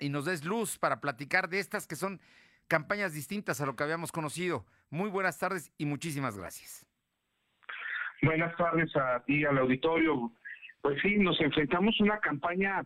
y 0.00 0.08
nos 0.08 0.24
des 0.24 0.44
luz 0.44 0.78
para 0.78 1.00
platicar 1.00 1.48
de 1.48 1.58
estas 1.58 1.86
que 1.86 1.96
son 1.96 2.20
campañas 2.68 3.14
distintas 3.14 3.60
a 3.60 3.66
lo 3.66 3.76
que 3.76 3.84
habíamos 3.84 4.12
conocido. 4.12 4.66
Muy 4.90 5.10
buenas 5.10 5.38
tardes 5.38 5.72
y 5.78 5.86
muchísimas 5.86 6.36
gracias. 6.36 6.86
Buenas 8.22 8.56
tardes 8.56 8.94
a 8.96 9.22
ti, 9.24 9.44
al 9.44 9.58
auditorio. 9.58 10.32
Pues 10.82 11.00
sí, 11.02 11.16
nos 11.18 11.40
enfrentamos 11.40 11.94
a 12.00 12.04
una 12.04 12.20
campaña 12.20 12.84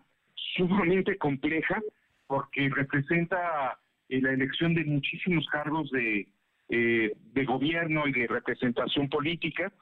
sumamente 0.57 1.17
compleja 1.19 1.81
porque 2.27 2.71
representa 2.75 3.79
eh, 4.09 4.21
la 4.21 4.33
elección 4.33 4.75
de 4.75 4.85
muchísimos 4.85 5.47
cargos 5.51 5.91
de, 5.91 6.29
eh, 6.69 7.13
de 7.17 7.45
gobierno 7.45 8.07
y 8.07 8.13
de 8.13 8.27
representación 8.27 9.09
política 9.09 9.73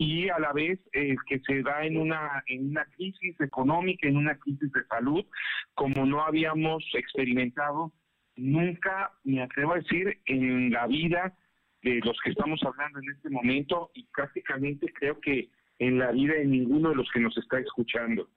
y 0.00 0.30
a 0.30 0.38
la 0.38 0.54
vez 0.54 0.80
eh, 0.94 1.14
que 1.28 1.40
se 1.40 1.62
da 1.62 1.84
en 1.84 1.98
una 1.98 2.42
en 2.46 2.70
una 2.70 2.86
crisis 2.86 3.38
económica, 3.38 4.08
en 4.08 4.16
una 4.16 4.34
crisis 4.38 4.72
de 4.72 4.82
salud, 4.86 5.26
como 5.74 6.06
no 6.06 6.22
habíamos 6.22 6.82
experimentado 6.94 7.92
nunca, 8.34 9.12
me 9.24 9.42
atrevo 9.42 9.74
a 9.74 9.76
decir, 9.76 10.18
en 10.24 10.70
la 10.70 10.86
vida 10.86 11.36
de 11.82 12.00
los 12.02 12.18
que 12.24 12.30
estamos 12.30 12.62
hablando 12.64 12.98
en 12.98 13.10
este 13.14 13.28
momento 13.28 13.90
y 13.92 14.06
prácticamente 14.06 14.90
creo 14.94 15.20
que 15.20 15.50
en 15.78 15.98
la 15.98 16.12
vida 16.12 16.32
de 16.32 16.46
ninguno 16.46 16.88
de 16.88 16.94
los 16.94 17.10
que 17.12 17.20
nos 17.20 17.36
está 17.36 17.58
escuchando. 17.58 18.30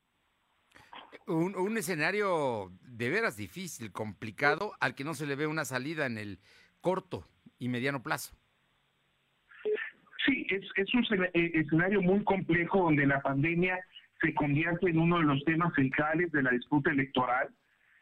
Un, 1.27 1.55
un 1.55 1.77
escenario 1.77 2.73
de 2.81 3.09
veras 3.09 3.37
difícil, 3.37 3.93
complicado, 3.93 4.73
al 4.81 4.95
que 4.95 5.05
no 5.05 5.13
se 5.13 5.25
le 5.25 5.37
ve 5.37 5.47
una 5.47 5.63
salida 5.63 6.07
en 6.07 6.17
el 6.17 6.39
corto 6.81 7.25
y 7.57 7.69
mediano 7.69 8.03
plazo. 8.03 8.35
Sí, 10.25 10.45
es, 10.49 10.63
es 10.75 10.93
un 10.93 11.05
eh, 11.33 11.51
escenario 11.53 12.01
muy 12.01 12.23
complejo 12.23 12.83
donde 12.83 13.05
la 13.05 13.21
pandemia 13.21 13.79
se 14.21 14.33
convierte 14.33 14.89
en 14.89 14.99
uno 14.99 15.19
de 15.19 15.25
los 15.25 15.43
temas 15.43 15.73
centrales 15.75 16.31
de 16.31 16.43
la 16.43 16.51
disputa 16.51 16.91
electoral, 16.91 17.49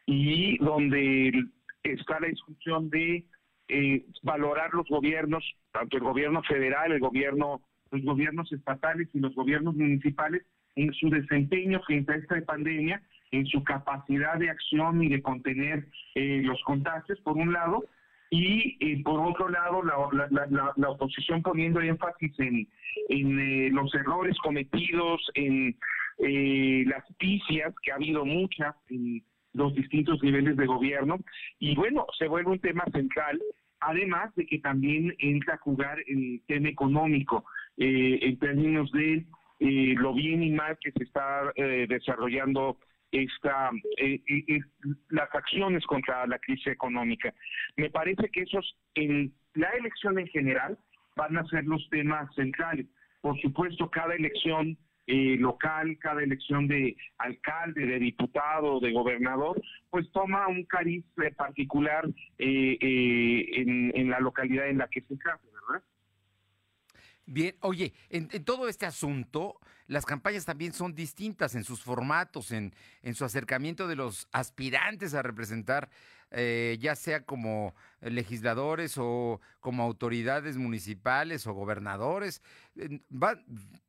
y 0.06 0.58
donde 0.58 1.44
está 1.82 2.20
la 2.20 2.28
discusión 2.28 2.90
de 2.90 3.24
eh, 3.68 4.04
valorar 4.22 4.72
los 4.74 4.86
gobiernos, 4.88 5.44
tanto 5.72 5.96
el 5.96 6.02
gobierno 6.02 6.42
federal, 6.42 6.92
el 6.92 7.00
gobierno, 7.00 7.62
los 7.90 8.02
gobiernos 8.02 8.50
estatales 8.52 9.08
y 9.12 9.20
los 9.20 9.34
gobiernos 9.34 9.74
municipales 9.74 10.42
en 10.74 10.92
su 10.94 11.10
desempeño 11.10 11.80
frente 11.82 12.12
a 12.12 12.16
esta 12.16 12.40
pandemia, 12.42 13.02
en 13.30 13.46
su 13.46 13.62
capacidad 13.62 14.36
de 14.36 14.50
acción 14.50 15.02
y 15.02 15.08
de 15.08 15.22
contener 15.22 15.86
eh, 16.14 16.42
los 16.44 16.60
contagios, 16.64 17.20
por 17.20 17.36
un 17.36 17.52
lado, 17.52 17.84
y 18.32 18.78
eh, 18.80 19.02
por 19.04 19.20
otro 19.20 19.50
lado 19.50 19.82
la, 19.82 20.26
la, 20.30 20.72
la, 20.74 20.88
oposición 20.88 21.42
poniendo 21.42 21.82
énfasis 21.82 22.32
en, 22.40 22.66
en 23.10 23.38
eh, 23.38 23.70
los 23.70 23.94
errores 23.94 24.38
cometidos, 24.38 25.20
en 25.34 25.76
eh, 26.18 26.82
las 26.86 27.04
picias, 27.18 27.74
que 27.82 27.92
ha 27.92 27.96
habido 27.96 28.24
muchas 28.24 28.74
en 28.88 29.22
los 29.52 29.74
distintos 29.74 30.22
niveles 30.22 30.56
de 30.56 30.64
gobierno, 30.64 31.18
y 31.58 31.74
bueno, 31.74 32.06
se 32.18 32.26
vuelve 32.26 32.52
un 32.52 32.58
tema 32.58 32.84
central, 32.90 33.38
además 33.80 34.34
de 34.34 34.46
que 34.46 34.60
también 34.60 35.14
entra 35.18 35.56
a 35.56 35.58
jugar 35.58 35.98
el 36.06 36.40
tema 36.46 36.70
económico, 36.70 37.44
eh, 37.76 38.18
en 38.22 38.38
términos 38.38 38.90
de 38.92 39.26
lo 39.60 40.14
bien 40.14 40.42
y 40.42 40.50
mal 40.50 40.78
que 40.80 40.90
se 40.90 41.04
está 41.04 41.52
desarrollando 41.54 42.78
esta, 43.12 43.70
eh, 43.98 44.20
las 45.10 45.32
acciones 45.34 45.84
contra 45.86 46.26
la 46.26 46.38
crisis 46.38 46.66
económica. 46.68 47.32
Me 47.76 47.90
parece 47.90 48.28
que 48.30 48.42
esos, 48.42 48.76
en 48.94 49.32
la 49.54 49.68
elección 49.70 50.18
en 50.18 50.26
general, 50.28 50.78
van 51.16 51.36
a 51.36 51.46
ser 51.46 51.64
los 51.64 51.88
temas 51.90 52.34
centrales. 52.34 52.86
Por 53.20 53.40
supuesto, 53.40 53.90
cada 53.90 54.14
elección 54.14 54.76
eh, 55.06 55.36
local, 55.38 55.98
cada 55.98 56.22
elección 56.22 56.68
de 56.68 56.96
alcalde, 57.18 57.86
de 57.86 57.98
diputado, 57.98 58.80
de 58.80 58.92
gobernador, 58.92 59.60
pues 59.90 60.10
toma 60.12 60.46
un 60.46 60.64
cariz 60.64 61.04
particular 61.36 62.08
eh, 62.38 62.78
eh, 62.80 63.46
en, 63.60 63.92
en, 63.94 64.10
la 64.10 64.20
localidad 64.20 64.68
en 64.68 64.78
la 64.78 64.88
que 64.88 65.00
se 65.02 65.16
trata, 65.16 65.42
¿verdad? 65.52 65.84
Bien, 67.32 67.56
oye, 67.60 67.94
en, 68.10 68.28
todo 68.44 68.68
este 68.68 68.84
asunto, 68.84 69.58
las 69.86 70.04
campañas 70.04 70.44
también 70.44 70.74
son 70.74 70.94
distintas 70.94 71.54
en 71.54 71.64
sus 71.64 71.82
formatos, 71.82 72.52
en, 72.52 72.74
en 73.00 73.14
su 73.14 73.24
acercamiento 73.24 73.88
de 73.88 73.96
los 73.96 74.28
aspirantes 74.32 75.14
a 75.14 75.22
representar, 75.22 75.88
eh, 76.30 76.76
ya 76.78 76.94
sea 76.94 77.24
como 77.24 77.74
legisladores 78.02 78.98
o 78.98 79.40
como 79.60 79.82
autoridades 79.82 80.58
municipales 80.58 81.46
o 81.46 81.54
gobernadores. 81.54 82.42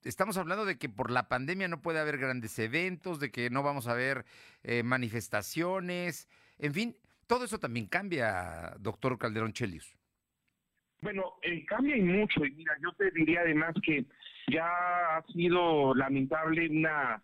Estamos 0.06 0.38
hablando 0.38 0.64
de 0.64 0.78
que 0.78 0.88
por 0.88 1.12
la 1.12 1.28
pandemia 1.28 1.68
no 1.68 1.82
puede 1.82 2.00
haber 2.00 2.20
grandes 2.20 2.58
eventos, 2.60 3.20
de 3.20 3.30
que 3.30 3.50
no 3.50 3.62
vamos 3.62 3.88
a 3.88 3.94
ver 3.94 4.24
eh, 4.64 4.84
manifestaciones, 4.84 6.30
en 6.60 6.74
fin, 6.74 6.98
todo 7.28 7.44
eso 7.44 7.60
también 7.60 7.88
cambia, 7.88 8.74
doctor 8.80 9.18
Calderón 9.18 9.52
Chelius. 9.52 9.98
Bueno, 11.04 11.34
eh, 11.42 11.66
cambia 11.66 11.98
y 11.98 12.02
mucho. 12.02 12.46
Y 12.46 12.52
mira, 12.52 12.74
yo 12.82 12.92
te 12.94 13.12
diría 13.12 13.42
además 13.42 13.76
que 13.86 14.06
ya 14.48 14.66
ha 15.18 15.24
sido 15.34 15.94
lamentable 15.94 16.70
una, 16.70 17.22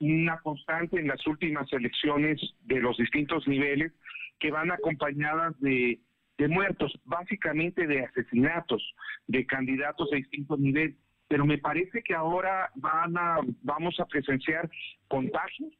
una 0.00 0.40
constante 0.40 0.98
en 0.98 1.06
las 1.06 1.24
últimas 1.28 1.72
elecciones 1.72 2.40
de 2.62 2.80
los 2.80 2.96
distintos 2.96 3.46
niveles 3.46 3.92
que 4.40 4.50
van 4.50 4.72
acompañadas 4.72 5.58
de, 5.60 6.00
de 6.36 6.48
muertos, 6.48 6.92
básicamente 7.04 7.86
de 7.86 8.04
asesinatos 8.04 8.82
de 9.28 9.46
candidatos 9.46 10.10
de 10.10 10.16
distintos 10.16 10.58
niveles. 10.58 10.96
Pero 11.28 11.46
me 11.46 11.58
parece 11.58 12.02
que 12.02 12.14
ahora 12.14 12.70
van 12.74 13.16
a, 13.16 13.38
vamos 13.62 13.98
a 14.00 14.06
presenciar 14.06 14.68
contagios 15.06 15.72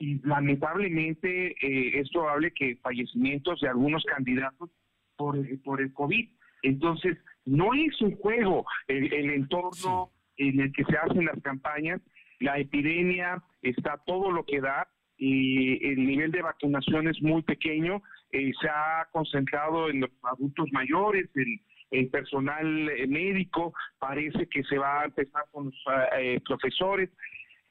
y 0.00 0.18
lamentablemente 0.26 1.52
eh, 1.52 2.00
es 2.00 2.10
probable 2.10 2.50
que 2.50 2.76
fallecimientos 2.82 3.60
de 3.60 3.68
algunos 3.68 4.04
candidatos 4.04 4.68
por, 5.16 5.38
por 5.62 5.80
el 5.80 5.92
COVID. 5.92 6.28
Entonces, 6.62 7.18
no 7.44 7.74
es 7.74 8.00
un 8.00 8.16
juego 8.16 8.64
el, 8.88 9.12
el 9.12 9.30
entorno 9.30 10.10
sí. 10.36 10.48
en 10.48 10.60
el 10.60 10.72
que 10.72 10.84
se 10.84 10.96
hacen 10.96 11.24
las 11.24 11.40
campañas. 11.42 12.00
La 12.40 12.58
epidemia 12.58 13.42
está 13.62 13.98
todo 14.06 14.30
lo 14.30 14.44
que 14.44 14.60
da 14.60 14.88
y 15.16 15.84
el 15.86 16.04
nivel 16.06 16.32
de 16.32 16.42
vacunación 16.42 17.08
es 17.08 17.20
muy 17.22 17.42
pequeño. 17.42 18.02
Eh, 18.32 18.52
se 18.60 18.68
ha 18.68 19.06
concentrado 19.12 19.90
en 19.90 20.00
los 20.00 20.10
adultos 20.22 20.68
mayores, 20.72 21.28
en 21.36 21.60
el 21.90 22.08
personal 22.08 22.90
médico, 23.08 23.74
parece 23.98 24.48
que 24.48 24.64
se 24.64 24.78
va 24.78 25.02
a 25.02 25.04
empezar 25.04 25.44
con 25.52 25.66
los 25.66 25.84
eh, 26.18 26.40
profesores, 26.46 27.10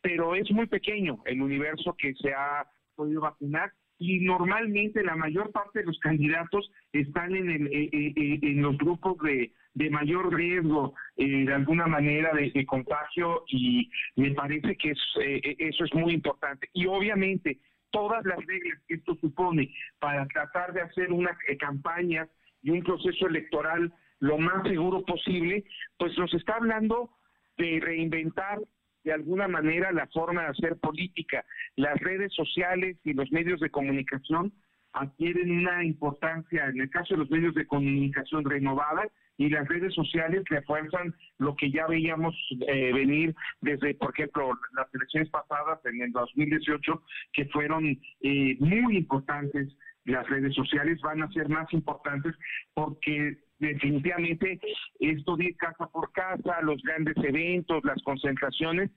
pero 0.02 0.36
es 0.36 0.50
muy 0.52 0.68
pequeño 0.68 1.22
el 1.26 1.42
universo 1.42 1.96
que 1.98 2.14
se 2.16 2.32
ha 2.34 2.68
podido 2.96 3.22
vacunar 3.22 3.74
y 4.02 4.20
normalmente 4.20 5.04
la 5.04 5.16
mayor 5.16 5.52
parte 5.52 5.80
de 5.80 5.86
los 5.86 6.00
candidatos 6.00 6.72
están 6.92 7.36
en, 7.36 7.52
el, 7.52 7.68
eh, 7.68 7.90
eh, 7.94 8.40
en 8.42 8.62
los 8.64 8.76
grupos 8.78 9.18
de, 9.20 9.52
de 9.74 9.90
mayor 9.90 10.34
riesgo 10.34 10.96
eh, 11.16 11.46
de 11.46 11.54
alguna 11.54 11.88
manera 11.88 12.34
de, 12.34 12.66
contagio 12.66 13.44
y 13.48 13.90
me 14.16 14.32
parece 14.32 14.76
que 14.76 14.92
es, 14.92 15.00
eh, 15.22 15.56
eso 15.60 15.86
es 15.86 15.94
muy 15.94 16.14
importante. 16.14 16.68
Y 16.74 16.88
obviamente 16.88 17.60
todas 17.92 18.26
las 18.26 18.38
reglas 18.46 18.80
que 18.88 18.96
esto 18.96 19.16
supone 19.16 19.74
para 20.00 20.28
tratar 20.28 20.74
de 20.74 20.82
hacer 20.82 21.12
una 21.12 21.38
eh, 21.48 21.58
campaña 21.58 22.28
y 22.64 22.72
un 22.72 22.82
proceso 22.84 23.28
electoral 23.28 23.94
lo 24.20 24.38
más 24.38 24.68
seguro 24.68 25.04
posible, 25.04 25.64
pues 25.98 26.18
nos 26.18 26.34
está 26.34 26.56
hablando 26.56 27.12
de 27.58 27.80
reinventar 27.82 28.60
de 29.04 29.14
alguna 29.14 29.48
manera 29.48 29.92
la 29.92 30.08
forma 30.08 30.44
de 30.44 30.48
hacer 30.50 30.78
política. 30.78 31.46
Las 31.76 31.98
redes 32.00 32.34
sociales 32.34 32.98
y 33.04 33.14
los 33.14 33.32
medios 33.32 33.60
de 33.60 33.70
comunicación 33.70 34.54
adquieren 34.94 35.52
una 35.52 35.84
importancia, 35.84 36.66
en 36.66 36.82
el 36.82 36.90
caso 36.90 37.14
de 37.14 37.20
los 37.20 37.32
medios 37.32 37.56
de 37.56 37.66
comunicación 37.66 38.44
renovada, 38.44 39.08
y 39.38 39.50
las 39.50 39.68
redes 39.68 39.94
sociales 39.96 40.44
refuerzan 40.50 41.16
lo 41.40 41.56
que 41.56 41.72
ya 41.72 41.88
veíamos 41.88 42.36
eh, 42.68 42.94
venir 42.94 43.34
desde, 43.62 43.96
por 43.96 44.12
ejemplo, 44.12 44.52
las 44.76 44.94
elecciones 44.94 45.30
pasadas 45.30 45.80
en 45.86 46.02
el 46.02 46.12
2018, 46.12 47.02
que 47.34 47.46
fueron 47.46 48.00
eh, 48.22 48.58
muy 48.60 48.98
importantes. 48.98 49.76
Las 50.06 50.28
redes 50.30 50.54
sociales 50.54 51.00
van 51.02 51.24
a 51.24 51.32
ser 51.32 51.48
más 51.50 51.72
importantes 51.74 52.36
porque 52.74 53.38
definitivamente 53.62 54.60
esto 55.00 55.38
de 55.38 55.56
casa 55.56 55.88
por 55.88 56.12
casa, 56.12 56.62
los 56.62 56.82
grandes 56.82 57.16
eventos, 57.18 57.84
las 57.86 58.02
concentraciones, 58.04 58.90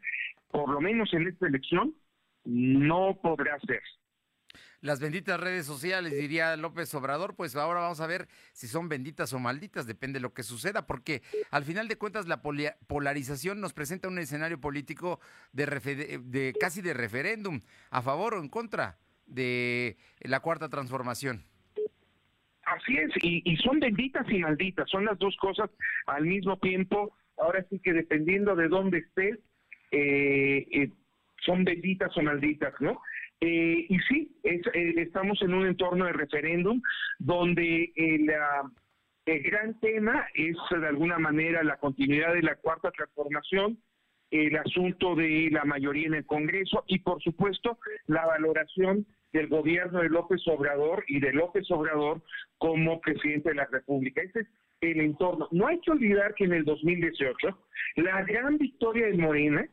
por 0.51 0.71
lo 0.71 0.81
menos 0.81 1.13
en 1.13 1.29
esta 1.29 1.47
elección, 1.47 1.95
no 2.45 3.19
podrá 3.23 3.59
ser. 3.61 3.83
Las 4.81 5.01
benditas 5.01 5.41
redes 5.41 5.65
sociales, 5.65 6.13
diría 6.13 6.57
López 6.57 6.95
Obrador, 6.95 7.35
pues 7.37 7.57
ahora 7.57 7.81
vamos 7.81 8.01
a 8.01 8.07
ver 8.07 8.29
si 8.53 8.67
son 8.67 8.89
benditas 8.89 9.33
o 9.33 9.39
malditas, 9.39 9.87
depende 9.87 10.19
de 10.19 10.23
lo 10.23 10.35
que 10.35 10.43
suceda, 10.43 10.87
porque 10.87 11.23
al 11.51 11.65
final 11.65 11.89
de 11.89 11.97
cuentas 11.97 12.27
la 12.27 12.43
polarización 12.43 13.61
nos 13.61 13.73
presenta 13.73 14.09
un 14.09 14.19
escenario 14.19 14.61
político 14.61 15.21
de, 15.53 16.21
de 16.23 16.55
casi 16.61 16.83
de 16.83 16.93
referéndum, 16.93 17.61
a 17.91 18.03
favor 18.03 18.35
o 18.35 18.41
en 18.41 18.49
contra 18.51 18.99
de 19.27 19.97
la 20.21 20.41
cuarta 20.41 20.69
transformación. 20.69 21.47
Así 22.67 22.97
es, 22.97 23.11
y, 23.23 23.43
y, 23.45 23.57
son 23.59 23.79
benditas 23.79 24.27
y 24.31 24.39
malditas, 24.39 24.89
son 24.89 25.05
las 25.05 25.19
dos 25.19 25.37
cosas 25.37 25.71
al 26.07 26.25
mismo 26.25 26.57
tiempo. 26.59 27.15
Ahora 27.37 27.65
sí 27.69 27.79
que 27.81 27.93
dependiendo 27.93 28.57
de 28.57 28.69
dónde 28.69 28.99
estés, 28.99 29.39
eh, 29.91 30.67
eh, 30.73 30.91
son 31.45 31.65
benditas 31.65 32.17
o 32.17 32.23
malditas, 32.23 32.75
¿no? 32.81 33.01
Eh, 33.41 33.87
y 33.89 33.99
sí, 34.09 34.37
es, 34.43 34.63
estamos 34.73 35.41
en 35.43 35.55
un 35.55 35.67
entorno 35.67 36.07
de 36.07 36.15
referéndum 36.15 36.81
donde 37.19 37.93
el, 37.95 38.33
el 39.27 39.43
gran 39.43 39.79
tema 39.81 40.27
es 40.35 40.57
de 40.71 40.87
alguna 40.87 41.19
manera 41.19 41.63
la 41.63 41.77
continuidad 41.77 42.33
de 42.33 42.43
la 42.43 42.57
cuarta 42.57 42.91
transformación, 42.91 43.79
el 44.31 44.57
asunto 44.57 45.15
de 45.15 45.49
la 45.53 45.65
mayoría 45.65 46.07
en 46.07 46.15
el 46.15 46.27
Congreso 46.27 46.85
y 46.87 47.01
por 47.01 47.23
supuesto 47.23 47.79
la 48.07 48.25
valoración 48.27 49.07
del 49.35 49.49
gobierno 49.49 50.01
de 50.01 50.09
López 50.09 50.41
Obrador 50.47 51.05
y 51.09 51.19
de 51.19 51.33
López 51.33 51.69
Obrador 51.73 52.23
como 52.57 53.01
presidente 53.01 53.49
de 53.49 53.57
la 53.57 53.67
República. 53.67 54.23
Ese 54.23 54.41
es 54.41 54.47
el 54.81 55.01
entorno. 55.01 55.49
No 55.51 55.67
hay 55.67 55.81
que 55.81 55.91
olvidar 55.91 56.35
que 56.35 56.45
en 56.45 56.53
el 56.53 56.65
2018 56.65 57.59
la 57.97 58.23
gran 58.23 58.59
victoria 58.59 59.07
de 59.09 59.19
Morena 59.19 59.67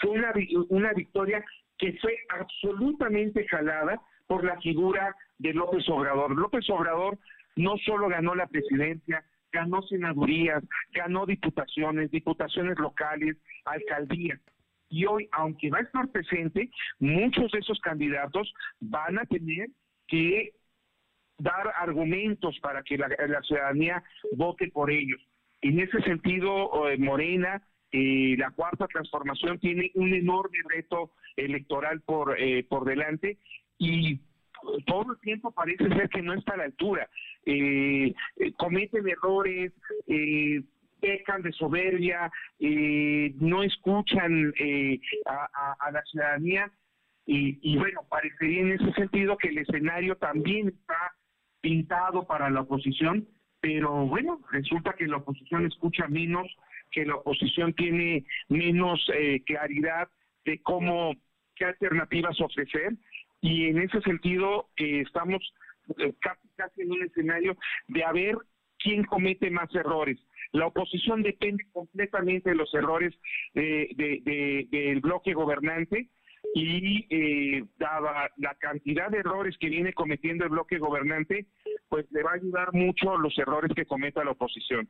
fue 0.00 0.12
una, 0.12 0.32
una 0.68 0.92
victoria 0.92 1.44
que 1.78 1.94
fue 2.00 2.16
absolutamente 2.28 3.44
jalada 3.48 4.00
por 4.28 4.44
la 4.44 4.60
figura 4.60 5.16
de 5.38 5.52
López 5.52 5.88
Obrador. 5.88 6.36
López 6.36 6.70
Obrador 6.70 7.18
no 7.56 7.76
solo 7.78 8.08
ganó 8.08 8.36
la 8.36 8.46
presidencia, 8.46 9.24
ganó 9.50 9.82
senadurías, 9.82 10.62
ganó 10.92 11.26
diputaciones, 11.26 12.12
diputaciones 12.12 12.78
locales, 12.78 13.36
alcaldías 13.64 14.40
y 14.88 15.06
hoy, 15.06 15.28
aunque 15.32 15.70
va 15.70 15.78
a 15.78 15.82
estar 15.82 16.08
presente, 16.08 16.70
muchos 16.98 17.50
de 17.52 17.58
esos 17.58 17.78
candidatos 17.80 18.52
van 18.80 19.18
a 19.18 19.24
tener 19.26 19.68
que 20.06 20.52
dar 21.38 21.72
argumentos 21.76 22.58
para 22.60 22.82
que 22.82 22.98
la, 22.98 23.08
ciudadanía 23.42 24.02
vote 24.32 24.70
por 24.72 24.90
ellos. 24.90 25.20
En 25.60 25.78
ese 25.80 26.00
sentido, 26.02 26.88
eh, 26.88 26.98
Morena, 26.98 27.62
eh, 27.92 28.34
la 28.38 28.50
cuarta 28.50 28.86
transformación 28.86 29.58
tiene 29.58 29.90
un 29.94 30.12
enorme 30.12 30.58
reto 30.68 31.12
electoral 31.36 32.00
por, 32.02 32.38
eh, 32.38 32.64
por 32.64 32.84
delante 32.84 33.38
y 33.78 34.20
todo 34.86 35.12
el 35.12 35.18
tiempo 35.20 35.52
parece 35.52 35.88
ser 35.88 36.08
que 36.08 36.22
no 36.22 36.34
está 36.34 36.54
a 36.54 36.58
la 36.58 36.64
altura. 36.64 37.08
Eh, 37.44 38.12
eh, 38.36 38.52
cometen 38.56 39.08
errores, 39.08 39.72
pecan 41.00 41.42
de 41.42 41.52
soberbia, 41.52 42.30
no 42.60 43.62
escuchan 43.62 44.52
eh, 44.58 45.00
a, 45.26 45.90
la 45.90 46.02
ciudadanía. 46.02 46.70
Y, 47.30 47.76
bueno, 47.76 48.00
parecería 48.08 48.60
en 48.62 48.72
ese 48.72 48.90
sentido 48.94 49.36
que 49.36 49.48
el 49.48 49.58
escenario 49.58 50.16
también 50.16 50.68
está 50.68 51.12
pintado 51.60 52.26
para 52.26 52.48
la 52.48 52.62
oposición, 52.62 53.28
pero 53.60 54.06
bueno, 54.06 54.40
resulta 54.50 54.94
que 54.94 55.06
la 55.06 55.18
oposición 55.18 55.66
escucha 55.66 56.08
menos, 56.08 56.46
que 56.90 57.04
la 57.04 57.16
oposición 57.16 57.74
tiene 57.74 58.24
menos 58.48 59.06
eh, 59.14 59.42
claridad 59.44 60.08
de 60.46 60.62
cómo, 60.62 61.14
qué 61.54 61.66
alternativas 61.66 62.40
ofrecer. 62.40 62.94
Y 63.42 63.66
en 63.66 63.82
ese 63.82 64.00
sentido 64.00 64.70
eh, 64.76 65.02
estamos 65.06 65.42
eh, 65.98 66.14
casi, 66.20 66.48
casi 66.56 66.82
en 66.82 66.92
un 66.92 67.02
escenario 67.04 67.56
de 67.88 68.04
a 68.04 68.12
ver 68.12 68.36
quién 68.88 69.04
comete 69.04 69.50
más 69.50 69.72
errores. 69.74 70.18
La 70.52 70.66
oposición 70.66 71.22
depende 71.22 71.64
completamente 71.72 72.50
de 72.50 72.56
los 72.56 72.72
errores 72.72 73.14
eh, 73.54 73.88
de- 73.96 74.22
de- 74.24 74.66
del 74.70 75.00
bloque 75.00 75.34
gobernante 75.34 76.08
y 76.54 77.06
eh, 77.10 77.64
dada 77.78 78.30
la 78.38 78.54
cantidad 78.54 79.10
de 79.10 79.18
errores 79.18 79.56
que 79.60 79.68
viene 79.68 79.92
cometiendo 79.92 80.44
el 80.44 80.50
bloque 80.50 80.78
gobernante, 80.78 81.46
pues 81.90 82.06
le 82.10 82.22
va 82.22 82.30
a 82.30 82.34
ayudar 82.34 82.72
mucho 82.72 83.18
los 83.18 83.36
errores 83.38 83.72
que 83.76 83.84
cometa 83.84 84.24
la 84.24 84.30
oposición. 84.30 84.88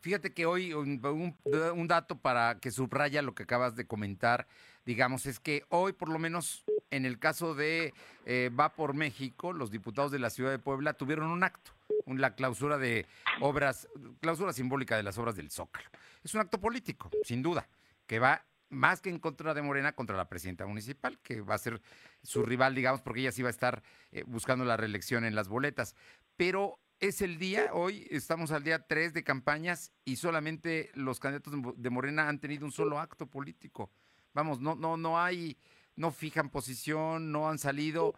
Fíjate 0.00 0.32
que 0.34 0.44
hoy 0.46 0.72
un, 0.72 1.00
un- 1.04 1.36
un 1.78 1.88
dato 1.88 2.18
para 2.20 2.58
que 2.60 2.70
subraya 2.70 3.22
lo 3.22 3.34
que 3.34 3.44
acabas 3.44 3.76
de 3.76 3.86
comentar, 3.86 4.46
digamos, 4.84 5.26
es 5.26 5.38
que 5.38 5.62
hoy 5.68 5.92
por 5.92 6.08
lo 6.08 6.18
menos 6.18 6.64
en 6.90 7.04
el 7.06 7.18
caso 7.18 7.54
de 7.54 7.92
eh, 8.24 8.50
Va 8.58 8.74
por 8.74 8.94
México, 8.94 9.52
los 9.52 9.70
diputados 9.70 10.10
de 10.10 10.18
la 10.18 10.30
ciudad 10.30 10.50
de 10.50 10.58
Puebla 10.58 10.94
tuvieron 10.94 11.30
un 11.30 11.44
acto, 11.44 11.70
la 12.06 12.34
clausura 12.34 12.78
de 12.78 13.06
obras, 13.40 13.88
clausura 14.20 14.52
simbólica 14.52 14.96
de 14.96 15.02
las 15.02 15.18
obras 15.18 15.36
del 15.36 15.50
Zócalo. 15.50 15.88
Es 16.22 16.34
un 16.34 16.40
acto 16.40 16.60
político, 16.60 17.10
sin 17.24 17.42
duda, 17.42 17.68
que 18.06 18.18
va 18.18 18.44
más 18.68 19.00
que 19.00 19.10
en 19.10 19.18
contra 19.18 19.54
de 19.54 19.62
Morena, 19.62 19.92
contra 19.92 20.16
la 20.16 20.28
presidenta 20.28 20.66
municipal, 20.66 21.18
que 21.20 21.40
va 21.40 21.54
a 21.54 21.58
ser 21.58 21.80
su 22.22 22.42
rival, 22.44 22.74
digamos, 22.74 23.00
porque 23.00 23.20
ella 23.20 23.32
sí 23.32 23.42
va 23.42 23.48
a 23.48 23.50
estar 23.50 23.82
eh, 24.12 24.24
buscando 24.26 24.64
la 24.64 24.76
reelección 24.76 25.24
en 25.24 25.34
las 25.34 25.48
boletas. 25.48 25.94
Pero 26.36 26.78
es 26.98 27.20
el 27.22 27.38
día, 27.38 27.70
hoy 27.72 28.06
estamos 28.10 28.50
al 28.52 28.64
día 28.64 28.86
3 28.86 29.12
de 29.12 29.22
campañas 29.22 29.92
y 30.04 30.16
solamente 30.16 30.90
los 30.94 31.20
candidatos 31.20 31.52
de 31.52 31.58
Mo- 31.58 31.74
de 31.76 31.90
Morena 31.90 32.28
han 32.28 32.40
tenido 32.40 32.64
un 32.64 32.72
solo 32.72 32.98
acto 32.98 33.26
político. 33.26 33.90
Vamos, 34.32 34.60
no, 34.60 34.74
no, 34.74 34.96
no 34.96 35.20
hay, 35.20 35.56
no 35.94 36.10
fijan 36.10 36.50
posición, 36.50 37.30
no 37.30 37.48
han 37.48 37.58
salido, 37.58 38.14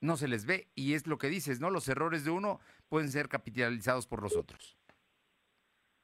no 0.00 0.16
se 0.16 0.28
les 0.28 0.44
ve. 0.46 0.68
Y 0.74 0.94
es 0.94 1.06
lo 1.06 1.18
que 1.18 1.28
dices, 1.28 1.60
¿no? 1.60 1.70
Los 1.70 1.88
errores 1.88 2.24
de 2.24 2.30
uno 2.30 2.60
pueden 2.88 3.08
ser 3.08 3.28
capitalizados 3.28 4.06
por 4.06 4.22
los 4.22 4.36
otros. 4.36 4.76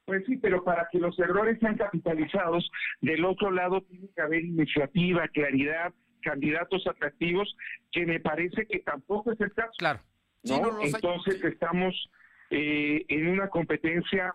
Pues 0.05 0.25
sí, 0.27 0.37
pero 0.39 0.65
para 0.65 0.89
que 0.91 0.99
los 0.99 1.17
errores 1.19 1.59
sean 1.61 1.77
capitalizados, 1.77 2.69
del 3.01 3.25
otro 3.25 3.51
lado 3.51 3.83
tiene 3.83 4.09
que 4.15 4.21
haber 4.21 4.45
iniciativa, 4.45 5.29
claridad, 5.29 5.95
candidatos 6.23 6.87
atractivos, 6.87 7.57
que 7.93 8.07
me 8.07 8.19
parece 8.19 8.67
que 8.67 8.81
tampoco 8.81 9.33
es 9.33 9.41
el 9.41 9.53
caso. 9.53 9.73
Claro. 9.79 10.01
¿no? 10.43 10.55
Sí, 10.57 10.61
no 10.61 10.71
los 10.73 10.85
hay. 10.85 10.91
Entonces 10.95 11.45
estamos 11.45 12.11
eh, 12.51 13.05
en 13.09 13.29
una 13.29 13.49
competencia 13.49 14.35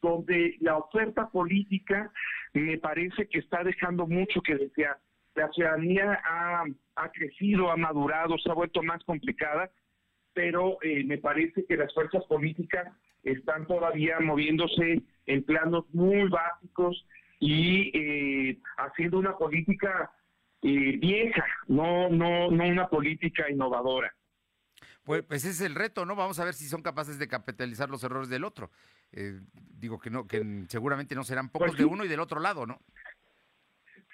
donde 0.00 0.56
la 0.60 0.76
oferta 0.76 1.28
política 1.28 2.12
me 2.52 2.78
parece 2.78 3.28
que 3.28 3.40
está 3.40 3.64
dejando 3.64 4.06
mucho 4.06 4.40
que 4.40 4.54
desear. 4.54 4.98
La 5.34 5.50
ciudadanía 5.50 6.20
ha, 6.24 6.64
ha 6.96 7.10
crecido, 7.10 7.70
ha 7.70 7.76
madurado, 7.76 8.38
se 8.38 8.50
ha 8.50 8.54
vuelto 8.54 8.82
más 8.82 9.02
complicada, 9.04 9.70
pero 10.38 10.78
eh, 10.82 11.02
me 11.02 11.18
parece 11.18 11.64
que 11.64 11.76
las 11.76 11.92
fuerzas 11.92 12.24
políticas 12.26 12.86
están 13.24 13.66
todavía 13.66 14.20
moviéndose 14.20 15.02
en 15.26 15.42
planos 15.42 15.84
muy 15.92 16.28
básicos 16.28 17.04
y 17.40 17.90
eh, 17.92 18.60
haciendo 18.76 19.18
una 19.18 19.36
política 19.36 20.12
eh, 20.62 20.96
vieja, 20.96 21.44
no, 21.66 22.08
no, 22.08 22.52
no 22.52 22.68
una 22.68 22.86
política 22.86 23.50
innovadora. 23.50 24.14
Pues, 25.02 25.24
pues 25.24 25.44
ese 25.44 25.50
es 25.50 25.60
el 25.62 25.74
reto, 25.74 26.06
¿no? 26.06 26.14
Vamos 26.14 26.38
a 26.38 26.44
ver 26.44 26.54
si 26.54 26.68
son 26.68 26.82
capaces 26.82 27.18
de 27.18 27.26
capitalizar 27.26 27.90
los 27.90 28.04
errores 28.04 28.28
del 28.28 28.44
otro. 28.44 28.70
Eh, 29.10 29.40
digo 29.52 29.98
que 29.98 30.10
no, 30.10 30.28
que 30.28 30.66
seguramente 30.68 31.16
no 31.16 31.24
serán 31.24 31.48
pocos 31.48 31.70
Pues 31.70 31.78
de 31.78 31.84
uno 31.84 32.04
y 32.04 32.08
del 32.08 32.20
otro 32.20 32.38
lado, 32.38 32.64
¿no? 32.64 32.78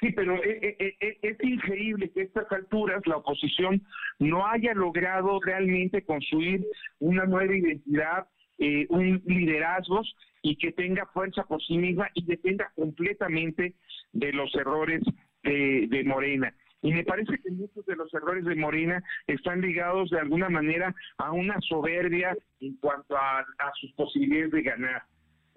Sí, 0.01 0.11
pero 0.11 0.43
e- 0.43 0.59
e- 0.61 0.77
e- 0.79 0.97
e- 1.01 1.19
es 1.23 1.39
increíble 1.43 2.11
que 2.11 2.21
a 2.21 2.25
estas 2.25 2.51
alturas 2.53 3.01
la 3.07 3.17
oposición 3.19 3.83
no 4.19 4.47
haya 4.47 4.75
logrado 4.75 5.41
realmente 5.41 6.05
construir 6.05 6.65
una 6.99 7.25
nueva 7.25 7.55
identidad, 7.55 8.27
eh, 8.59 8.87
un 8.91 9.23
liderazgos 9.27 10.15
y 10.43 10.57
que 10.57 10.73
tenga 10.73 11.07
fuerza 11.07 11.45
por 11.45 11.63
sí 11.63 11.79
misma 11.79 12.09
y 12.15 12.25
dependa 12.25 12.71
completamente 12.75 13.75
de 14.13 14.33
los 14.33 14.55
errores 14.55 15.03
de, 15.43 15.87
de 15.89 16.05
Morena. 16.05 16.55
Y 16.83 16.93
me 16.93 17.03
parece 17.03 17.39
que 17.39 17.51
muchos 17.51 17.87
de 17.87 17.97
los 17.97 18.13
errores 18.13 18.45
de 18.45 18.57
Morena 18.57 19.03
están 19.27 19.63
ligados 19.63 20.11
de 20.11 20.19
alguna 20.19 20.51
manera 20.51 20.95
a 21.17 21.33
una 21.33 21.59
soberbia 21.61 22.37
en 22.61 22.77
cuanto 22.77 23.17
a, 23.17 23.39
a 23.41 23.73
sus 23.81 23.91
posibilidades 23.93 24.51
de 24.51 24.63
ganar. 24.63 25.03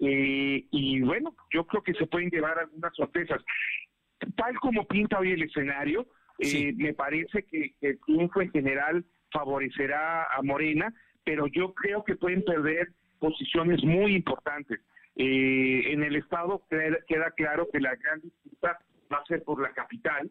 Eh, 0.00 0.64
y 0.70 1.00
bueno, 1.02 1.34
yo 1.52 1.66
creo 1.66 1.82
que 1.82 1.92
se 1.94 2.06
pueden 2.06 2.30
llevar 2.30 2.58
algunas 2.58 2.94
sorpresas 2.94 3.42
tal 4.36 4.54
como 4.60 4.86
pinta 4.86 5.18
hoy 5.18 5.32
el 5.32 5.42
escenario, 5.42 6.06
eh, 6.38 6.72
me 6.76 6.94
parece 6.94 7.42
que, 7.44 7.74
que 7.80 7.88
el 7.90 8.00
triunfo 8.06 8.40
en 8.42 8.50
general 8.50 9.04
favorecerá 9.32 10.24
a 10.24 10.42
Morena, 10.42 10.92
pero 11.24 11.46
yo 11.48 11.74
creo 11.74 12.04
que 12.04 12.16
pueden 12.16 12.42
perder 12.44 12.88
posiciones 13.18 13.82
muy 13.84 14.14
importantes. 14.14 14.80
Eh, 15.16 15.92
en 15.92 16.02
el 16.04 16.16
Estado 16.16 16.62
queda, 16.70 17.30
claro 17.32 17.68
que 17.72 17.80
la 17.80 17.94
gran 17.96 18.20
disputa 18.20 18.78
va 19.12 19.16
a 19.18 19.24
ser 19.26 19.42
por 19.42 19.60
la 19.60 19.72
capital. 19.72 20.30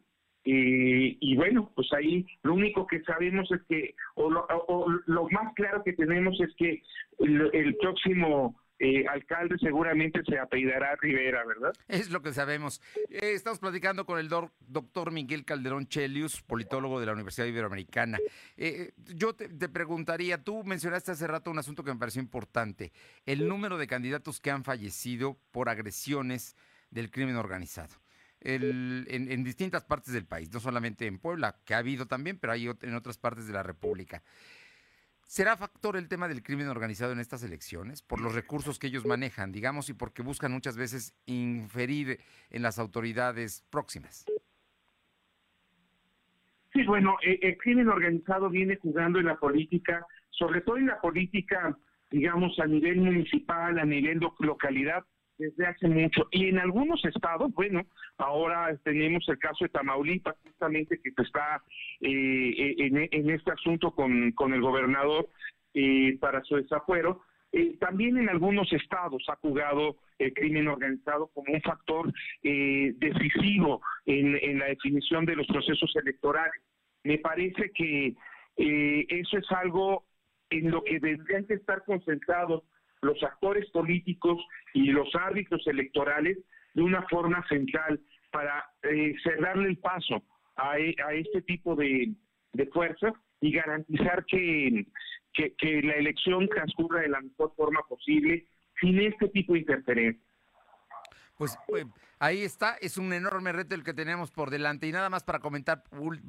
eh, 0.49 1.17
y 1.19 1.35
bueno, 1.35 1.73
pues 1.75 1.91
ahí 1.91 2.25
lo 2.43 2.53
único 2.53 2.87
que 2.87 3.01
sabemos 3.01 3.51
es 3.51 3.61
que, 3.67 3.95
o 4.15 4.29
lo, 4.31 4.45
o- 4.45 4.85
o 4.85 4.89
lo 5.07 5.27
más 5.29 5.53
claro 5.55 5.83
que 5.83 5.91
tenemos 5.91 6.39
es 6.39 6.55
que 6.55 6.81
el, 7.19 7.49
el 7.53 7.75
próximo 7.75 8.55
eh, 8.79 9.05
alcalde 9.07 9.55
seguramente 9.59 10.21
se 10.27 10.37
apellidará 10.37 10.95
Rivera, 10.97 11.43
¿verdad? 11.45 11.73
Es 11.87 12.09
lo 12.11 12.21
que 12.21 12.33
sabemos. 12.33 12.81
Eh, 13.09 13.31
estamos 13.33 13.59
platicando 13.59 14.05
con 14.05 14.19
el 14.19 14.29
doctor 14.29 15.11
Miguel 15.11 15.45
Calderón 15.45 15.87
Chelius, 15.87 16.41
politólogo 16.41 16.99
de 16.99 17.05
la 17.07 17.13
Universidad 17.13 17.47
Iberoamericana. 17.47 18.19
Eh, 18.55 18.91
yo 19.15 19.33
te, 19.33 19.47
preguntaría, 19.69 20.43
tú 20.43 20.63
mencionaste 20.63 21.11
hace 21.11 21.27
rato 21.27 21.49
un 21.51 21.59
asunto 21.59 21.83
que 21.83 21.93
me 21.93 21.99
pareció 21.99 22.21
importante, 22.21 22.91
el 23.25 23.47
número 23.47 23.77
de 23.77 23.87
candidatos 23.87 24.39
que 24.39 24.51
han 24.51 24.63
fallecido 24.63 25.37
por 25.51 25.69
agresiones 25.69 26.55
del 26.91 27.09
crimen 27.11 27.35
organizado. 27.35 27.95
El- 28.39 29.07
en, 29.09 29.31
en 29.31 29.43
distintas 29.43 29.83
partes 29.83 30.13
del 30.13 30.25
país, 30.25 30.51
no 30.53 30.59
solamente 30.59 31.07
en 31.07 31.17
Puebla, 31.17 31.59
que 31.65 31.73
ha 31.73 31.79
habido 31.79 32.05
también, 32.05 32.37
pero 32.37 32.53
hay 32.53 32.69
en 32.81 32.93
otras 32.95 33.17
partes 33.17 33.47
de 33.47 33.53
la 33.53 33.63
República. 33.63 34.21
¿Será 35.27 35.57
factor 35.57 35.97
el 35.97 36.07
tema 36.07 36.29
del 36.29 36.41
crimen 36.41 36.69
organizado 36.69 37.11
en 37.11 37.19
estas 37.19 37.43
elecciones? 37.43 38.01
Por 38.01 38.21
los 38.21 38.33
recursos 38.33 38.79
que 38.79 38.87
ellos 38.87 39.05
manejan, 39.05 39.51
digamos, 39.51 39.89
y 39.89 39.93
porque 39.93 40.21
buscan 40.21 40.53
muchas 40.53 40.77
veces 40.77 41.13
inferir 41.25 42.21
en 42.49 42.61
las 42.61 42.79
autoridades 42.79 43.65
próximas. 43.69 44.25
Sí, 46.71 46.83
bueno, 46.85 47.17
eh, 47.25 47.39
el 47.41 47.57
crimen 47.57 47.89
organizado 47.89 48.49
viene 48.49 48.77
jugando 48.77 49.19
en 49.19 49.25
la 49.25 49.35
política, 49.35 50.05
sobre 50.29 50.61
todo 50.61 50.77
en 50.77 50.87
la 50.87 51.01
política, 51.01 51.77
digamos, 52.09 52.57
a 52.59 52.65
nivel 52.65 52.97
municipal, 53.01 53.77
a 53.79 53.85
nivel 53.85 54.19
lo- 54.19 54.35
localidad, 54.39 55.03
desde 55.37 55.65
hace 55.65 55.87
mucho. 55.87 56.27
Y 56.31 56.49
en 56.49 56.59
algunos 56.59 57.03
estados, 57.05 57.53
bueno, 57.53 57.85
ahora 58.17 58.75
tenemos 58.83 59.27
el 59.29 59.37
caso 59.37 59.65
de 59.65 59.69
Tamaulipas, 59.69 60.35
justamente 60.43 60.99
que 61.01 61.11
está 61.21 61.61
eh, 62.01 62.53
eh, 62.57 62.75
en, 62.79 63.07
en 63.11 63.29
este 63.29 63.51
asunto 63.51 63.91
con, 63.91 64.33
el 64.53 64.61
gobernador 64.61 65.29
eh, 65.73 66.17
para 66.19 66.43
su 66.43 66.55
desafuero. 66.55 67.21
Eh, 67.51 67.77
también 67.79 68.17
en 68.17 68.29
algunos 68.29 68.71
estados 68.73 69.23
ha 69.29 69.35
jugado 69.37 69.97
el 70.19 70.33
crimen 70.33 70.67
organizado 70.67 71.27
como 71.27 71.53
un 71.53 71.61
factor 71.61 72.11
decisivo 72.41 73.81
en, 74.05 74.59
la 74.59 74.65
definición 74.65 75.25
de 75.25 75.35
los 75.35 75.47
procesos 75.47 75.95
electorales. 75.95 76.61
Me 77.03 77.19
parece 77.19 77.71
que 77.73 78.15
eso 78.57 79.37
es 79.37 79.51
algo 79.51 80.03
en 80.49 80.71
lo 80.71 80.83
que 80.83 80.99
tendrían 80.99 81.45
que 81.45 81.53
estar 81.53 81.83
concentrados 81.85 82.63
los 83.01 83.21
actores 83.23 83.69
políticos 83.71 84.43
y 84.73 84.87
los 84.91 85.13
árbitros 85.15 85.65
electorales 85.67 86.37
de 86.73 86.81
una 86.81 87.03
forma 87.03 87.45
central 87.47 87.99
para 88.31 88.65
eh, 88.83 89.15
cerrarle 89.23 89.69
el 89.69 89.77
paso 89.77 90.23
a, 90.55 90.77
e- 90.79 90.95
este 91.13 91.41
tipo 91.43 91.75
de, 91.75 92.13
de 92.53 92.65
fuerzas 92.67 93.13
y 93.41 93.51
garantizar 93.51 94.25
que, 94.25 94.85
que 95.33 95.81
la 95.83 95.93
elección 95.93 96.47
transcurra 96.47 97.01
de 97.01 97.09
la 97.09 97.21
mejor 97.21 97.53
forma 97.55 97.81
posible 97.87 98.45
sin 98.81 98.99
este 98.99 99.29
tipo 99.29 99.53
de 99.53 99.59
interferencia. 99.59 100.26
Pues 101.37 101.55
eh, 101.75 101.85
ahí 102.17 102.41
está, 102.43 102.77
es 102.81 102.97
un 102.97 103.13
enorme 103.13 103.51
reto 103.51 103.75
el 103.75 103.83
que 103.83 103.93
tenemos 103.93 104.31
por 104.31 104.49
delante. 104.49 104.87
Y 104.87 104.91
nada 104.91 105.09
más 105.09 105.23
para 105.23 105.39
comentar 105.39 105.83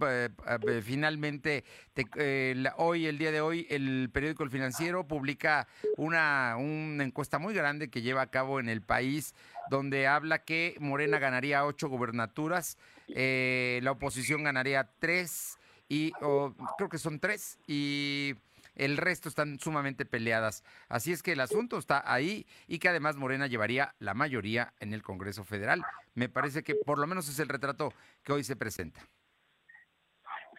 eh, 0.07 0.29
eh, 0.67 0.83
finalmente, 0.85 1.65
te- 1.95 2.05
eh, 2.17 2.63
hoy, 2.77 3.07
el 3.07 3.17
día 3.17 3.33
de 3.33 3.41
hoy, 3.41 3.67
el 3.71 4.11
periódico 4.13 4.43
El 4.43 4.51
Financiero 4.51 5.09
publica 5.09 5.67
una, 5.97 6.57
una 6.59 7.05
encuesta 7.05 7.39
muy 7.39 7.55
grande 7.55 7.89
que 7.89 8.03
lleva 8.03 8.21
a 8.21 8.31
cabo 8.31 8.61
en 8.61 8.69
el 8.69 8.83
país, 8.83 9.35
donde 9.71 10.07
habla 10.07 10.41
que 10.45 10.77
Morena 10.79 11.19
ganaría 11.19 11.65
ocho 11.65 11.89
gubernaturas, 11.89 12.77
la 13.07 13.91
oposición 13.91 14.45
ganaría 14.45 14.91
tres, 14.99 15.59
y 15.89 16.13
creo 16.13 16.89
que 16.91 16.99
son 16.99 17.19
tres, 17.19 17.59
y 17.67 18.35
el 18.79 18.97
resto 18.97 19.29
están 19.29 19.59
sumamente 19.59 20.07
peleadas. 20.07 20.65
Así 20.89 21.13
es 21.13 21.23
que 21.23 21.33
el 21.33 21.41
asunto 21.41 21.77
está 21.79 22.03
ahí 22.11 22.47
y 22.67 22.79
que 22.79 22.89
además 22.89 23.17
Morena 23.17 23.47
llevaría 23.47 23.95
la 23.99 24.15
mayoría 24.15 24.73
en 24.81 24.95
el 24.95 25.03
Congreso 25.03 25.45
Federal. 25.45 25.83
Me 26.15 26.29
parece 26.29 26.63
que 26.63 26.75
por 26.75 26.99
lo 26.99 27.07
menos 27.07 27.29
es 27.29 27.39
el 27.39 27.49
retrato 27.49 27.93
que 28.25 28.33
hoy 28.33 28.45
se 28.45 28.57
presenta. 28.57 29.01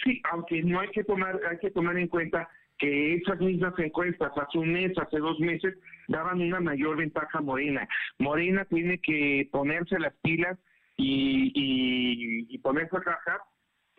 Sí, 0.03 0.21
aunque 0.31 0.61
no 0.63 0.79
hay 0.79 0.89
que 0.91 1.03
tomar, 1.03 1.39
hay 1.49 1.57
que 1.59 1.71
tomar 1.71 1.97
en 1.97 2.07
cuenta 2.07 2.47
que 2.77 3.15
esas 3.15 3.39
mismas 3.39 3.73
encuestas 3.77 4.31
hace 4.37 4.57
un 4.57 4.71
mes, 4.71 4.97
hace 4.97 5.17
dos 5.17 5.37
meses, 5.39 5.75
daban 6.07 6.39
una 6.39 6.61
mayor 6.61 6.95
ventaja 6.95 7.39
a 7.39 7.41
Morena. 7.41 7.85
Morena 8.19 8.63
tiene 8.65 8.99
que 8.99 9.49
ponerse 9.51 9.99
las 9.99 10.13
pilas 10.21 10.57
y, 10.95 11.51
y- 11.53 12.47
y 12.55 12.57
ponerse 12.59 12.95
a 12.95 13.01
trabajar 13.01 13.39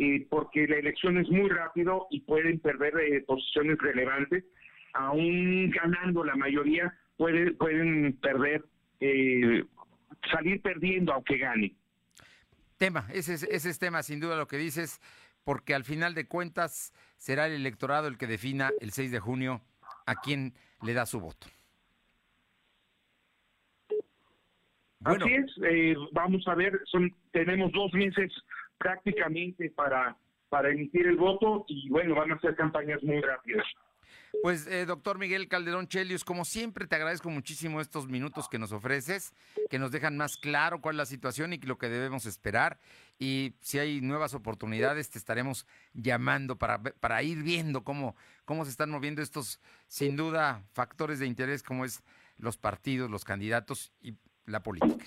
eh, 0.00 0.26
porque 0.30 0.66
la 0.66 0.76
elección 0.76 1.18
es 1.18 1.28
muy 1.28 1.50
rápido 1.50 2.06
y 2.10 2.20
pueden 2.20 2.58
perder 2.58 2.94
eh, 2.98 3.22
posiciones 3.26 3.76
relevantes. 3.78 4.44
Aún 4.94 5.70
ganando 5.70 6.24
la 6.24 6.34
mayoría, 6.36 6.92
puede- 7.18 7.52
pueden 7.52 8.16
perder, 8.20 8.64
eh, 9.00 9.62
salir 10.32 10.60
perdiendo 10.62 11.12
aunque 11.12 11.36
gane. 11.36 11.76
Tema, 12.78 13.06
ese 13.12 13.34
es, 13.34 13.42
ese 13.42 13.68
es 13.68 13.78
tema 13.78 14.02
sin 14.02 14.20
duda 14.20 14.36
lo 14.36 14.46
que 14.46 14.56
dices, 14.56 15.00
porque 15.44 15.74
al 15.74 15.84
final 15.84 16.14
de 16.14 16.26
cuentas 16.26 16.94
será 17.18 17.46
el 17.46 17.52
electorado 17.52 18.08
el 18.08 18.16
que 18.16 18.26
defina 18.26 18.70
el 18.80 18.92
6 18.92 19.12
de 19.12 19.20
junio 19.20 19.60
a 20.06 20.14
quién 20.16 20.54
le 20.82 20.94
da 20.94 21.04
su 21.04 21.20
voto. 21.20 21.46
Bueno. 25.00 25.24
Así 25.24 25.34
es, 25.34 25.50
eh, 25.64 25.94
vamos 26.12 26.46
a 26.46 26.54
ver, 26.54 26.78
son, 26.86 27.14
tenemos 27.32 27.70
dos 27.72 27.92
meses 27.94 28.30
prácticamente 28.80 29.70
para, 29.70 30.16
para 30.48 30.70
emitir 30.70 31.06
el 31.06 31.16
voto 31.16 31.66
y 31.68 31.88
bueno, 31.90 32.14
van 32.14 32.32
a 32.32 32.40
ser 32.40 32.56
campañas 32.56 33.02
muy 33.02 33.20
rápidas. 33.20 33.66
Pues, 34.42 34.66
eh, 34.68 34.86
doctor 34.86 35.18
Miguel 35.18 35.48
Calderón 35.48 35.86
Chelius, 35.86 36.24
como 36.24 36.44
siempre, 36.44 36.86
te 36.86 36.96
agradezco 36.96 37.28
muchísimo 37.30 37.80
estos 37.80 38.08
minutos 38.08 38.48
que 38.48 38.58
nos 38.58 38.72
ofreces, 38.72 39.34
que 39.68 39.78
nos 39.78 39.90
dejan 39.90 40.16
más 40.16 40.36
claro 40.36 40.80
cuál 40.80 40.94
es 40.94 40.98
la 40.98 41.06
situación 41.06 41.52
y 41.52 41.58
lo 41.58 41.78
que 41.78 41.88
debemos 41.88 42.24
esperar. 42.26 42.78
Y 43.18 43.54
si 43.60 43.78
hay 43.78 44.00
nuevas 44.00 44.32
oportunidades, 44.32 45.10
te 45.10 45.18
estaremos 45.18 45.66
llamando 45.92 46.56
para, 46.56 46.80
para 46.82 47.22
ir 47.22 47.42
viendo 47.42 47.84
cómo, 47.84 48.16
cómo 48.44 48.64
se 48.64 48.70
están 48.70 48.90
moviendo 48.90 49.20
estos, 49.20 49.60
sin 49.88 50.16
duda, 50.16 50.62
factores 50.72 51.18
de 51.18 51.26
interés 51.26 51.62
como 51.62 51.84
es 51.84 52.02
los 52.38 52.56
partidos, 52.56 53.10
los 53.10 53.24
candidatos 53.24 53.92
y 54.00 54.14
la 54.46 54.62
política. 54.62 55.06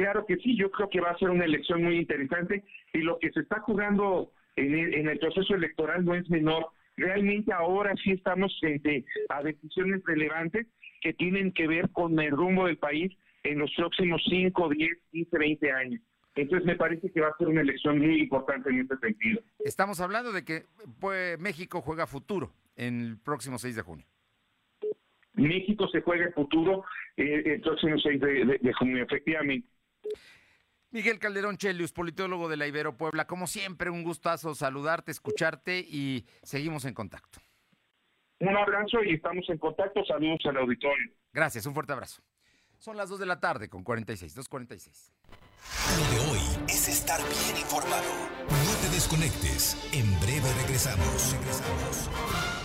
Claro 0.00 0.24
que 0.24 0.36
sí, 0.36 0.56
yo 0.56 0.70
creo 0.70 0.88
que 0.88 0.98
va 0.98 1.10
a 1.10 1.18
ser 1.18 1.28
una 1.28 1.44
elección 1.44 1.84
muy 1.84 1.98
interesante 1.98 2.64
y 2.94 3.00
lo 3.00 3.18
que 3.18 3.30
se 3.32 3.40
está 3.40 3.60
jugando 3.60 4.32
en 4.56 4.74
el, 4.74 4.94
en 4.94 5.08
el 5.10 5.18
proceso 5.18 5.54
electoral 5.54 6.06
no 6.06 6.14
es 6.14 6.26
menor. 6.30 6.68
Realmente 6.96 7.52
ahora 7.52 7.94
sí 8.02 8.12
estamos 8.12 8.56
frente 8.60 9.04
a 9.28 9.42
decisiones 9.42 10.00
relevantes 10.06 10.66
que 11.02 11.12
tienen 11.12 11.52
que 11.52 11.68
ver 11.68 11.90
con 11.90 12.18
el 12.18 12.30
rumbo 12.30 12.64
del 12.66 12.78
país 12.78 13.12
en 13.42 13.58
los 13.58 13.70
próximos 13.76 14.22
5, 14.26 14.70
10, 14.70 14.90
15, 15.12 15.38
20 15.38 15.70
años. 15.72 16.00
Entonces 16.34 16.64
me 16.66 16.76
parece 16.76 17.12
que 17.12 17.20
va 17.20 17.28
a 17.28 17.36
ser 17.36 17.48
una 17.48 17.60
elección 17.60 17.98
muy 17.98 18.20
importante 18.22 18.70
en 18.70 18.80
este 18.80 18.96
sentido. 18.96 19.42
Estamos 19.62 20.00
hablando 20.00 20.32
de 20.32 20.46
que 20.46 20.62
pues, 20.98 21.38
México 21.38 21.82
juega 21.82 22.06
futuro 22.06 22.54
en 22.74 23.00
el 23.02 23.18
próximo 23.18 23.58
6 23.58 23.76
de 23.76 23.82
junio. 23.82 24.06
México 25.34 25.88
se 25.88 26.00
juega 26.00 26.24
el 26.26 26.32
futuro 26.32 26.84
eh, 27.16 27.42
el 27.44 27.60
próximo 27.60 27.98
6 27.98 28.20
de, 28.20 28.44
de- 28.46 28.58
de 28.58 28.72
junio, 28.72 29.02
efectivamente. 29.04 29.68
Miguel 30.90 31.18
Calderón 31.18 31.56
Chelius, 31.56 31.92
politólogo 31.92 32.48
de 32.48 32.56
la 32.56 32.66
Ibero 32.66 32.96
Puebla, 32.96 33.26
como 33.26 33.46
siempre, 33.46 33.90
un 33.90 34.02
gustazo 34.02 34.54
saludarte, 34.54 35.12
escucharte 35.12 35.78
y 35.78 36.26
seguimos 36.42 36.84
en 36.84 36.94
contacto. 36.94 37.38
Un 38.40 38.56
abrazo 38.56 39.04
y 39.04 39.14
estamos 39.14 39.48
en 39.48 39.58
contacto. 39.58 40.04
Saludos 40.04 40.40
al 40.46 40.56
auditorio. 40.56 41.12
Gracias, 41.32 41.66
un 41.66 41.74
fuerte 41.74 41.92
abrazo. 41.92 42.22
Son 42.78 42.96
las 42.96 43.10
2 43.10 43.20
de 43.20 43.26
la 43.26 43.38
tarde 43.38 43.68
con 43.68 43.84
46, 43.84 44.36
2.46. 44.36 45.12
Lo 45.98 46.10
de 46.10 46.30
hoy 46.30 46.40
es 46.66 46.88
estar 46.88 47.20
bien 47.20 47.60
informado. 47.60 48.10
No 48.48 48.80
te 48.80 48.94
desconectes. 48.94 49.76
En 49.92 50.18
breve 50.20 50.50
regresamos. 50.62 51.36
Regresamos. 51.38 52.59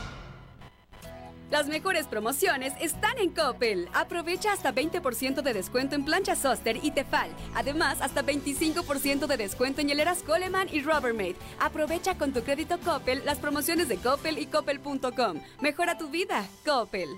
Las 1.52 1.68
mejores 1.68 2.08
promociones 2.08 2.74
están 2.82 3.20
en 3.20 3.30
Coppel. 3.30 3.88
Aprovecha 3.94 4.52
hasta 4.52 4.74
20% 4.74 5.44
de 5.44 5.54
descuento 5.54 5.96
en 5.96 6.04
planchas 6.04 6.40
Soster 6.40 6.84
y 6.84 6.90
Tefal. 6.90 7.30
Además, 7.54 8.00
hasta 8.02 8.24
25% 8.24 9.28
de 9.28 9.38
descuento 9.38 9.82
en 9.82 9.90
hieleras 9.90 10.24
Coleman 10.24 10.68
y 10.72 10.82
Rubbermaid. 10.82 11.36
Aprovecha 11.60 12.18
con 12.18 12.34
tu 12.34 12.42
crédito 12.42 12.80
Coppel 12.80 13.24
las 13.26 13.38
promociones 13.38 13.88
de 13.88 13.98
Coppel 13.98 14.40
y 14.40 14.48
Coppel.com. 14.48 15.40
Mejora 15.62 15.98
tu 15.98 16.10
vida, 16.10 16.48
Coppel. 16.66 17.10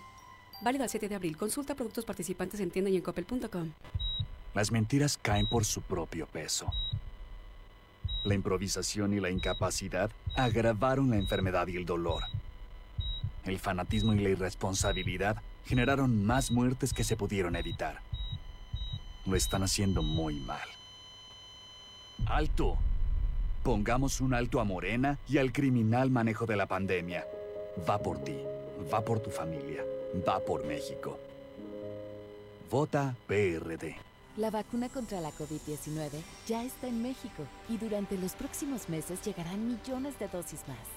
Válido 0.62 0.84
al 0.84 0.90
7 0.90 1.08
de 1.08 1.16
abril. 1.16 1.38
Consulta 1.38 1.74
productos 1.74 2.04
participantes 2.04 2.60
en 2.60 2.70
tienda 2.70 2.92
y 2.92 2.98
en 2.98 3.02
Coppel.com. 3.02 3.72
Las 4.54 4.72
mentiras 4.72 5.18
caen 5.22 5.48
por 5.48 5.64
su 5.64 5.82
propio 5.82 6.28
peso. 6.28 6.70
La 8.26 8.34
improvisación 8.34 9.14
y 9.14 9.22
la 9.22 9.30
incapacidad 9.30 10.12
agravaron 10.36 11.12
la 11.12 11.16
enfermedad 11.16 11.68
y 11.68 11.78
el 11.78 11.86
dolor. 11.86 12.24
El 13.48 13.60
fanatismo 13.60 14.14
y 14.14 14.20
la 14.20 14.30
irresponsabilidad 14.30 15.42
generaron 15.66 16.26
más 16.26 16.52
muertes 16.52 16.94
que 16.94 17.06
se 17.06 17.16
pudieron 17.16 17.56
evitar. 17.56 18.02
Lo 19.26 19.36
están 19.36 19.64
haciendo 19.64 20.04
muy 20.04 20.36
mal. 20.36 20.68
¡Alto! 22.26 22.78
Pongamos 23.64 24.22
un 24.22 24.34
alto 24.34 24.60
a 24.60 24.64
Morena 24.64 25.18
y 25.30 25.38
al 25.38 25.52
criminal 25.52 26.10
manejo 26.10 26.46
de 26.46 26.58
la 26.58 26.68
pandemia. 26.68 27.26
Va 27.88 27.98
por 27.98 28.24
ti, 28.24 28.38
va 28.92 29.02
por 29.02 29.20
tu 29.20 29.30
familia, 29.30 29.84
va 30.28 30.40
por 30.40 30.66
México. 30.66 31.18
Vota 32.70 33.16
PRD. 33.28 33.96
La 34.36 34.52
vacuna 34.52 34.90
contra 34.90 35.22
la 35.22 35.32
COVID-19 35.32 36.12
ya 36.48 36.64
está 36.64 36.88
en 36.88 37.02
México 37.02 37.44
y 37.70 37.78
durante 37.78 38.18
los 38.18 38.34
próximos 38.34 38.90
meses 38.90 39.22
llegarán 39.26 39.68
millones 39.68 40.20
de 40.20 40.28
dosis 40.28 40.62
más. 40.68 40.97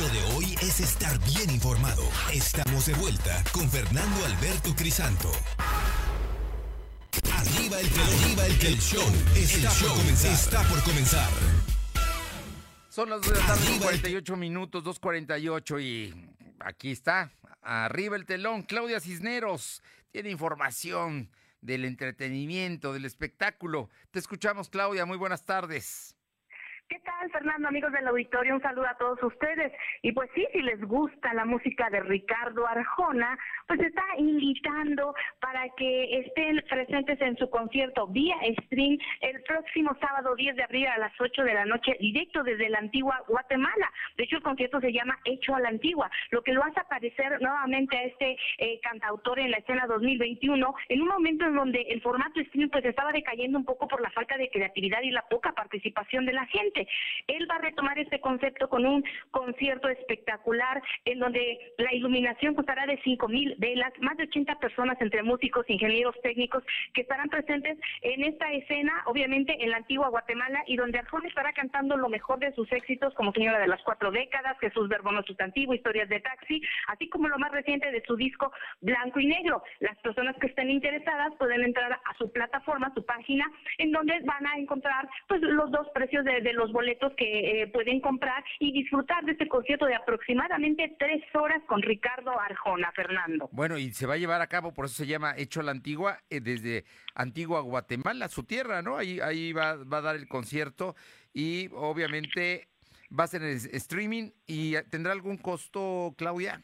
Lo 0.00 0.08
de 0.08 0.22
hoy 0.34 0.54
es 0.62 0.80
estar 0.80 1.18
bien 1.24 1.50
informado. 1.50 2.02
Estamos 2.32 2.86
de 2.86 2.94
vuelta 2.94 3.42
con 3.52 3.68
Fernando 3.68 4.24
Alberto 4.24 4.74
Crisanto. 4.76 5.30
Arriba 7.32 7.80
el 7.80 7.88
telón, 7.88 8.24
arriba 8.24 8.46
el, 8.46 8.66
el 8.66 8.78
show. 8.78 9.02
Está, 9.34 9.70
por 9.70 9.96
comenzar. 9.96 10.32
está 10.32 10.62
por 10.68 10.82
comenzar. 10.82 11.30
Son 12.88 13.10
las 13.10 13.20
2 13.22 13.32
de 13.32 13.40
la 13.40 13.46
tarde 13.46 13.66
con 13.66 13.78
48 13.78 14.36
minutos, 14.36 14.84
2.48 14.84 15.82
y 15.82 16.14
aquí 16.60 16.92
está, 16.92 17.32
arriba 17.60 18.16
el 18.16 18.24
telón, 18.24 18.62
Claudia 18.62 19.00
Cisneros 19.00 19.82
tiene 20.10 20.30
información 20.30 21.30
del 21.60 21.84
entretenimiento, 21.84 22.92
del 22.92 23.04
espectáculo. 23.04 23.90
Te 24.12 24.18
escuchamos, 24.18 24.70
Claudia, 24.70 25.04
muy 25.04 25.18
buenas 25.18 25.44
tardes. 25.44 26.15
¿Qué 26.88 27.00
tal, 27.00 27.28
Fernando, 27.32 27.66
amigos 27.66 27.90
del 27.90 28.06
auditorio? 28.06 28.54
Un 28.54 28.62
saludo 28.62 28.86
a 28.86 28.96
todos 28.96 29.20
ustedes. 29.20 29.72
Y 30.02 30.12
pues 30.12 30.30
sí, 30.36 30.46
si 30.52 30.62
les 30.62 30.80
gusta 30.82 31.34
la 31.34 31.44
música 31.44 31.90
de 31.90 31.98
Ricardo 31.98 32.64
Arjona, 32.64 33.36
pues 33.66 33.80
está 33.80 34.04
invitando 34.18 35.14
para 35.40 35.68
que 35.76 36.18
estén 36.20 36.62
presentes 36.68 37.20
en 37.20 37.36
su 37.36 37.48
concierto 37.50 38.06
vía 38.06 38.36
stream 38.64 38.98
el 39.20 39.42
próximo 39.42 39.96
sábado 40.00 40.34
10 40.36 40.56
de 40.56 40.62
abril 40.62 40.86
a 40.86 40.98
las 40.98 41.12
8 41.20 41.42
de 41.42 41.54
la 41.54 41.64
noche, 41.64 41.96
directo 42.00 42.42
desde 42.42 42.68
la 42.68 42.78
antigua 42.78 43.22
Guatemala. 43.28 43.90
De 44.16 44.24
hecho, 44.24 44.36
el 44.36 44.42
concierto 44.42 44.80
se 44.80 44.92
llama 44.92 45.18
Hecho 45.24 45.54
a 45.54 45.60
la 45.60 45.68
Antigua, 45.68 46.10
lo 46.30 46.42
que 46.42 46.52
lo 46.52 46.62
hace 46.64 46.80
aparecer 46.80 47.40
nuevamente 47.40 47.96
a 47.96 48.04
este 48.04 48.36
eh, 48.58 48.80
cantautor 48.82 49.38
en 49.40 49.50
la 49.50 49.58
escena 49.58 49.86
2021, 49.86 50.74
en 50.88 51.02
un 51.02 51.08
momento 51.08 51.46
en 51.46 51.54
donde 51.54 51.82
el 51.82 52.00
formato 52.02 52.40
stream 52.44 52.70
pues 52.70 52.84
estaba 52.84 53.12
decayendo 53.12 53.58
un 53.58 53.64
poco 53.64 53.88
por 53.88 54.00
la 54.00 54.10
falta 54.10 54.36
de 54.36 54.48
creatividad 54.50 55.02
y 55.02 55.10
la 55.10 55.26
poca 55.28 55.52
participación 55.52 56.26
de 56.26 56.32
la 56.32 56.46
gente. 56.46 56.86
Él 57.26 57.48
va 57.50 57.56
a 57.56 57.60
retomar 57.60 57.98
este 57.98 58.20
concepto 58.20 58.68
con 58.68 58.86
un 58.86 59.04
concierto 59.30 59.88
espectacular 59.88 60.82
en 61.04 61.18
donde 61.18 61.74
la 61.78 61.92
iluminación 61.94 62.54
costará 62.54 62.86
de 62.86 63.00
5 63.02 63.28
mil 63.28 63.55
velas, 63.58 63.92
más 64.00 64.16
de 64.16 64.24
80 64.24 64.58
personas 64.58 65.00
entre 65.00 65.22
músicos, 65.22 65.68
ingenieros 65.68 66.14
técnicos 66.22 66.62
que 66.94 67.02
estarán 67.02 67.28
presentes 67.28 67.78
en 68.02 68.24
esta 68.24 68.52
escena, 68.52 69.02
obviamente 69.06 69.56
en 69.62 69.70
la 69.70 69.78
antigua 69.78 70.08
Guatemala 70.08 70.62
y 70.66 70.76
donde 70.76 70.98
Arjona 70.98 71.28
estará 71.28 71.52
cantando 71.52 71.96
lo 71.96 72.08
mejor 72.08 72.38
de 72.38 72.52
sus 72.54 72.70
éxitos 72.72 73.14
como 73.14 73.32
Señora 73.32 73.58
de 73.58 73.68
las 73.68 73.82
Cuatro 73.82 74.10
Décadas, 74.10 74.56
Jesús 74.60 74.88
Verbono 74.88 75.22
Sustantivo, 75.22 75.74
Historias 75.74 76.08
de 76.08 76.20
Taxi, 76.20 76.60
así 76.88 77.08
como 77.08 77.28
lo 77.28 77.38
más 77.38 77.52
reciente 77.52 77.90
de 77.90 78.02
su 78.06 78.16
disco 78.16 78.52
Blanco 78.80 79.20
y 79.20 79.26
Negro. 79.26 79.62
Las 79.80 79.96
personas 79.98 80.36
que 80.40 80.46
estén 80.46 80.70
interesadas 80.70 81.34
pueden 81.38 81.62
entrar 81.62 81.92
a 81.92 82.14
su 82.18 82.30
plataforma, 82.32 82.92
su 82.94 83.04
página, 83.04 83.50
en 83.78 83.92
donde 83.92 84.20
van 84.24 84.46
a 84.46 84.58
encontrar 84.58 85.08
pues 85.28 85.40
los 85.42 85.70
dos 85.70 85.88
precios 85.94 86.24
de, 86.24 86.40
de 86.40 86.52
los 86.52 86.72
boletos 86.72 87.12
que 87.16 87.62
eh, 87.62 87.66
pueden 87.68 88.00
comprar 88.00 88.44
y 88.58 88.72
disfrutar 88.72 89.24
de 89.24 89.32
este 89.32 89.48
concierto 89.48 89.86
de 89.86 89.94
aproximadamente 89.94 90.94
tres 90.98 91.22
horas 91.34 91.62
con 91.66 91.82
Ricardo 91.82 92.38
Arjona, 92.38 92.92
Fernando. 92.92 93.45
Bueno, 93.52 93.78
y 93.78 93.92
se 93.92 94.06
va 94.06 94.14
a 94.14 94.18
llevar 94.18 94.40
a 94.40 94.46
cabo, 94.46 94.72
por 94.72 94.86
eso 94.86 94.94
se 94.94 95.06
llama 95.06 95.34
Hecho 95.36 95.62
la 95.62 95.72
Antigua, 95.72 96.22
eh, 96.30 96.40
desde 96.40 96.84
Antigua 97.14 97.60
Guatemala, 97.60 98.28
su 98.28 98.44
tierra, 98.44 98.82
¿no? 98.82 98.96
Ahí, 98.96 99.20
ahí 99.20 99.52
va, 99.52 99.76
va 99.76 99.98
a 99.98 100.02
dar 100.02 100.16
el 100.16 100.28
concierto 100.28 100.94
y 101.32 101.68
obviamente 101.72 102.68
va 103.16 103.24
a 103.24 103.28
ser 103.28 103.42
en 103.42 103.56
streaming 103.72 104.30
y 104.46 104.74
tendrá 104.90 105.12
algún 105.12 105.36
costo, 105.36 106.14
Claudia. 106.16 106.62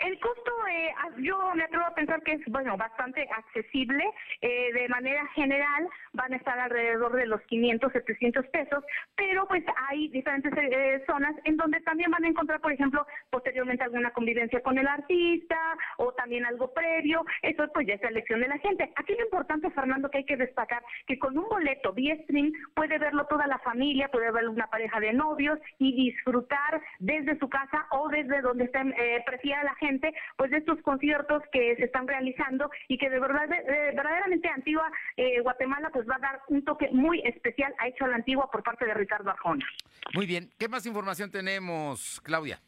El 0.00 0.18
costo, 0.18 0.50
eh, 0.66 0.94
yo 1.18 1.52
me 1.54 1.64
atrevo 1.64 1.84
a 1.84 1.94
pensar 1.94 2.22
que 2.22 2.32
es, 2.32 2.40
bueno, 2.46 2.74
bastante 2.76 3.28
accesible. 3.36 4.02
Eh, 4.40 4.72
de 4.72 4.88
manera 4.88 5.26
general 5.34 5.88
van 6.14 6.32
a 6.32 6.36
estar 6.36 6.58
alrededor 6.58 7.12
de 7.16 7.26
los 7.26 7.40
500, 7.42 7.92
700 7.92 8.46
pesos, 8.46 8.82
pero 9.14 9.46
pues 9.46 9.62
hay 9.88 10.08
diferentes 10.08 10.52
eh, 10.56 11.02
zonas 11.06 11.34
en 11.44 11.58
donde 11.58 11.80
también 11.82 12.10
van 12.10 12.24
a 12.24 12.28
encontrar, 12.28 12.60
por 12.60 12.72
ejemplo, 12.72 13.06
posteriormente 13.28 13.84
alguna 13.84 14.10
convivencia 14.12 14.62
con 14.62 14.78
el 14.78 14.86
artista 14.86 15.58
o 15.98 16.12
también 16.14 16.46
algo 16.46 16.72
previo. 16.72 17.22
Eso 17.42 17.68
pues 17.74 17.86
ya 17.86 17.94
es 17.94 18.02
elección 18.02 18.40
de 18.40 18.48
la 18.48 18.58
gente. 18.58 18.90
Aquí 18.96 19.14
lo 19.14 19.24
importante, 19.24 19.70
Fernando, 19.70 20.10
que 20.10 20.18
hay 20.18 20.24
que 20.24 20.38
destacar, 20.38 20.82
que 21.06 21.18
con 21.18 21.36
un 21.36 21.46
boleto 21.46 21.92
vía 21.92 22.16
stream 22.22 22.52
puede 22.74 22.98
verlo 22.98 23.26
toda 23.26 23.46
la 23.46 23.58
familia, 23.58 24.08
puede 24.08 24.30
verlo 24.30 24.50
una 24.50 24.68
pareja 24.68 24.98
de 24.98 25.12
novios 25.12 25.58
y 25.78 25.94
disfrutar 25.94 26.80
desde 26.98 27.38
su 27.38 27.50
casa 27.50 27.86
o 27.90 28.08
desde 28.08 28.40
donde 28.40 28.64
estén, 28.64 28.94
eh, 28.96 29.22
prefiera 29.26 29.62
la 29.62 29.74
gente 29.74 29.89
pues 30.36 30.50
de 30.50 30.58
estos 30.58 30.80
conciertos 30.82 31.42
que 31.52 31.76
se 31.76 31.84
están 31.84 32.06
realizando 32.06 32.70
y 32.88 32.98
que 32.98 33.10
de 33.10 33.18
verdad 33.18 33.48
de, 33.48 33.62
verdaderamente 33.94 34.48
Antigua 34.48 34.90
eh, 35.16 35.40
Guatemala 35.40 35.90
pues 35.92 36.08
va 36.08 36.16
a 36.16 36.20
dar 36.20 36.40
un 36.48 36.64
toque 36.64 36.88
muy 36.92 37.20
especial 37.20 37.74
a 37.78 37.88
Hecho 37.88 38.04
a 38.04 38.08
la 38.08 38.16
Antigua 38.16 38.50
por 38.50 38.62
parte 38.62 38.84
de 38.84 38.94
Ricardo 38.94 39.30
Arjona. 39.30 39.66
Muy 40.14 40.26
bien, 40.26 40.50
¿qué 40.58 40.68
más 40.68 40.86
información 40.86 41.30
tenemos, 41.30 42.20
Claudia? 42.22 42.60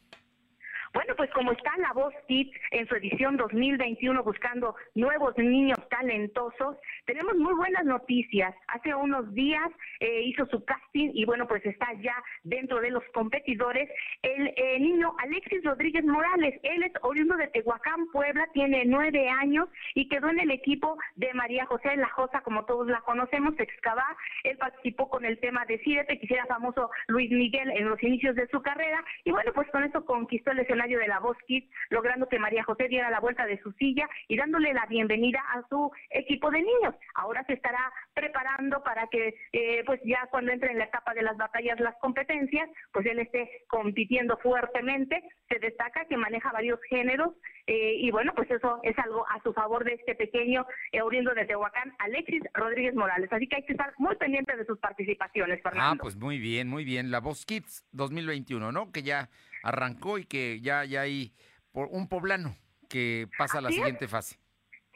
Bueno, 0.93 1.15
pues 1.17 1.31
como 1.31 1.51
está 1.51 1.71
La 1.77 1.91
Voz 1.93 2.13
Kids 2.27 2.55
en 2.69 2.87
su 2.87 2.95
edición 2.95 3.35
2021 3.35 4.23
buscando 4.23 4.75
nuevos 4.93 5.35
niños 5.39 5.79
talentosos, 5.89 6.77
tenemos 7.05 7.35
muy 7.35 7.55
buenas 7.55 7.83
noticias. 7.83 8.53
Hace 8.67 8.93
unos 8.93 9.33
días 9.33 9.71
eh, 9.99 10.21
hizo 10.21 10.45
su 10.45 10.63
casting 10.63 11.09
y 11.15 11.25
bueno, 11.25 11.47
pues 11.47 11.65
está 11.65 11.93
ya 11.93 12.15
dentro 12.43 12.79
de 12.79 12.91
los 12.91 13.03
competidores 13.11 13.89
el 14.21 14.53
eh, 14.55 14.79
niño 14.79 15.15
Alexis 15.17 15.63
Rodríguez 15.63 16.05
Morales. 16.05 16.59
Él 16.61 16.83
es 16.83 16.91
oriundo 17.01 17.37
de 17.37 17.47
Tehuacán, 17.47 18.11
Puebla, 18.11 18.47
tiene 18.53 18.83
nueve 18.85 19.27
años 19.29 19.69
y 19.95 20.07
quedó 20.09 20.29
en 20.29 20.41
el 20.41 20.51
equipo 20.51 20.99
de 21.15 21.33
María 21.33 21.65
José 21.65 21.97
La 21.97 22.09
Josa, 22.09 22.41
como 22.41 22.65
todos 22.65 22.85
la 22.85 23.01
conocemos, 23.01 23.59
excavar. 23.59 24.15
Él 24.43 24.57
participó 24.57 25.09
con 25.09 25.25
el 25.25 25.39
tema 25.39 25.65
de 25.65 25.79
Sídete, 25.79 26.19
que 26.19 26.25
hiciera 26.25 26.45
famoso 26.45 26.91
Luis 27.07 27.31
Miguel 27.31 27.71
en 27.71 27.89
los 27.89 28.01
inicios 28.03 28.35
de 28.35 28.47
su 28.49 28.61
carrera 28.61 29.03
y 29.23 29.31
bueno, 29.31 29.51
pues 29.55 29.67
con 29.71 29.83
eso 29.83 30.05
conquistó 30.05 30.51
el 30.51 30.59
escenario 30.59 30.82
de 30.87 31.07
la 31.07 31.19
Voz 31.19 31.37
Kids, 31.47 31.69
logrando 31.89 32.27
que 32.27 32.39
María 32.39 32.63
José 32.63 32.87
diera 32.87 33.09
la 33.09 33.19
vuelta 33.19 33.45
de 33.45 33.61
su 33.61 33.71
silla 33.73 34.07
y 34.27 34.35
dándole 34.35 34.73
la 34.73 34.85
bienvenida 34.87 35.39
a 35.53 35.65
su 35.69 35.91
equipo 36.09 36.51
de 36.51 36.61
niños. 36.61 36.95
Ahora 37.15 37.43
se 37.45 37.53
estará 37.53 37.91
preparando 38.13 38.83
para 38.83 39.07
que, 39.07 39.35
eh, 39.53 39.83
pues 39.85 40.01
ya 40.03 40.27
cuando 40.29 40.51
entre 40.51 40.71
en 40.71 40.79
la 40.79 40.85
etapa 40.85 41.13
de 41.13 41.21
las 41.21 41.37
batallas, 41.37 41.79
las 41.79 41.95
competencias, 42.01 42.69
pues 42.91 43.05
él 43.05 43.19
esté 43.19 43.49
compitiendo 43.67 44.37
fuertemente. 44.37 45.23
Se 45.49 45.59
destaca 45.59 46.05
que 46.05 46.17
maneja 46.17 46.51
varios 46.51 46.79
géneros 46.89 47.33
eh, 47.65 47.95
y 47.97 48.11
bueno, 48.11 48.33
pues 48.35 48.51
eso 48.51 48.79
es 48.83 48.97
algo 48.99 49.25
a 49.29 49.41
su 49.41 49.53
favor 49.53 49.85
de 49.85 49.93
este 49.93 50.15
pequeño 50.15 50.65
eh, 50.91 51.01
oriundo 51.01 51.33
de 51.33 51.45
Tehuacán, 51.45 51.93
Alexis 51.99 52.43
Rodríguez 52.53 52.93
Morales. 52.93 53.31
Así 53.31 53.47
que 53.47 53.57
hay 53.57 53.63
que 53.63 53.73
estar 53.73 53.93
muy 53.97 54.15
pendientes 54.17 54.57
de 54.57 54.65
sus 54.65 54.79
participaciones, 54.79 55.61
Fernando. 55.61 56.01
Ah, 56.01 56.03
pues 56.03 56.17
muy 56.17 56.39
bien, 56.39 56.67
muy 56.67 56.83
bien. 56.83 57.09
La 57.09 57.19
Voz 57.19 57.45
Kids 57.45 57.85
2021, 57.93 58.71
¿no? 58.71 58.91
Que 58.91 59.03
ya 59.03 59.29
arrancó 59.63 60.17
y 60.19 60.25
que 60.25 60.59
ya, 60.61 60.85
ya 60.85 61.01
hay 61.01 61.33
por 61.71 61.87
un 61.91 62.07
poblano 62.07 62.55
que 62.89 63.27
pasa 63.37 63.57
a 63.57 63.61
la 63.61 63.69
siguiente 63.69 64.07
fase. 64.07 64.37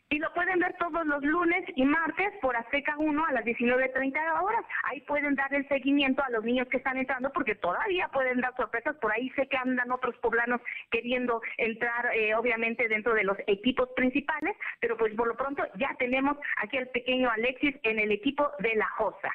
Y 0.10 0.20
lo 0.20 0.34
pueden 0.34 0.60
ver 0.60 0.74
todos 0.80 1.06
los 1.06 1.22
lunes 1.22 1.66
y 1.76 1.84
martes 1.84 2.32
por 2.42 2.56
Azteca 2.56 2.96
1 2.98 3.26
a 3.26 3.32
las 3.34 3.44
19.30 3.44 4.42
horas. 4.42 4.64
Ahí 4.84 5.02
pueden 5.02 5.36
dar 5.36 5.54
el 5.54 5.68
seguimiento 5.68 6.24
a 6.24 6.30
los 6.30 6.46
niños 6.46 6.68
que 6.70 6.78
están 6.78 6.98
entrando 6.98 7.30
porque 7.34 7.56
todavía 7.56 8.08
pueden 8.14 8.40
dar 8.40 8.56
sorpresas. 8.56 8.96
Por 9.02 9.12
ahí 9.12 9.30
sé 9.32 9.48
que 9.50 9.58
andan 9.58 9.92
otros 9.92 10.16
poblanos 10.22 10.62
queriendo 10.92 11.42
entrar, 11.58 12.16
eh, 12.16 12.36
obviamente, 12.36 12.88
dentro 12.88 13.14
de 13.16 13.26
los 13.26 13.38
equipos 13.48 13.90
principales. 13.98 14.56
Pero 14.80 14.96
pues 14.96 15.14
por 15.14 15.28
lo 15.28 15.36
pronto 15.36 15.64
ya 15.78 15.94
tenemos 16.00 16.38
aquí 16.62 16.78
al 16.78 16.88
pequeño 16.88 17.30
Alexis 17.30 17.76
en 17.84 18.00
el 18.00 18.14
equipo 18.14 18.50
de 18.60 18.76
La 18.76 18.88
Josa. 18.98 19.34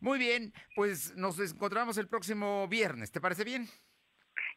Muy 0.00 0.18
bien, 0.18 0.52
pues 0.74 1.16
nos 1.16 1.40
encontramos 1.40 1.96
el 1.96 2.08
próximo 2.08 2.68
viernes. 2.68 3.10
¿Te 3.10 3.22
parece 3.22 3.44
bien? 3.44 3.68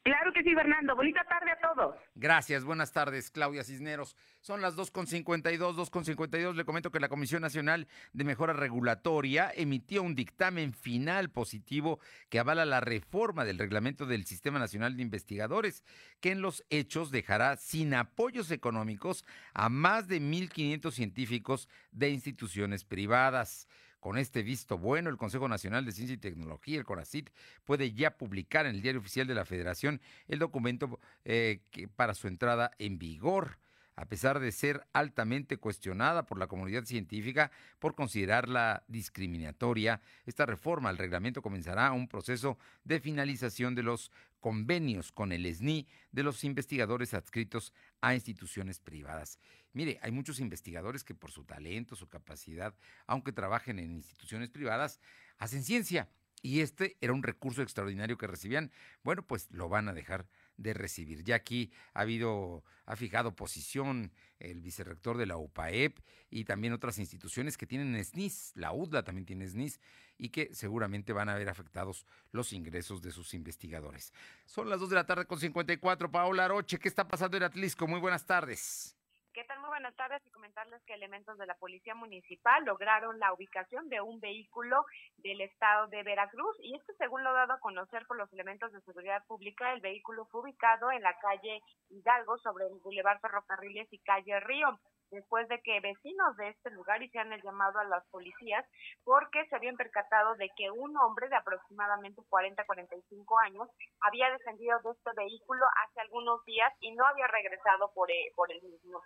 Claro 0.03 0.33
que 0.33 0.43
sí, 0.43 0.53
Fernando. 0.53 0.97
Bonita 0.97 1.23
tarde 1.23 1.51
a 1.51 1.59
todos. 1.61 1.95
Gracias, 2.13 2.65
buenas 2.65 2.91
tardes, 2.91 3.31
Claudia 3.31 3.63
Cisneros. 3.63 4.17
Son 4.41 4.61
las 4.61 4.75
2.52, 4.75 5.57
2.52. 5.57 6.55
Le 6.55 6.65
comento 6.65 6.91
que 6.91 6.99
la 6.99 7.07
Comisión 7.07 7.41
Nacional 7.41 7.87
de 8.11 8.25
Mejora 8.25 8.51
Regulatoria 8.51 9.49
emitió 9.55 10.03
un 10.03 10.13
dictamen 10.13 10.73
final 10.73 11.29
positivo 11.29 12.01
que 12.29 12.39
avala 12.39 12.65
la 12.65 12.81
reforma 12.81 13.45
del 13.45 13.57
reglamento 13.57 14.05
del 14.05 14.25
Sistema 14.25 14.59
Nacional 14.59 14.97
de 14.97 15.03
Investigadores, 15.03 15.85
que 16.19 16.31
en 16.31 16.41
los 16.41 16.65
hechos 16.69 17.09
dejará 17.09 17.55
sin 17.55 17.93
apoyos 17.93 18.51
económicos 18.51 19.23
a 19.53 19.69
más 19.69 20.09
de 20.09 20.19
1.500 20.19 20.91
científicos 20.91 21.69
de 21.93 22.09
instituciones 22.09 22.83
privadas. 22.83 23.69
Con 24.03 24.17
este 24.17 24.43
visto 24.43 24.77
bueno, 24.77 25.09
el 25.09 25.15
Consejo 25.15 25.47
Nacional 25.47 25.85
de 25.85 25.93
Ciencia 25.93 26.15
y 26.15 26.17
Tecnología, 26.17 26.77
el 26.77 26.83
CONACIT, 26.83 27.29
puede 27.63 27.93
ya 27.93 28.17
publicar 28.17 28.65
en 28.65 28.75
el 28.75 28.81
Diario 28.81 28.99
Oficial 28.99 29.27
de 29.27 29.33
la 29.33 29.45
Federación 29.45 30.01
el 30.27 30.39
documento 30.39 30.99
eh, 31.23 31.61
para 31.95 32.13
su 32.13 32.27
entrada 32.27 32.71
en 32.79 32.99
vigor, 32.99 33.59
a 33.95 34.05
pesar 34.05 34.41
de 34.41 34.51
ser 34.51 34.85
altamente 34.91 35.55
cuestionada 35.55 36.25
por 36.25 36.37
la 36.37 36.47
comunidad 36.47 36.83
científica 36.83 37.49
por 37.79 37.95
considerarla 37.95 38.83
discriminatoria. 38.89 40.01
Esta 40.25 40.45
reforma 40.45 40.89
al 40.89 40.97
reglamento 40.97 41.41
comenzará 41.41 41.89
un 41.93 42.09
proceso 42.09 42.57
de 42.83 42.99
finalización 42.99 43.73
de 43.73 43.83
los 43.83 44.11
convenios 44.41 45.13
con 45.13 45.31
el 45.31 45.45
SNI 45.45 45.87
de 46.11 46.23
los 46.23 46.43
investigadores 46.43 47.13
adscritos 47.13 47.71
a 48.01 48.15
instituciones 48.15 48.81
privadas. 48.81 49.39
Mire, 49.73 49.99
hay 50.01 50.11
muchos 50.11 50.39
investigadores 50.39 51.03
que 51.03 51.15
por 51.15 51.31
su 51.31 51.43
talento, 51.43 51.95
su 51.95 52.07
capacidad, 52.07 52.75
aunque 53.07 53.31
trabajen 53.31 53.79
en 53.79 53.91
instituciones 53.91 54.49
privadas, 54.49 54.99
hacen 55.37 55.63
ciencia. 55.63 56.09
Y 56.45 56.59
este 56.59 56.97
era 56.99 57.13
un 57.13 57.23
recurso 57.23 57.61
extraordinario 57.61 58.17
que 58.17 58.27
recibían. 58.27 58.69
Bueno, 59.01 59.25
pues 59.25 59.49
lo 59.51 59.69
van 59.69 59.87
a 59.87 59.93
dejar 59.93 60.27
de 60.57 60.73
recibir. 60.73 61.23
Ya 61.23 61.35
aquí 61.35 61.71
ha 61.93 62.01
habido, 62.01 62.65
ha 62.85 62.97
fijado 62.97 63.33
posición 63.33 64.11
el 64.39 64.61
vicerrector 64.61 65.17
de 65.17 65.25
la 65.25 65.37
UPAEP 65.37 65.99
y 66.29 66.43
también 66.43 66.73
otras 66.73 66.99
instituciones 66.99 67.57
que 67.57 67.65
tienen 67.65 68.03
SNIS, 68.03 68.51
la 68.55 68.73
UDLA 68.73 69.03
también 69.03 69.25
tiene 69.25 69.47
SNIS, 69.47 69.79
y 70.17 70.29
que 70.29 70.53
seguramente 70.53 71.13
van 71.13 71.29
a 71.29 71.35
ver 71.35 71.47
afectados 71.47 72.05
los 72.31 72.51
ingresos 72.53 73.01
de 73.01 73.11
sus 73.11 73.33
investigadores. 73.33 74.13
Son 74.45 74.69
las 74.69 74.79
2 74.79 74.89
de 74.89 74.95
la 74.95 75.05
tarde 75.05 75.25
con 75.25 75.39
54. 75.39 76.11
Paola 76.11 76.45
Aroche, 76.45 76.77
¿qué 76.77 76.89
está 76.89 77.07
pasando 77.07 77.37
en 77.37 77.43
Atlisco? 77.43 77.87
Muy 77.87 77.99
buenas 77.99 78.25
tardes. 78.25 78.97
¿Qué 79.33 79.43
tal? 79.45 79.59
Muy 79.61 79.69
buenas 79.69 79.95
tardes 79.95 80.21
y 80.27 80.29
comentarles 80.29 80.79
que 80.85 80.93
elementos 80.93 81.39
de 81.39 81.47
la 81.47 81.55
Policía 81.55 81.95
Municipal 81.95 82.63
lograron 82.65 83.17
la 83.17 83.33
ubicación 83.33 83.89
de 83.89 83.99
un 83.99 84.19
vehículo 84.19 84.85
del 85.17 85.41
estado 85.41 85.87
de 85.87 86.03
Veracruz 86.03 86.55
y 86.59 86.75
esto 86.75 86.93
según 86.99 87.23
lo 87.23 87.33
dado 87.33 87.53
a 87.53 87.59
conocer 87.59 88.05
por 88.05 88.15
los 88.15 88.31
elementos 88.31 88.71
de 88.71 88.81
seguridad 88.81 89.25
pública, 89.25 89.73
el 89.73 89.81
vehículo 89.81 90.25
fue 90.25 90.41
ubicado 90.41 90.91
en 90.91 91.01
la 91.01 91.17
calle 91.17 91.63
Hidalgo 91.89 92.37
sobre 92.37 92.67
el 92.67 92.79
Boulevard 92.83 93.21
Ferrocarriles 93.21 93.91
y 93.91 93.97
calle 94.03 94.39
Río 94.41 94.79
después 95.09 95.47
de 95.47 95.61
que 95.61 95.79
vecinos 95.79 96.35
de 96.37 96.49
este 96.49 96.69
lugar 96.71 97.01
hicieran 97.01 97.33
el 97.33 97.41
llamado 97.41 97.79
a 97.79 97.85
las 97.85 98.05
policías 98.09 98.65
porque 99.03 99.45
se 99.47 99.55
habían 99.55 99.77
percatado 99.77 100.35
de 100.35 100.49
que 100.55 100.69
un 100.69 100.95
hombre 100.97 101.29
de 101.29 101.35
aproximadamente 101.35 102.21
40-45 102.29 103.25
años 103.45 103.67
había 104.01 104.29
descendido 104.31 104.79
de 104.83 104.91
este 104.91 105.11
vehículo 105.15 105.65
hace 105.85 106.01
algunos 106.01 106.43
días 106.45 106.71
y 106.81 106.91
no 106.93 107.05
había 107.05 107.27
regresado 107.27 107.91
por, 107.93 108.11
eh, 108.11 108.31
por 108.35 108.51
el 108.51 108.61
mismo. 108.61 109.01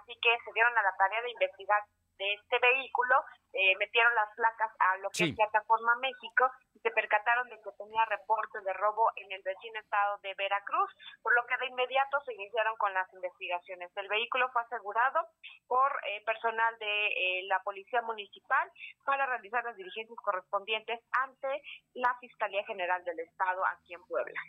Así 0.00 0.14
que 0.20 0.30
se 0.44 0.52
dieron 0.52 0.76
a 0.76 0.82
la 0.82 0.96
tarea 0.96 1.22
de 1.22 1.30
investigar 1.30 1.82
de 2.18 2.32
este 2.32 2.58
vehículo, 2.58 3.14
eh, 3.52 3.76
metieron 3.76 4.14
las 4.14 4.34
placas 4.34 4.72
a 4.78 4.96
lo 4.98 5.10
que 5.10 5.16
Sí. 5.16 5.30
es 5.30 5.36
Plataforma 5.36 5.96
México 5.96 6.50
y 6.74 6.78
se 6.80 6.90
percataron 6.90 7.46
de 7.50 7.60
que 7.60 7.70
tenía 7.76 8.04
reporte 8.06 8.58
de 8.62 8.72
robo 8.72 9.10
en 9.16 9.30
el 9.32 9.42
vecino 9.42 9.78
estado 9.80 10.18
de 10.22 10.32
Veracruz, 10.34 10.90
por 11.22 11.34
lo 11.34 11.46
que 11.46 11.58
de 11.58 11.66
inmediato 11.66 12.18
se 12.24 12.32
iniciaron 12.32 12.74
con 12.78 12.94
las 12.94 13.12
investigaciones. 13.12 13.94
El 13.96 14.08
vehículo 14.08 14.48
fue 14.50 14.62
asegurado 14.62 15.28
por 15.66 15.92
eh, 16.06 16.22
personal 16.24 16.78
de 16.78 17.06
eh, 17.08 17.42
la 17.48 17.60
Policía 17.62 18.00
Municipal 18.00 18.70
para 19.04 19.26
realizar 19.26 19.62
las 19.64 19.76
diligencias 19.76 20.18
correspondientes 20.18 21.00
ante 21.12 21.62
la 21.92 22.16
Fiscalía 22.18 22.64
General 22.64 23.04
del 23.04 23.20
Estado 23.20 23.62
aquí 23.66 23.92
en 23.92 24.02
Puebla. 24.04 24.40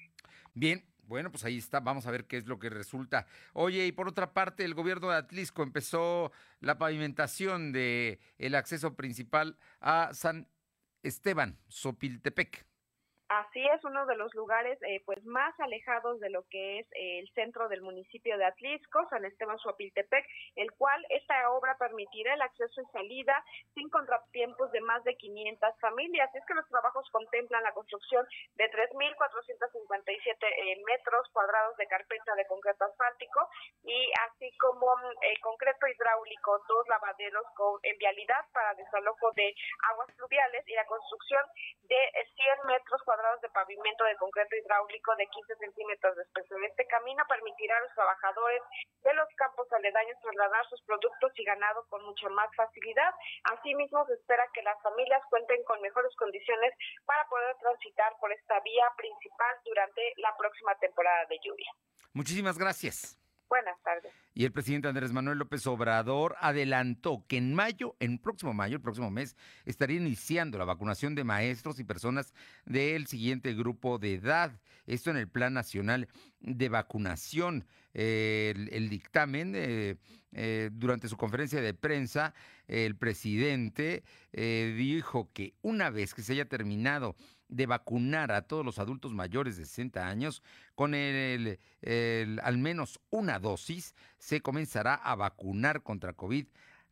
Bien, 0.53 0.79
bueno, 1.07 1.31
pues 1.31 1.43
ahí 1.45 1.57
está, 1.57 1.79
vamos 1.79 2.05
a 2.05 2.11
ver 2.11 2.25
qué 2.25 2.37
es 2.37 2.45
lo 2.47 2.59
que 2.59 2.69
resulta. 2.69 3.25
Oye, 3.53 3.87
y 3.87 3.91
por 3.91 4.07
otra 4.07 4.33
parte, 4.33 4.63
el 4.63 4.75
gobierno 4.75 5.09
de 5.09 5.15
Atlisco 5.15 5.63
empezó 5.63 6.31
la 6.59 6.77
pavimentación 6.77 7.71
de 7.71 8.19
el 8.37 8.55
acceso 8.55 8.95
principal 8.95 9.57
a 9.79 10.11
San 10.13 10.47
Esteban, 11.03 11.57
Sopiltepec. 11.67 12.66
Así 13.29 13.59
es, 13.67 13.83
uno 13.83 14.05
de 14.05 14.15
los 14.15 14.33
lugares 14.35 14.79
eh, 14.83 15.01
pues 15.05 15.21
más 15.25 15.53
alejados 15.59 16.17
de 16.21 16.29
lo 16.29 16.43
que 16.49 16.79
es 16.79 16.87
eh, 16.93 17.19
el 17.19 17.29
centro 17.33 17.67
del 17.67 17.81
municipio 17.81 18.37
de 18.37 18.45
Atlisco, 18.45 19.05
San 19.09 19.25
Esteban 19.25 19.57
Suapiltepec, 19.59 20.25
el 20.55 20.71
cual 20.71 21.05
esta 21.09 21.51
obra 21.51 21.75
permitirá 21.77 22.35
el 22.35 22.41
acceso 22.41 22.81
y 22.81 22.85
salida 22.93 23.43
sin 23.73 23.89
contratiempos 23.89 24.71
de 24.71 24.79
más 24.79 25.03
de 25.03 25.15
500 25.17 25.77
familias. 25.81 26.33
Es 26.33 26.45
que 26.45 26.53
los 26.53 26.67
trabajos 26.69 27.05
contemplan 27.11 27.63
la 27.63 27.73
construcción 27.73 28.25
de 28.55 28.71
3.457 28.71 30.47
eh, 30.47 30.81
metros 30.85 31.27
cuadrados 31.33 31.75
de 31.75 31.87
carpeta 31.87 32.33
de 32.35 32.47
concreto 32.47 32.85
asfáltico 32.85 33.49
y 33.83 34.09
así 34.31 34.55
como 34.57 34.87
eh, 35.21 35.35
concreto 35.41 35.85
hidráulico, 35.85 36.63
dos 36.69 36.87
lavaderos 36.87 37.43
con 37.57 37.77
en 37.83 37.97
vialidad 37.97 38.45
para 38.53 38.73
desalojo 38.75 39.31
de 39.35 39.53
aguas 39.91 40.07
pluviales 40.15 40.63
y 40.65 40.73
la 40.75 40.85
construcción 40.85 41.43
de 41.83 41.95
eh, 41.95 42.27
100 42.63 42.67
metros 42.67 43.03
cuadrados 43.03 43.16
de 43.17 43.49
pavimento 43.49 44.03
de 44.05 44.15
concreto 44.17 44.55
hidráulico 44.55 45.15
de 45.15 45.25
15 45.25 45.55
centímetros 45.55 46.15
de 46.15 46.21
espesor. 46.21 46.63
Este 46.65 46.85
camino 46.85 47.23
permitirá 47.27 47.77
a 47.77 47.81
los 47.81 47.93
trabajadores 47.93 48.61
de 49.01 49.13
los 49.13 49.27
campos 49.35 49.67
aledaños 49.73 50.21
trasladar 50.21 50.65
sus 50.69 50.81
productos 50.83 51.31
y 51.35 51.43
ganado 51.43 51.83
con 51.89 52.03
mucha 52.05 52.29
más 52.29 52.49
facilidad. 52.55 53.13
Asimismo, 53.57 54.05
se 54.05 54.13
espera 54.13 54.45
que 54.53 54.61
las 54.61 54.79
familias 54.83 55.21
cuenten 55.29 55.63
con 55.63 55.81
mejores 55.81 56.15
condiciones 56.15 56.73
para 57.05 57.25
poder 57.27 57.55
transitar 57.57 58.13
por 58.19 58.31
esta 58.31 58.59
vía 58.61 58.85
principal 58.95 59.55
durante 59.65 60.13
la 60.17 60.35
próxima 60.37 60.75
temporada 60.75 61.25
de 61.25 61.39
lluvia. 61.41 61.71
Muchísimas 62.13 62.57
gracias. 62.57 63.17
Buenas 63.49 63.81
tardes. 63.83 64.11
Y 64.33 64.45
el 64.45 64.51
presidente 64.51 64.87
Andrés 64.87 65.13
Manuel 65.13 65.37
López 65.37 65.65
Obrador 65.67 66.35
adelantó 66.39 67.25
que 67.27 67.37
en 67.37 67.53
mayo, 67.53 67.95
en 67.99 68.19
próximo 68.19 68.53
mayo, 68.53 68.75
el 68.75 68.81
próximo 68.81 69.09
mes, 69.09 69.35
estaría 69.65 69.97
iniciando 69.97 70.57
la 70.57 70.65
vacunación 70.65 71.15
de 71.15 71.23
maestros 71.23 71.79
y 71.79 71.83
personas 71.83 72.33
del 72.65 73.07
siguiente 73.07 73.53
grupo 73.53 73.97
de 73.97 74.15
edad. 74.15 74.51
Esto 74.85 75.09
en 75.09 75.17
el 75.17 75.27
Plan 75.27 75.53
Nacional 75.53 76.07
de 76.39 76.69
Vacunación. 76.69 77.65
Eh, 77.93 78.53
el, 78.55 78.69
el 78.73 78.89
dictamen, 78.89 79.53
eh, 79.55 79.95
eh, 80.33 80.69
durante 80.71 81.07
su 81.07 81.17
conferencia 81.17 81.61
de 81.61 81.73
prensa, 81.73 82.33
el 82.67 82.95
presidente 82.95 84.03
eh, 84.33 84.75
dijo 84.77 85.31
que 85.33 85.55
una 85.61 85.89
vez 85.89 86.13
que 86.13 86.21
se 86.21 86.33
haya 86.33 86.47
terminado 86.47 87.15
de 87.49 87.65
vacunar 87.65 88.31
a 88.31 88.43
todos 88.43 88.65
los 88.65 88.79
adultos 88.79 89.13
mayores 89.13 89.57
de 89.57 89.65
60 89.65 90.07
años 90.07 90.43
con 90.75 90.93
el, 90.93 91.59
al 92.43 92.57
menos 92.57 92.99
una 93.09 93.39
dosis, 93.39 93.95
se 94.17 94.41
comenzará 94.41 94.95
a 94.95 95.15
vacunar 95.15 95.83
contra 95.83 96.13
COVID 96.13 96.47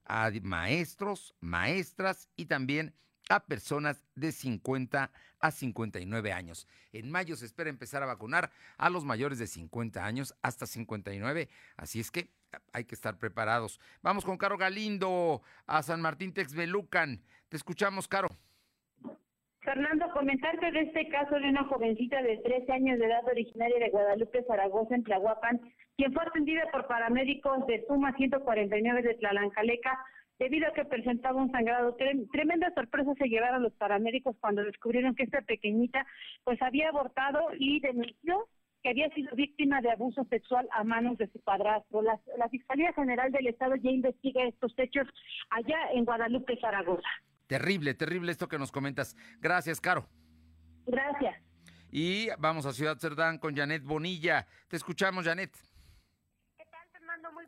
a 0.05 0.31
maestros, 0.43 1.35
maestras 1.39 2.29
y 2.35 2.45
también 2.45 2.93
a 3.29 3.45
personas 3.45 4.03
de 4.13 4.31
50 4.31 5.11
a 5.39 5.51
59 5.51 6.31
años. 6.31 6.67
En 6.93 7.09
mayo 7.09 7.35
se 7.35 7.45
espera 7.45 7.69
empezar 7.69 8.03
a 8.03 8.07
vacunar 8.07 8.51
a 8.77 8.89
los 8.89 9.03
mayores 9.03 9.39
de 9.39 9.47
50 9.47 10.05
años 10.05 10.35
hasta 10.41 10.67
59, 10.67 11.49
así 11.75 11.99
es 11.99 12.11
que 12.11 12.29
hay 12.71 12.85
que 12.85 12.95
estar 12.95 13.17
preparados. 13.17 13.79
Vamos 14.01 14.23
con 14.25 14.37
Caro 14.37 14.57
Galindo 14.57 15.41
a 15.65 15.83
San 15.83 16.01
Martín 16.01 16.33
Texmelucan. 16.33 17.21
Te 17.49 17.57
escuchamos, 17.57 18.07
Caro. 18.07 18.29
Fernando, 19.65 20.09
comentarte 20.11 20.71
de 20.71 20.81
este 20.81 21.07
caso 21.09 21.35
de 21.39 21.49
una 21.49 21.63
jovencita 21.65 22.21
de 22.21 22.37
13 22.37 22.71
años 22.71 22.99
de 22.99 23.05
edad 23.07 23.25
originaria 23.27 23.79
de 23.79 23.89
Guadalupe, 23.89 24.43
Zaragoza, 24.43 24.95
en 24.95 25.03
Tlahuapan, 25.03 25.59
quien 25.97 26.13
fue 26.13 26.23
atendida 26.23 26.63
por 26.71 26.87
paramédicos 26.87 27.65
de 27.67 27.83
Suma 27.87 28.13
149 28.15 29.01
de 29.01 29.15
Tlalancaleca 29.15 29.97
debido 30.37 30.67
a 30.67 30.73
que 30.73 30.85
presentaba 30.85 31.41
un 31.41 31.51
sangrado. 31.51 31.95
Trem- 31.97 32.29
Tremenda 32.31 32.71
sorpresa 32.73 33.13
se 33.17 33.27
llevaron 33.27 33.63
los 33.63 33.73
paramédicos 33.73 34.35
cuando 34.39 34.63
descubrieron 34.63 35.15
que 35.15 35.23
esta 35.23 35.41
pequeñita 35.41 36.05
pues 36.43 36.61
había 36.61 36.89
abortado 36.89 37.47
y 37.57 37.79
denunció 37.79 38.47
que 38.83 38.89
había 38.89 39.09
sido 39.15 39.35
víctima 39.35 39.81
de 39.81 39.89
abuso 39.91 40.23
sexual 40.25 40.67
a 40.71 40.83
manos 40.83 41.17
de 41.17 41.27
su 41.31 41.39
padrastro. 41.41 42.03
La 42.03 42.49
Fiscalía 42.49 42.93
General 42.93 43.31
del 43.31 43.47
Estado 43.47 43.75
ya 43.77 43.89
investiga 43.89 44.43
estos 44.43 44.77
hechos 44.77 45.07
allá 45.49 45.77
en 45.93 46.05
Guadalupe, 46.05 46.55
Zaragoza. 46.61 47.09
Terrible, 47.47 47.93
terrible 47.93 48.31
esto 48.31 48.47
que 48.47 48.57
nos 48.57 48.71
comentas. 48.71 49.15
Gracias, 49.39 49.79
Caro. 49.79 50.07
Gracias. 50.85 51.35
Y 51.91 52.27
vamos 52.39 52.65
a 52.65 52.73
Ciudad 52.73 52.97
Cerdán 52.97 53.37
con 53.37 53.55
Janet 53.55 53.83
Bonilla. 53.83 54.47
Te 54.67 54.75
escuchamos, 54.75 55.25
Janet. 55.25 55.55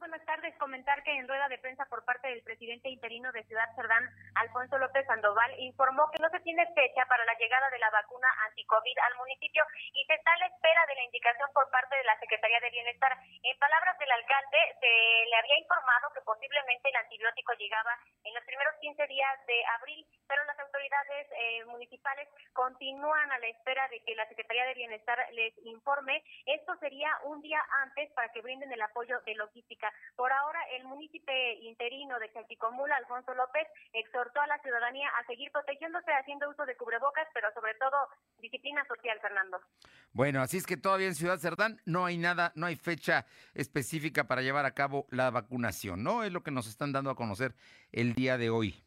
Buenas 0.07 0.25
tardes. 0.25 0.55
Comentar 0.55 1.03
que 1.03 1.11
en 1.11 1.27
rueda 1.27 1.49
de 1.49 1.57
prensa 1.57 1.83
por 1.91 2.05
parte 2.05 2.29
del 2.29 2.41
presidente 2.41 2.87
interino 2.87 3.29
de 3.33 3.43
Ciudad 3.43 3.67
Cerdán, 3.75 4.07
Alfonso 4.35 4.77
López 4.77 5.05
Sandoval, 5.05 5.51
informó 5.59 6.07
que 6.15 6.23
no 6.23 6.29
se 6.29 6.39
tiene 6.47 6.63
fecha 6.71 7.03
para 7.11 7.25
la 7.25 7.35
llegada 7.35 7.69
de 7.69 7.77
la 7.77 7.91
vacuna 7.91 8.27
anti-COVID 8.47 8.97
al 9.03 9.17
municipio 9.17 9.67
y 9.91 10.05
se 10.05 10.13
está 10.15 10.31
a 10.31 10.37
la 10.37 10.47
espera 10.47 10.79
de 10.87 10.95
la 10.95 11.03
indicación 11.03 11.49
por 11.51 11.69
parte 11.71 11.97
de 11.97 12.05
la 12.05 12.17
Secretaría 12.23 12.61
de 12.61 12.71
Bienestar. 12.71 13.19
En 13.43 13.59
palabras 13.59 13.99
del 13.99 14.11
alcalde, 14.11 14.79
se 14.79 14.93
le 15.27 15.35
había 15.35 15.59
informado 15.59 16.07
que 16.15 16.23
posiblemente 16.23 16.87
el 16.87 16.95
antibiótico 16.95 17.51
llegaba 17.59 17.99
en 18.23 18.33
los 18.33 18.45
primeros 18.45 18.79
15 18.79 19.07
días 19.07 19.45
de 19.45 19.59
abril, 19.75 20.07
pero 20.25 20.39
las 20.45 20.59
autoridades 20.59 21.27
eh, 21.35 21.65
municipales 21.65 22.29
continúan 22.53 23.29
a 23.31 23.39
la 23.39 23.47
espera 23.47 23.85
de 23.89 23.99
que 24.07 24.15
la 24.15 24.27
Secretaría 24.29 24.71
de 24.71 24.73
Bienestar 24.73 25.19
les 25.33 25.51
informe. 25.67 26.23
Esto 26.45 26.77
sería 26.79 27.11
un 27.23 27.41
día 27.41 27.59
antes 27.83 28.09
para 28.13 28.31
que 28.31 28.39
brinden 28.39 28.71
el 28.71 28.81
apoyo 28.81 29.19
de 29.27 29.35
logística. 29.35 29.91
Por 30.15 30.31
ahora, 30.31 30.59
el 30.77 30.85
municipio 30.85 31.33
interino 31.61 32.17
de 32.19 32.31
Chalchicomula, 32.33 32.95
Alfonso 32.95 33.33
López, 33.33 33.67
exhortó 33.93 34.41
a 34.41 34.47
la 34.47 34.59
ciudadanía 34.59 35.09
a 35.09 35.25
seguir 35.25 35.51
protegiéndose, 35.51 36.11
haciendo 36.11 36.49
uso 36.49 36.65
de 36.65 36.75
cubrebocas, 36.75 37.27
pero 37.33 37.47
sobre 37.53 37.73
todo 37.75 37.95
disciplina 38.39 38.85
social, 38.87 39.19
Fernando. 39.21 39.59
Bueno, 40.13 40.41
así 40.41 40.57
es 40.57 40.65
que 40.65 40.77
todavía 40.77 41.07
en 41.07 41.15
Ciudad 41.15 41.37
Cerdán 41.37 41.81
no 41.85 42.05
hay 42.05 42.17
nada, 42.17 42.51
no 42.55 42.65
hay 42.65 42.75
fecha 42.75 43.25
específica 43.53 44.27
para 44.27 44.41
llevar 44.41 44.65
a 44.65 44.73
cabo 44.73 45.05
la 45.11 45.29
vacunación, 45.29 46.03
¿no? 46.03 46.23
Es 46.23 46.31
lo 46.31 46.43
que 46.43 46.51
nos 46.51 46.67
están 46.67 46.91
dando 46.91 47.09
a 47.09 47.15
conocer 47.15 47.53
el 47.91 48.13
día 48.13 48.37
de 48.37 48.49
hoy. 48.49 48.86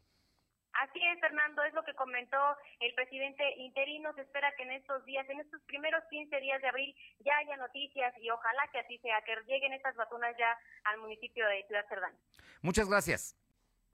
Así 1.01 1.09
es, 1.09 1.21
Fernando, 1.21 1.63
es 1.63 1.73
lo 1.73 1.83
que 1.83 1.95
comentó 1.95 2.37
el 2.79 2.93
presidente 2.95 3.43
interino. 3.57 4.13
Se 4.13 4.21
espera 4.21 4.53
que 4.55 4.65
en 4.65 4.73
estos 4.73 5.03
días, 5.07 5.27
en 5.31 5.41
estos 5.41 5.59
primeros 5.63 6.05
15 6.11 6.39
días 6.41 6.61
de 6.61 6.69
abril, 6.69 6.95
ya 7.21 7.39
haya 7.39 7.57
noticias 7.57 8.13
y 8.21 8.29
ojalá 8.29 8.69
que 8.71 8.81
así 8.81 8.99
sea, 8.99 9.23
que 9.23 9.35
lleguen 9.47 9.73
estas 9.73 9.97
vacunas 9.97 10.37
ya 10.39 10.59
al 10.85 10.99
municipio 10.99 11.49
de 11.49 11.65
Ciudad 11.69 11.87
Cerdán. 11.89 12.13
Muchas 12.61 12.87
gracias. 12.87 13.35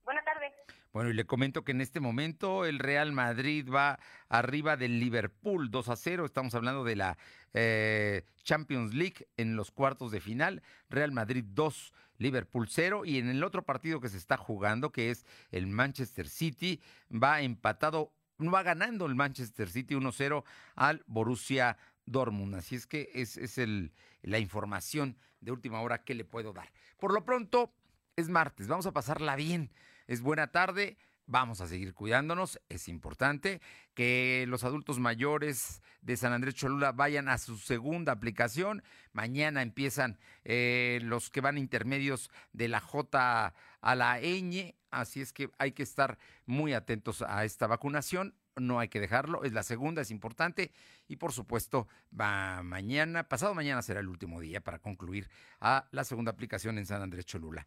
Buenas 0.03 0.25
tardes. 0.25 0.53
Bueno, 0.97 1.11
y 1.11 1.13
le 1.13 1.27
comento 1.27 1.63
que 1.63 1.73
en 1.73 1.83
este 1.83 2.01
momento 2.01 2.65
el 2.65 2.79
Real 2.79 3.13
Madrid 3.13 3.69
va 3.69 3.99
arriba 4.31 4.79
del 4.79 4.99
Liverpool 4.99 5.71
2 5.71 5.91
a 5.91 5.95
0. 5.95 6.25
Estamos 6.25 6.55
hablando 6.55 6.85
de 6.85 6.97
la 6.97 7.19
eh, 7.53 8.25
Champions 8.45 8.95
League 8.95 9.29
en 9.37 9.57
los 9.57 9.71
cuartos 9.71 10.11
de 10.11 10.21
final. 10.21 10.63
Real 10.89 11.13
Madrid 11.13 11.45
2, 11.49 11.93
Liverpool 12.17 12.69
0. 12.71 13.05
Y 13.05 13.19
en 13.19 13.29
el 13.29 13.45
otro 13.45 13.63
partido 13.63 14.01
que 14.01 14.09
se 14.09 14.17
está 14.17 14.39
jugando, 14.39 14.91
que 14.91 15.11
es 15.11 15.27
el 15.51 15.67
Manchester 15.67 16.31
City, 16.31 16.81
va 17.13 17.43
empatado, 17.43 18.15
va 18.41 18.63
ganando 18.63 19.05
el 19.05 19.15
Manchester 19.15 19.69
City 19.69 19.97
1-0 19.97 20.45
al 20.77 21.05
Borussia 21.07 21.77
Dortmund. 22.07 22.55
Así 22.55 22.75
es 22.75 22.87
que 22.87 23.11
es, 23.13 23.37
es 23.37 23.59
el, 23.59 23.93
la 24.23 24.39
información 24.39 25.19
de 25.43 25.53
última 25.53 25.83
hora 25.83 26.05
que 26.05 26.15
le 26.15 26.25
puedo 26.25 26.55
dar. 26.55 26.73
Por 26.97 27.13
lo 27.13 27.23
pronto, 27.23 27.75
Es 28.17 28.31
martes, 28.31 28.67
vamos 28.67 28.87
a 28.87 28.93
pasarla 28.93 29.37
bien. 29.37 29.71
Es 30.07 30.21
buena 30.21 30.47
tarde, 30.47 30.97
vamos 31.27 31.61
a 31.61 31.67
seguir 31.67 31.93
cuidándonos. 31.93 32.61
Es 32.69 32.89
importante 32.89 33.61
que 33.95 34.45
los 34.49 34.63
adultos 34.63 35.01
mayores 35.01 35.83
de 36.01 36.17
San 36.17 36.33
Andrés 36.33 36.55
Cholula 36.55 36.93
vayan 36.93 37.29
a 37.29 37.39
su 37.39 37.59
segunda 37.59 38.13
aplicación. 38.13 38.85
Mañana 39.13 39.63
empiezan 39.63 40.19
eh, 40.45 41.01
los 41.03 41.31
que 41.31 41.41
van 41.41 41.59
intermedios 41.59 42.31
de 42.53 42.69
la 42.69 42.81
J 42.81 43.53
a 43.81 43.95
la 43.95 44.21
ñ, 44.21 44.75
así 44.91 45.21
es 45.21 45.33
que 45.33 45.51
hay 45.59 45.73
que 45.73 45.83
estar 45.83 46.19
muy 46.45 46.73
atentos 46.73 47.23
a 47.23 47.45
esta 47.45 47.67
vacunación. 47.67 48.35
No 48.59 48.79
hay 48.81 48.89
que 48.89 49.01
dejarlo, 49.01 49.45
es 49.45 49.53
la 49.53 49.63
segunda, 49.63 50.03
es 50.03 50.11
importante. 50.11 50.73
Y 51.09 51.17
por 51.17 51.33
supuesto, 51.33 51.89
va 52.19 52.63
mañana, 52.63 53.29
pasado 53.29 53.55
mañana 53.55 53.83
será 53.83 54.01
el 54.01 54.09
último 54.09 54.41
día 54.41 54.63
para 54.63 54.79
concluir 54.79 55.29
a 55.61 55.89
la 55.91 56.05
segunda 56.05 56.31
aplicación 56.31 56.79
en 56.79 56.87
San 56.87 57.03
Andrés 57.03 57.27
Cholula. 57.27 57.67